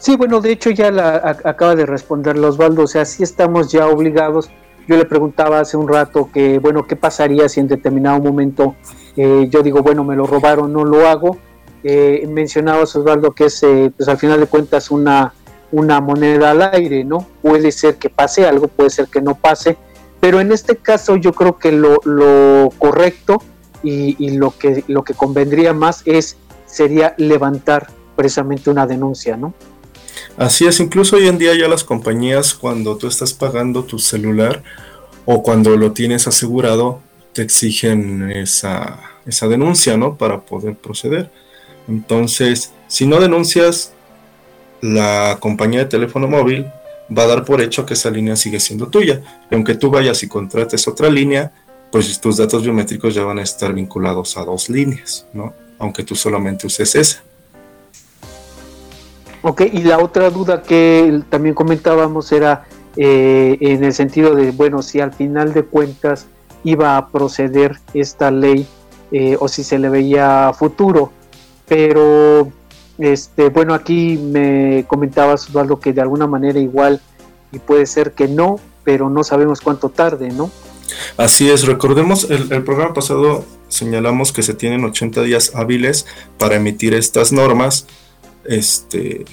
Sí, 0.00 0.16
bueno, 0.16 0.40
de 0.40 0.50
hecho 0.52 0.70
ya 0.70 0.90
la 0.90 1.10
a- 1.16 1.48
acaba 1.50 1.76
de 1.76 1.86
responder 1.86 2.36
Osvaldo, 2.38 2.82
o 2.82 2.86
sea, 2.88 3.04
sí 3.04 3.22
estamos 3.22 3.70
ya 3.70 3.86
obligados. 3.86 4.50
Yo 4.88 4.96
le 4.96 5.04
preguntaba 5.04 5.60
hace 5.60 5.76
un 5.76 5.86
rato 5.86 6.28
que, 6.32 6.58
bueno, 6.58 6.88
¿qué 6.88 6.96
pasaría 6.96 7.48
si 7.48 7.60
en 7.60 7.68
determinado 7.68 8.18
momento 8.20 8.74
eh, 9.16 9.46
yo 9.48 9.62
digo, 9.62 9.80
bueno, 9.82 10.02
me 10.02 10.16
lo 10.16 10.26
robaron, 10.26 10.72
no 10.72 10.84
lo 10.84 11.06
hago? 11.08 11.38
Eh, 11.84 12.26
mencionabas, 12.28 12.96
Osvaldo, 12.96 13.30
que 13.32 13.44
es, 13.44 13.62
eh, 13.62 13.92
pues 13.96 14.08
al 14.08 14.18
final 14.18 14.40
de 14.40 14.46
cuentas, 14.46 14.90
una, 14.90 15.32
una 15.70 16.00
moneda 16.00 16.50
al 16.50 16.62
aire, 16.62 17.04
¿no? 17.04 17.24
Puede 17.42 17.70
ser 17.70 17.94
que 17.96 18.10
pase 18.10 18.44
algo, 18.44 18.66
puede 18.66 18.90
ser 18.90 19.06
que 19.06 19.20
no 19.22 19.36
pase, 19.36 19.76
pero 20.22 20.38
en 20.38 20.52
este 20.52 20.76
caso 20.76 21.16
yo 21.16 21.32
creo 21.32 21.58
que 21.58 21.72
lo, 21.72 21.98
lo 22.04 22.70
correcto 22.78 23.42
y, 23.82 24.36
lo, 24.36 24.56
que, 24.56 24.84
lo 24.86 25.02
que 25.02 25.14
convendría 25.14 25.72
más 25.72 26.02
es, 26.04 26.36
sería 26.64 27.16
levantar 27.18 27.90
precisamente 28.14 28.70
una 28.70 28.86
denuncia, 28.86 29.36
¿no? 29.36 29.52
Así 30.36 30.64
es, 30.64 30.78
incluso 30.78 31.16
hoy 31.16 31.26
en 31.26 31.38
día 31.38 31.58
ya 31.58 31.66
las 31.66 31.82
compañías 31.82 32.54
cuando 32.54 32.96
tú 32.96 33.08
estás 33.08 33.32
pagando 33.32 33.82
tu 33.82 33.98
celular 33.98 34.62
o 35.24 35.42
cuando 35.42 35.76
lo 35.76 35.90
tienes 35.90 36.28
asegurado, 36.28 37.00
te 37.32 37.42
exigen 37.42 38.30
esa, 38.30 39.00
esa 39.26 39.48
denuncia, 39.48 39.96
¿no? 39.96 40.16
Para 40.16 40.42
poder 40.42 40.76
proceder. 40.76 41.32
Entonces, 41.88 42.70
si 42.86 43.08
no 43.08 43.18
denuncias, 43.18 43.92
la 44.82 45.38
compañía 45.40 45.80
de 45.80 45.86
teléfono 45.86 46.28
móvil 46.28 46.66
va 47.16 47.24
a 47.24 47.26
dar 47.26 47.44
por 47.44 47.60
hecho 47.60 47.84
que 47.84 47.94
esa 47.94 48.10
línea 48.10 48.36
sigue 48.36 48.60
siendo 48.60 48.88
tuya. 48.88 49.22
Y 49.50 49.54
aunque 49.54 49.74
tú 49.74 49.90
vayas 49.90 50.22
y 50.22 50.28
contrates 50.28 50.86
otra 50.88 51.10
línea, 51.10 51.52
pues 51.90 52.20
tus 52.20 52.38
datos 52.38 52.62
biométricos 52.62 53.14
ya 53.14 53.24
van 53.24 53.38
a 53.38 53.42
estar 53.42 53.72
vinculados 53.72 54.36
a 54.36 54.44
dos 54.44 54.68
líneas, 54.68 55.26
¿no? 55.32 55.52
Aunque 55.78 56.04
tú 56.04 56.14
solamente 56.14 56.66
uses 56.66 56.94
esa. 56.94 57.22
Ok, 59.42 59.62
y 59.72 59.82
la 59.82 59.98
otra 59.98 60.30
duda 60.30 60.62
que 60.62 61.22
también 61.28 61.54
comentábamos 61.54 62.30
era 62.30 62.64
eh, 62.96 63.58
en 63.60 63.82
el 63.82 63.92
sentido 63.92 64.34
de, 64.34 64.52
bueno, 64.52 64.82
si 64.82 65.00
al 65.00 65.12
final 65.12 65.52
de 65.52 65.64
cuentas 65.64 66.26
iba 66.64 66.96
a 66.96 67.08
proceder 67.08 67.78
esta 67.92 68.30
ley 68.30 68.66
eh, 69.10 69.36
o 69.40 69.48
si 69.48 69.64
se 69.64 69.78
le 69.78 69.88
veía 69.88 70.52
futuro. 70.56 71.12
Pero, 71.66 72.52
este, 72.98 73.48
bueno, 73.48 73.74
aquí 73.74 74.16
me 74.16 74.84
comentabas, 74.86 75.48
Osvaldo, 75.48 75.80
que 75.80 75.92
de 75.92 76.00
alguna 76.00 76.26
manera 76.26 76.58
igual, 76.58 77.00
y 77.50 77.58
puede 77.58 77.86
ser 77.86 78.12
que 78.12 78.28
no, 78.28 78.60
pero 78.84 79.10
no 79.10 79.24
sabemos 79.24 79.60
cuánto 79.60 79.88
tarde, 79.88 80.28
¿no? 80.28 80.50
Así 81.16 81.48
es, 81.48 81.66
recordemos, 81.66 82.30
el, 82.30 82.46
programa 82.64 82.94
pasado 82.94 83.44
señalamos 83.68 84.32
que 84.32 84.42
se 84.42 84.54
tienen 84.54 84.84
80 84.84 85.22
días 85.22 85.52
hábiles 85.54 86.06
para 86.38 86.56
emitir 86.56 86.94
estas 86.94 87.32
normas, 87.32 87.86
este, 88.44 89.24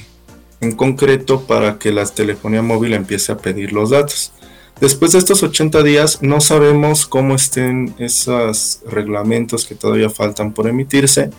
en 0.61 0.73
concreto 0.73 1.41
para 1.41 1.77
que 1.77 1.91
la 1.91 2.05
telefonía 2.05 2.61
móvil 2.61 2.93
empiece 2.93 3.31
a 3.31 3.37
pedir 3.37 3.73
los 3.73 3.89
datos. 3.89 4.31
Después 4.79 5.11
de 5.11 5.17
estos 5.19 5.43
80 5.43 5.83
días 5.83 6.19
no 6.21 6.39
sabemos 6.39 7.05
cómo 7.05 7.35
estén 7.35 7.93
esos 7.99 8.79
reglamentos 8.85 9.65
que 9.65 9.75
todavía 9.75 10.09
faltan 10.09 10.53
por 10.53 10.67
emitirse. 10.67 11.31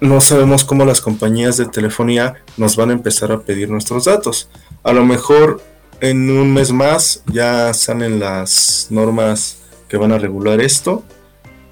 No 0.00 0.20
sabemos 0.20 0.64
cómo 0.64 0.84
las 0.84 1.00
compañías 1.00 1.56
de 1.56 1.66
telefonía 1.66 2.34
nos 2.58 2.76
van 2.76 2.90
a 2.90 2.92
empezar 2.92 3.32
a 3.32 3.40
pedir 3.40 3.70
nuestros 3.70 4.04
datos. 4.04 4.50
A 4.82 4.92
lo 4.92 5.06
mejor 5.06 5.62
en 6.00 6.28
un 6.30 6.52
mes 6.52 6.70
más 6.70 7.22
ya 7.26 7.72
salen 7.72 8.20
las 8.20 8.88
normas 8.90 9.58
que 9.88 9.96
van 9.96 10.12
a 10.12 10.18
regular 10.18 10.60
esto, 10.60 11.02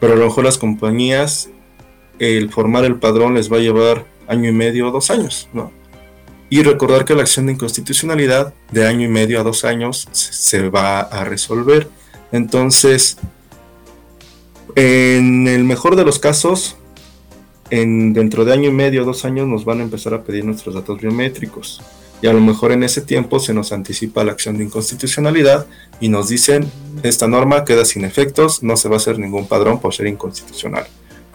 pero 0.00 0.14
a 0.14 0.16
lo 0.16 0.24
mejor 0.24 0.44
las 0.44 0.56
compañías 0.56 1.50
el 2.18 2.50
formar 2.50 2.84
el 2.84 2.98
padrón 2.98 3.34
les 3.34 3.52
va 3.52 3.58
a 3.58 3.60
llevar 3.60 4.06
año 4.26 4.48
y 4.48 4.52
medio 4.52 4.88
o 4.88 4.90
dos 4.90 5.10
años, 5.10 5.48
¿no? 5.52 5.70
Y 6.48 6.62
recordar 6.62 7.04
que 7.04 7.14
la 7.14 7.22
acción 7.22 7.46
de 7.46 7.52
inconstitucionalidad 7.52 8.54
de 8.70 8.86
año 8.86 9.04
y 9.04 9.08
medio 9.08 9.40
a 9.40 9.42
dos 9.42 9.64
años 9.64 10.08
se 10.12 10.70
va 10.70 11.00
a 11.00 11.24
resolver. 11.24 11.88
Entonces, 12.32 13.18
en 14.76 15.46
el 15.46 15.64
mejor 15.64 15.96
de 15.96 16.04
los 16.04 16.18
casos, 16.18 16.76
en, 17.70 18.12
dentro 18.12 18.44
de 18.44 18.52
año 18.52 18.68
y 18.68 18.72
medio 18.72 19.04
dos 19.04 19.24
años 19.24 19.46
nos 19.46 19.64
van 19.64 19.80
a 19.80 19.82
empezar 19.82 20.14
a 20.14 20.22
pedir 20.22 20.44
nuestros 20.44 20.74
datos 20.74 21.00
biométricos. 21.00 21.82
Y 22.22 22.26
a 22.26 22.32
lo 22.32 22.40
mejor 22.40 22.72
en 22.72 22.84
ese 22.84 23.00
tiempo 23.00 23.38
se 23.38 23.52
nos 23.52 23.72
anticipa 23.72 24.24
la 24.24 24.32
acción 24.32 24.56
de 24.56 24.64
inconstitucionalidad 24.64 25.66
y 26.00 26.08
nos 26.08 26.28
dicen, 26.28 26.70
esta 27.02 27.26
norma 27.26 27.64
queda 27.64 27.84
sin 27.84 28.04
efectos, 28.04 28.62
no 28.62 28.76
se 28.76 28.88
va 28.88 28.94
a 28.94 28.98
hacer 28.98 29.18
ningún 29.18 29.46
padrón 29.46 29.80
por 29.80 29.92
ser 29.92 30.06
inconstitucional. 30.06 30.86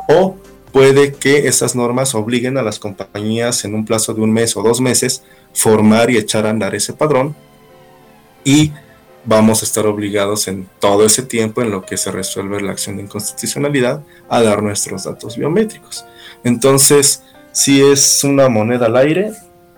O 0.07 0.38
puede 0.71 1.13
que 1.13 1.47
esas 1.47 1.75
normas 1.75 2.15
obliguen 2.15 2.57
a 2.57 2.63
las 2.63 2.80
compañías 2.80 3.65
en 3.65 3.75
un 3.75 3.86
plazo 3.86 4.13
de 4.13 4.21
un 4.21 4.32
mes 4.32 4.55
o 4.57 4.63
dos 4.63 4.82
meses 4.82 5.23
formar 5.53 6.09
y 6.09 6.17
echar 6.17 6.45
a 6.45 6.49
andar 6.49 6.75
ese 6.75 6.93
padrón 6.93 7.36
y 8.43 8.71
vamos 9.26 9.61
a 9.61 9.65
estar 9.65 9.86
obligados 9.86 10.47
en 10.47 10.67
todo 10.80 11.05
ese 11.05 11.24
tiempo 11.24 11.61
en 11.61 11.72
lo 11.72 11.86
que 11.86 11.97
se 11.97 12.11
resuelve 12.11 12.61
la 12.61 12.72
acción 12.72 12.97
de 12.97 13.03
inconstitucionalidad 13.03 14.01
a 14.30 14.41
dar 14.41 14.63
nuestros 14.63 15.03
datos 15.03 15.38
biométricos. 15.38 16.05
Entonces, 16.43 17.24
si 17.51 17.82
es 17.82 18.24
una 18.24 18.49
moneda 18.49 18.88
al 18.88 18.97
aire, 18.97 19.34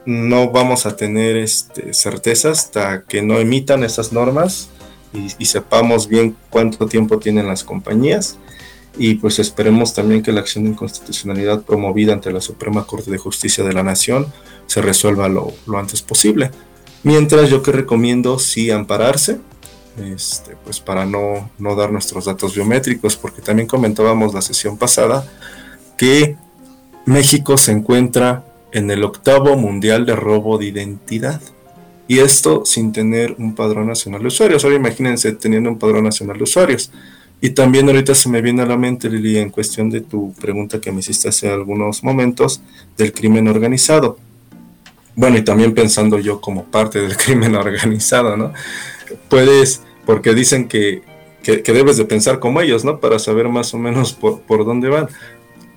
no 0.05 0.49
vamos 0.49 0.85
a 0.85 0.95
tener 0.95 1.37
este, 1.37 1.93
certeza 1.93 2.51
hasta 2.51 3.03
que 3.03 3.21
no 3.21 3.39
emitan 3.39 3.83
esas 3.83 4.11
normas 4.11 4.69
y, 5.13 5.27
y 5.37 5.45
sepamos 5.45 6.07
bien 6.07 6.35
cuánto 6.49 6.87
tiempo 6.87 7.19
tienen 7.19 7.47
las 7.47 7.63
compañías 7.63 8.37
y 8.97 9.15
pues 9.15 9.39
esperemos 9.39 9.93
también 9.93 10.21
que 10.21 10.31
la 10.31 10.41
acción 10.41 10.65
de 10.65 10.71
inconstitucionalidad 10.71 11.61
promovida 11.63 12.13
ante 12.13 12.31
la 12.31 12.41
Suprema 12.41 12.85
Corte 12.85 13.09
de 13.09 13.17
Justicia 13.17 13.63
de 13.63 13.73
la 13.73 13.83
Nación 13.83 14.27
se 14.67 14.81
resuelva 14.81 15.29
lo, 15.29 15.53
lo 15.65 15.77
antes 15.77 16.01
posible. 16.01 16.51
Mientras 17.03 17.49
yo 17.49 17.63
que 17.63 17.71
recomiendo 17.71 18.37
sí 18.39 18.69
ampararse, 18.69 19.39
este, 19.97 20.55
pues 20.63 20.79
para 20.79 21.05
no, 21.05 21.49
no 21.57 21.75
dar 21.75 21.91
nuestros 21.91 22.25
datos 22.25 22.55
biométricos, 22.55 23.15
porque 23.15 23.41
también 23.41 23.67
comentábamos 23.67 24.33
la 24.33 24.41
sesión 24.41 24.77
pasada 24.77 25.27
que 25.97 26.37
México 27.05 27.57
se 27.57 27.71
encuentra 27.71 28.45
en 28.71 28.89
el 28.89 29.03
octavo 29.03 29.57
mundial 29.57 30.05
de 30.05 30.15
robo 30.15 30.57
de 30.57 30.67
identidad. 30.67 31.41
Y 32.07 32.19
esto 32.19 32.63
sin 32.65 32.91
tener 32.91 33.35
un 33.37 33.55
padrón 33.55 33.87
nacional 33.87 34.21
de 34.21 34.27
usuarios. 34.27 34.63
Ahora 34.63 34.75
imagínense 34.75 35.31
teniendo 35.33 35.69
un 35.69 35.79
padrón 35.79 36.03
nacional 36.03 36.37
de 36.37 36.43
usuarios. 36.43 36.91
Y 37.39 37.51
también 37.51 37.87
ahorita 37.87 38.13
se 38.13 38.29
me 38.29 38.41
viene 38.41 38.61
a 38.61 38.65
la 38.65 38.77
mente, 38.77 39.09
Lili, 39.09 39.37
en 39.37 39.49
cuestión 39.49 39.89
de 39.89 40.01
tu 40.01 40.33
pregunta 40.33 40.79
que 40.79 40.91
me 40.91 40.99
hiciste 40.99 41.29
hace 41.29 41.49
algunos 41.49 42.03
momentos 42.03 42.61
del 42.97 43.13
crimen 43.13 43.47
organizado. 43.47 44.17
Bueno, 45.15 45.37
y 45.37 45.43
también 45.43 45.73
pensando 45.73 46.19
yo 46.19 46.41
como 46.41 46.65
parte 46.65 47.01
del 47.01 47.17
crimen 47.17 47.55
organizado, 47.55 48.37
¿no? 48.37 48.53
Puedes, 49.29 49.81
porque 50.05 50.33
dicen 50.33 50.67
que, 50.67 51.01
que, 51.43 51.63
que 51.63 51.73
debes 51.73 51.97
de 51.97 52.05
pensar 52.05 52.39
como 52.39 52.61
ellos, 52.61 52.85
¿no? 52.85 52.99
Para 52.99 53.19
saber 53.19 53.49
más 53.49 53.73
o 53.73 53.77
menos 53.77 54.13
por, 54.13 54.41
por 54.41 54.65
dónde 54.65 54.89
van. 54.89 55.07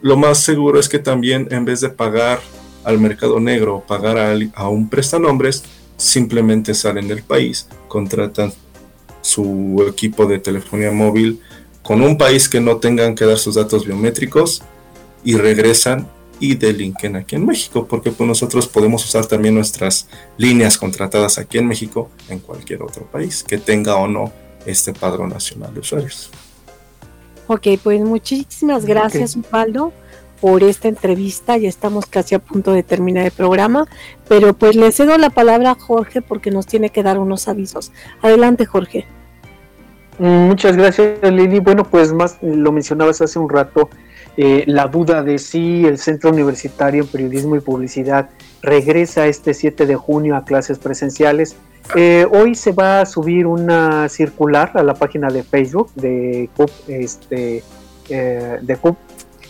Lo 0.01 0.17
más 0.17 0.39
seguro 0.39 0.79
es 0.79 0.89
que 0.89 0.99
también 0.99 1.49
en 1.51 1.65
vez 1.65 1.81
de 1.81 1.89
pagar 1.89 2.41
al 2.85 2.99
mercado 2.99 3.41
negro 3.41 3.77
o 3.77 3.81
pagar 3.83 4.19
a, 4.19 4.37
a 4.55 4.69
un 4.69 4.89
prestanombres, 4.89 5.65
simplemente 5.97 6.75
salen 6.75 7.09
del 7.09 7.23
país, 7.23 7.69
contratan 7.89 8.53
su 9.23 9.85
equipo 9.89 10.27
de 10.27 10.39
telefonía 10.39 10.93
móvil 10.93 11.41
con 11.83 12.03
un 12.03 12.19
país 12.19 12.49
que 12.49 12.61
no 12.61 12.77
tengan 12.77 13.15
que 13.15 13.25
dar 13.25 13.39
sus 13.39 13.55
datos 13.55 13.87
biométricos 13.87 14.63
y 15.25 15.37
regresan 15.37 16.09
y 16.41 16.55
delinquen 16.55 17.17
aquí 17.17 17.37
en 17.37 17.47
México, 17.47 17.87
porque 17.89 18.11
pues 18.11 18.27
nosotros 18.27 18.67
podemos 18.69 19.05
usar 19.05 19.27
también 19.27 19.55
nuestras 19.55 20.09
líneas 20.37 20.79
contratadas 20.79 21.39
aquí 21.39 21.59
en 21.59 21.67
México 21.67 22.11
en 22.29 22.39
cualquier 22.39 22.83
otro 22.83 23.05
país 23.05 23.43
que 23.43 23.59
tenga 23.59 23.97
o 23.97 24.09
no 24.09 24.33
este 24.67 24.93
padrón 24.93 25.31
nacional 25.31 25.73
de 25.75 25.81
usuarios. 25.81 26.31
Ok, 27.47 27.67
pues 27.83 28.01
muchísimas 28.01 28.87
gracias, 28.87 29.37
okay. 29.37 29.73
por 30.41 30.63
esta 30.63 30.89
entrevista. 30.89 31.57
Ya 31.59 31.69
estamos 31.69 32.07
casi 32.07 32.35
a 32.35 32.39
punto 32.39 32.73
de 32.73 32.83
terminar 32.83 33.27
el 33.27 33.33
programa, 33.33 33.87
pero 34.29 34.55
pues 34.55 34.77
le 34.77 34.91
cedo 34.93 35.19
la 35.19 35.31
palabra 35.31 35.73
a 35.73 35.75
Jorge 35.75 36.23
porque 36.23 36.51
nos 36.51 36.67
tiene 36.67 36.91
que 36.91 37.03
dar 37.03 37.19
unos 37.19 37.49
avisos. 37.49 37.93
Adelante, 38.23 38.65
Jorge. 38.65 39.07
Muchas 40.19 40.77
gracias, 40.77 41.19
Lili. 41.23 41.59
Bueno, 41.59 41.85
pues 41.85 42.13
más 42.13 42.39
lo 42.41 42.73
mencionabas 42.73 43.21
hace 43.21 43.39
un 43.39 43.49
rato, 43.49 43.91
eh, 44.37 44.65
la 44.67 44.87
duda 44.87 45.23
de 45.23 45.39
si 45.39 45.87
el 45.87 45.99
Centro 45.99 46.31
Universitario 46.31 47.03
en 47.03 47.09
Periodismo 47.09 47.57
y 47.57 47.61
Publicidad 47.61 48.31
regresa 48.63 49.27
este 49.27 49.55
7 49.55 49.87
de 49.87 49.97
junio 49.97 50.37
a 50.37 50.45
clases 50.45 50.79
presenciales. 50.79 51.57
Eh, 51.95 52.27
hoy 52.31 52.55
se 52.55 52.73
va 52.73 53.01
a 53.01 53.07
subir 53.07 53.47
una 53.47 54.09
circular 54.09 54.73
a 54.75 54.83
la 54.83 54.95
página 54.95 55.29
de 55.29 55.43
Facebook 55.43 55.93
de 55.95 56.49
CUP, 56.57 56.71
este, 56.89 57.63
eh. 58.09 58.61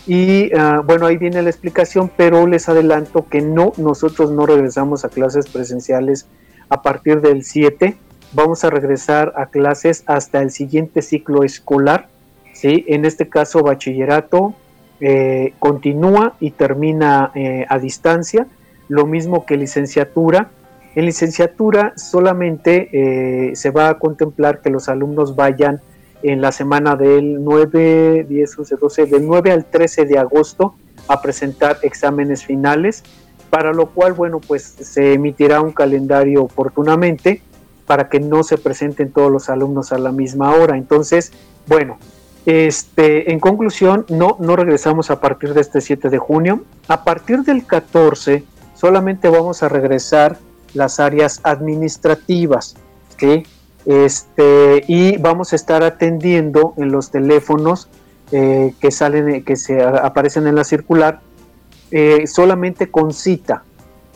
Y 0.07 0.53
uh, 0.53 0.83
bueno, 0.83 1.07
ahí 1.07 1.17
viene 1.17 1.41
la 1.41 1.49
explicación, 1.49 2.11
pero 2.15 2.45
les 2.45 2.69
adelanto 2.69 3.27
que 3.27 3.41
no, 3.41 3.73
nosotros 3.77 4.31
no 4.31 4.45
regresamos 4.45 5.03
a 5.03 5.09
clases 5.09 5.47
presenciales 5.47 6.27
a 6.69 6.83
partir 6.83 7.21
del 7.21 7.43
7 7.43 7.97
vamos 8.35 8.63
a 8.63 8.69
regresar 8.69 9.33
a 9.37 9.47
clases 9.47 10.03
hasta 10.05 10.41
el 10.41 10.51
siguiente 10.51 11.01
ciclo 11.01 11.43
escolar, 11.43 12.09
¿sí? 12.53 12.85
En 12.87 13.05
este 13.05 13.29
caso, 13.29 13.63
bachillerato 13.63 14.53
eh, 15.01 15.53
continúa 15.59 16.35
y 16.39 16.51
termina 16.51 17.31
eh, 17.35 17.65
a 17.67 17.79
distancia, 17.79 18.47
lo 18.87 19.05
mismo 19.05 19.45
que 19.45 19.57
licenciatura. 19.57 20.49
En 20.95 21.05
licenciatura 21.05 21.93
solamente 21.97 22.89
eh, 22.93 23.55
se 23.55 23.71
va 23.71 23.89
a 23.89 23.99
contemplar 23.99 24.61
que 24.61 24.69
los 24.69 24.87
alumnos 24.87 25.35
vayan 25.35 25.81
en 26.23 26.41
la 26.41 26.51
semana 26.51 26.95
del 26.95 27.43
9, 27.43 28.25
10, 28.27 28.59
11, 28.59 28.75
12, 28.77 29.05
del 29.07 29.27
9 29.27 29.51
al 29.51 29.65
13 29.65 30.05
de 30.05 30.17
agosto 30.17 30.75
a 31.07 31.21
presentar 31.21 31.77
exámenes 31.83 32.45
finales, 32.45 33.03
para 33.49 33.73
lo 33.73 33.87
cual, 33.87 34.13
bueno, 34.13 34.39
pues 34.39 34.63
se 34.63 35.13
emitirá 35.13 35.61
un 35.61 35.71
calendario 35.71 36.43
oportunamente 36.43 37.41
para 37.85 38.09
que 38.09 38.19
no 38.19 38.43
se 38.43 38.57
presenten 38.57 39.11
todos 39.11 39.31
los 39.31 39.49
alumnos 39.49 39.91
a 39.91 39.97
la 39.97 40.11
misma 40.11 40.55
hora. 40.55 40.77
Entonces, 40.77 41.31
bueno, 41.67 41.97
este, 42.45 43.31
en 43.31 43.39
conclusión, 43.39 44.05
no, 44.09 44.37
regresamos 44.55 45.09
a 45.09 45.19
partir 45.19 45.53
de 45.53 45.61
este 45.61 45.81
7 45.81 46.09
de 46.09 46.17
junio. 46.17 46.63
A 46.87 47.03
partir 47.03 47.43
del 47.43 47.65
14 47.65 48.43
solamente 48.75 49.29
vamos 49.29 49.63
a 49.63 49.69
regresar 49.69 50.37
las 50.73 50.99
áreas 50.99 51.39
administrativas, 51.43 52.75
¿sí? 53.17 53.43
Este, 53.85 54.83
y 54.87 55.17
vamos 55.17 55.53
a 55.53 55.55
estar 55.55 55.83
atendiendo 55.83 56.73
en 56.77 56.91
los 56.91 57.11
teléfonos 57.11 57.87
eh, 58.31 58.73
que 58.79 58.91
salen, 58.91 59.43
que 59.43 59.55
se 59.55 59.81
aparecen 59.83 60.47
en 60.47 60.55
la 60.55 60.63
circular, 60.63 61.21
eh, 61.91 62.27
solamente 62.27 62.89
con 62.89 63.13
cita. 63.13 63.63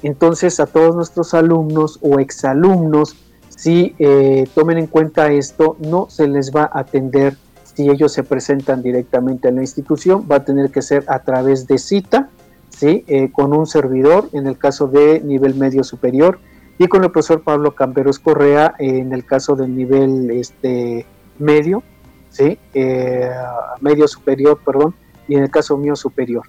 Entonces 0.01 0.59
a 0.59 0.65
todos 0.65 0.95
nuestros 0.95 1.33
alumnos 1.33 1.99
o 2.01 2.19
exalumnos 2.19 3.15
si 3.59 3.93
eh, 3.99 4.47
tomen 4.55 4.77
en 4.77 4.87
cuenta 4.87 5.33
esto, 5.33 5.75
no 5.79 6.09
se 6.09 6.29
les 6.29 6.55
va 6.55 6.69
a 6.71 6.79
atender 6.79 7.35
si 7.79 7.89
ellos 7.89 8.11
se 8.11 8.23
presentan 8.23 8.83
directamente 8.83 9.47
a 9.47 9.51
la 9.51 9.61
institución, 9.61 10.27
va 10.29 10.35
a 10.35 10.43
tener 10.43 10.69
que 10.69 10.81
ser 10.81 11.05
a 11.07 11.19
través 11.19 11.65
de 11.65 11.77
cita, 11.77 12.29
¿sí? 12.67 13.05
Eh, 13.07 13.31
con 13.31 13.53
un 13.53 13.65
servidor 13.65 14.27
en 14.33 14.47
el 14.47 14.57
caso 14.57 14.87
de 14.87 15.21
nivel 15.21 15.55
medio 15.55 15.85
superior 15.85 16.41
y 16.77 16.87
con 16.87 17.05
el 17.05 17.11
profesor 17.11 17.41
Pablo 17.41 17.75
Camperos 17.75 18.19
Correa 18.19 18.75
en 18.79 19.13
el 19.13 19.23
caso 19.23 19.55
del 19.55 19.77
nivel 19.77 20.29
este, 20.29 21.05
medio, 21.37 21.81
¿sí? 22.29 22.59
Eh, 22.73 23.31
medio 23.79 24.09
superior, 24.09 24.59
perdón, 24.65 24.93
y 25.29 25.35
en 25.35 25.43
el 25.43 25.49
caso 25.49 25.77
mío 25.77 25.95
superior. 25.95 26.43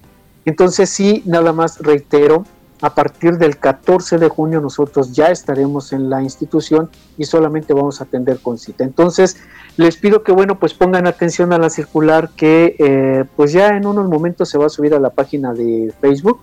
Entonces 0.45 0.91
sí, 0.91 1.23
nada 1.27 1.53
más 1.53 1.79
reitero 1.79 2.43
A 2.83 2.95
partir 2.95 3.37
del 3.37 3.59
14 3.59 4.19
de 4.19 4.29
junio 4.29 4.61
nosotros 4.61 5.13
ya 5.13 5.27
estaremos 5.27 5.93
en 5.93 6.09
la 6.09 6.23
institución 6.23 6.89
y 7.19 7.25
solamente 7.25 7.75
vamos 7.75 8.01
a 8.01 8.05
atender 8.05 8.39
con 8.41 8.59
cita. 8.59 8.85
Entonces, 8.85 9.37
les 9.77 9.97
pido 9.97 10.23
que, 10.23 10.33
bueno, 10.33 10.59
pues 10.59 10.73
pongan 10.73 11.07
atención 11.07 11.53
a 11.53 11.59
la 11.59 11.69
circular 11.69 12.31
que 12.37 12.77
eh, 12.79 13.25
pues 13.37 13.53
ya 13.53 13.69
en 13.77 13.87
unos 13.87 14.09
momentos 14.09 14.49
se 14.49 14.57
va 14.57 14.67
a 14.67 14.71
subir 14.71 14.95
a 14.95 14.99
la 14.99 15.11
página 15.11 15.53
de 15.53 15.93
Facebook 16.01 16.41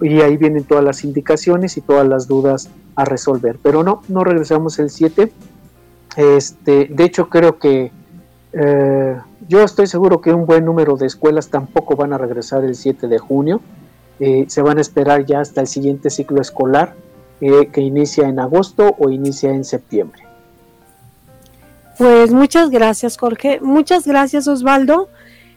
y 0.00 0.20
ahí 0.20 0.36
vienen 0.36 0.64
todas 0.64 0.84
las 0.84 1.04
indicaciones 1.04 1.76
y 1.76 1.80
todas 1.80 2.06
las 2.06 2.26
dudas 2.26 2.70
a 2.94 3.04
resolver. 3.04 3.58
Pero 3.62 3.82
no, 3.82 4.02
no 4.08 4.24
regresamos 4.24 4.78
el 4.78 4.90
7. 4.90 5.32
Este, 6.16 6.86
de 6.90 7.04
hecho, 7.04 7.28
creo 7.28 7.58
que 7.58 7.92
eh, 8.52 9.16
yo 9.48 9.62
estoy 9.62 9.86
seguro 9.86 10.20
que 10.20 10.32
un 10.32 10.46
buen 10.46 10.64
número 10.64 10.96
de 10.96 11.06
escuelas 11.06 11.48
tampoco 11.48 11.96
van 11.96 12.12
a 12.14 12.18
regresar 12.18 12.64
el 12.64 12.74
7 12.74 13.08
de 13.08 13.18
junio. 13.18 13.60
Eh, 14.18 14.46
se 14.48 14.62
van 14.62 14.78
a 14.78 14.80
esperar 14.80 15.26
ya 15.26 15.40
hasta 15.40 15.60
el 15.60 15.66
siguiente 15.66 16.10
ciclo 16.10 16.40
escolar 16.40 16.94
eh, 17.40 17.68
que 17.72 17.82
inicia 17.82 18.28
en 18.28 18.38
agosto 18.38 18.94
o 18.98 19.10
inicia 19.10 19.50
en 19.50 19.64
septiembre. 19.64 20.22
Pues 21.98 22.32
muchas 22.32 22.70
gracias, 22.70 23.16
Jorge. 23.16 23.60
Muchas 23.60 24.06
gracias, 24.06 24.48
Osvaldo. 24.48 25.08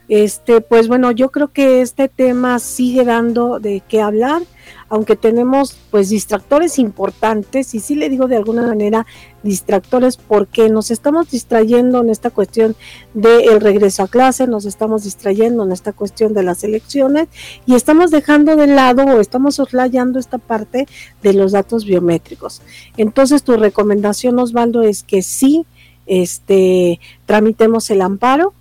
Este, 0.09 0.59
pues 0.59 0.87
bueno, 0.87 1.11
yo 1.11 1.29
creo 1.29 1.49
que 1.49 1.81
este 1.81 2.07
tema 2.09 2.57
sigue 2.57 3.05
dando 3.05 3.59
de 3.59 3.83
qué 3.87 4.01
hablar, 4.01 4.41
aunque 4.89 5.15
tenemos 5.15 5.77
pues 5.91 6.09
distractores 6.09 6.79
importantes, 6.79 7.75
y 7.75 7.79
sí 7.79 7.93
le 7.93 8.09
digo 8.09 8.27
de 8.27 8.35
alguna 8.35 8.63
manera 8.63 9.05
distractores 9.43 10.17
porque 10.17 10.67
nos 10.67 10.89
estamos 10.89 11.29
distrayendo 11.29 12.01
en 12.01 12.09
esta 12.09 12.31
cuestión 12.31 12.75
del 13.13 13.61
regreso 13.61 14.01
a 14.01 14.07
clase, 14.07 14.47
nos 14.47 14.65
estamos 14.65 15.03
distrayendo 15.03 15.63
en 15.63 15.71
esta 15.71 15.93
cuestión 15.93 16.33
de 16.33 16.41
las 16.41 16.63
elecciones 16.63 17.27
y 17.67 17.75
estamos 17.75 18.09
dejando 18.09 18.55
de 18.55 18.65
lado 18.65 19.03
o 19.03 19.19
estamos 19.19 19.55
soslayando 19.55 20.17
esta 20.17 20.39
parte 20.39 20.87
de 21.21 21.33
los 21.33 21.51
datos 21.51 21.85
biométricos. 21.85 22.63
Entonces 22.97 23.43
tu 23.43 23.55
recomendación, 23.57 24.39
Osvaldo, 24.39 24.81
es 24.81 25.03
que 25.03 25.21
sí, 25.21 25.67
este, 26.07 26.99
tramitemos 27.27 27.91
el 27.91 28.01
amparo, 28.01 28.55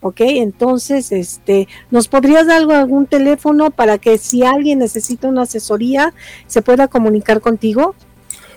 ¿ok? 0.00 0.20
Entonces, 0.20 1.12
este, 1.12 1.68
¿nos 1.90 2.08
podrías 2.08 2.46
dar 2.46 2.70
algún 2.70 3.06
teléfono 3.06 3.70
para 3.70 3.98
que 3.98 4.18
si 4.18 4.44
alguien 4.44 4.78
necesita 4.78 5.28
una 5.28 5.42
asesoría 5.42 6.12
se 6.46 6.62
pueda 6.62 6.88
comunicar 6.88 7.40
contigo? 7.40 7.94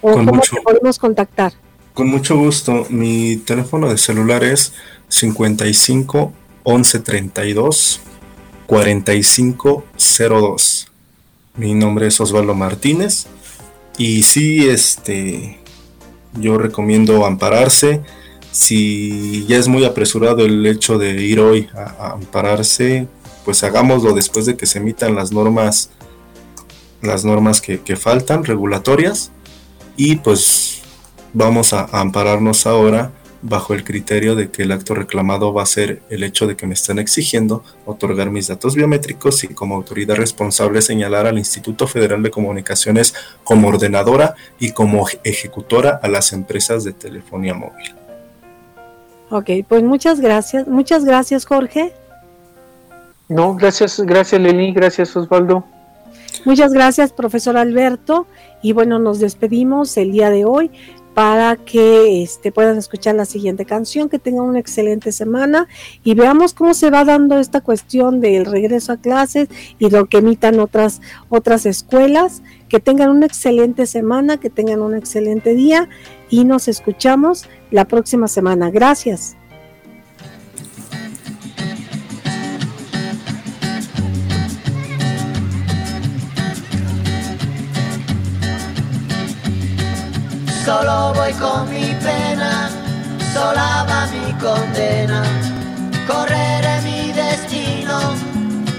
¿O 0.01 0.13
cómo 0.13 0.41
te 0.41 0.61
podemos 0.61 0.97
contactar? 0.97 1.53
Con 1.93 2.07
mucho 2.07 2.37
gusto. 2.37 2.85
Mi 2.89 3.37
teléfono 3.37 3.89
de 3.89 3.97
celular 3.97 4.43
es 4.43 4.73
55 5.09 6.31
11 6.63 6.99
32 6.99 8.01
45 8.67 9.83
02. 9.97 10.87
Mi 11.57 11.73
nombre 11.73 12.07
es 12.07 12.21
Osvaldo 12.21 12.53
Martínez 12.53 13.25
y 13.97 14.23
sí, 14.23 14.69
este, 14.69 15.59
yo 16.39 16.57
recomiendo 16.57 17.25
ampararse 17.25 18.01
si 18.51 19.45
ya 19.47 19.57
es 19.57 19.67
muy 19.67 19.85
apresurado 19.85 20.45
el 20.45 20.65
hecho 20.65 20.97
de 20.97 21.21
ir 21.21 21.39
hoy 21.39 21.67
a, 21.75 22.11
ampararse, 22.11 23.07
pues 23.45 23.63
hagámoslo 23.63 24.13
después 24.13 24.45
de 24.45 24.57
que 24.57 24.65
se 24.65 24.79
emitan 24.79 25.15
las 25.15 25.31
normas, 25.31 25.91
las 27.01 27.25
normas 27.25 27.61
que, 27.61 27.95
faltan, 27.95 28.43
regulatorias, 28.43 29.31
y 29.95 30.17
pues 30.17 30.81
vamos 31.33 31.73
a, 31.73 31.85
ampararnos 31.91 32.65
ahora 32.65 33.11
bajo 33.41 33.73
el 33.73 33.85
criterio 33.85 34.35
de 34.35 34.51
que 34.51 34.63
el 34.63 34.71
acto 34.73 34.93
reclamado 34.93 35.53
va 35.53 35.63
a 35.63 35.65
ser 35.65 36.01
el 36.09 36.23
hecho 36.23 36.45
de 36.45 36.57
que 36.57 36.67
me 36.67 36.73
están 36.73 36.99
exigiendo 36.99 37.63
otorgar 37.85 38.29
mis 38.31 38.47
datos 38.47 38.75
biométricos 38.75 39.45
y 39.45 39.47
como 39.49 39.75
autoridad 39.75 40.17
responsable 40.17 40.81
señalar 40.81 41.25
al 41.25 41.37
Instituto 41.37 41.87
Federal 41.87 42.21
de 42.21 42.31
Comunicaciones 42.31 43.13
como 43.45 43.69
ordenadora 43.69 44.35
y 44.59 44.73
como 44.73 45.07
ejecutora 45.23 46.01
a 46.03 46.09
las 46.09 46.33
empresas 46.33 46.83
de 46.83 46.91
telefonía 46.91 47.53
móvil. 47.53 47.98
Ok, 49.29 49.49
pues 49.67 49.83
muchas 49.83 50.19
gracias. 50.19 50.67
Muchas 50.67 51.05
gracias, 51.05 51.45
Jorge. 51.45 51.93
No, 53.27 53.55
gracias, 53.55 53.99
gracias 53.99 54.41
Leli, 54.41 54.73
gracias 54.73 55.15
Osvaldo. 55.15 55.63
Muchas 56.45 56.73
gracias, 56.73 57.13
profesor 57.13 57.57
Alberto. 57.57 58.25
Y 58.61 58.73
bueno, 58.73 58.97
nos 58.97 59.19
despedimos 59.19 59.95
el 59.97 60.11
día 60.11 60.31
de 60.31 60.45
hoy 60.45 60.71
para 61.13 61.57
que 61.57 62.23
este, 62.23 62.51
puedan 62.51 62.77
escuchar 62.77 63.15
la 63.15 63.25
siguiente 63.25 63.65
canción, 63.65 64.09
que 64.09 64.19
tengan 64.19 64.45
una 64.45 64.59
excelente 64.59 65.11
semana 65.11 65.67
y 66.03 66.13
veamos 66.13 66.53
cómo 66.53 66.73
se 66.73 66.89
va 66.89 67.03
dando 67.03 67.39
esta 67.39 67.61
cuestión 67.61 68.21
del 68.21 68.45
regreso 68.45 68.93
a 68.93 68.97
clases 68.97 69.49
y 69.79 69.89
lo 69.89 70.05
que 70.05 70.19
emitan 70.19 70.59
otras, 70.59 71.01
otras 71.29 71.65
escuelas. 71.65 72.41
Que 72.69 72.79
tengan 72.79 73.09
una 73.09 73.25
excelente 73.25 73.87
semana, 73.87 74.37
que 74.37 74.51
tengan 74.51 74.81
un 74.81 74.95
excelente 74.95 75.55
día 75.55 75.89
y 76.29 76.45
nos 76.45 76.67
escuchamos 76.67 77.49
la 77.71 77.85
próxima 77.85 78.27
semana. 78.27 78.69
Gracias. 78.69 79.35
Solo 90.65 91.13
voy 91.15 91.33
con 91.33 91.67
mi 91.69 91.95
pena, 91.95 92.69
sola 93.33 93.85
va 93.89 94.07
mi 94.07 94.31
condena. 94.33 95.23
Correré 96.07 96.81
mi 96.83 97.11
destino 97.11 97.99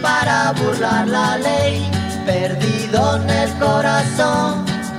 para 0.00 0.52
burlar 0.52 1.08
la 1.08 1.36
ley, 1.38 1.90
perdido 2.24 3.16
en 3.16 3.30
el 3.30 3.50
corazón 3.58 4.69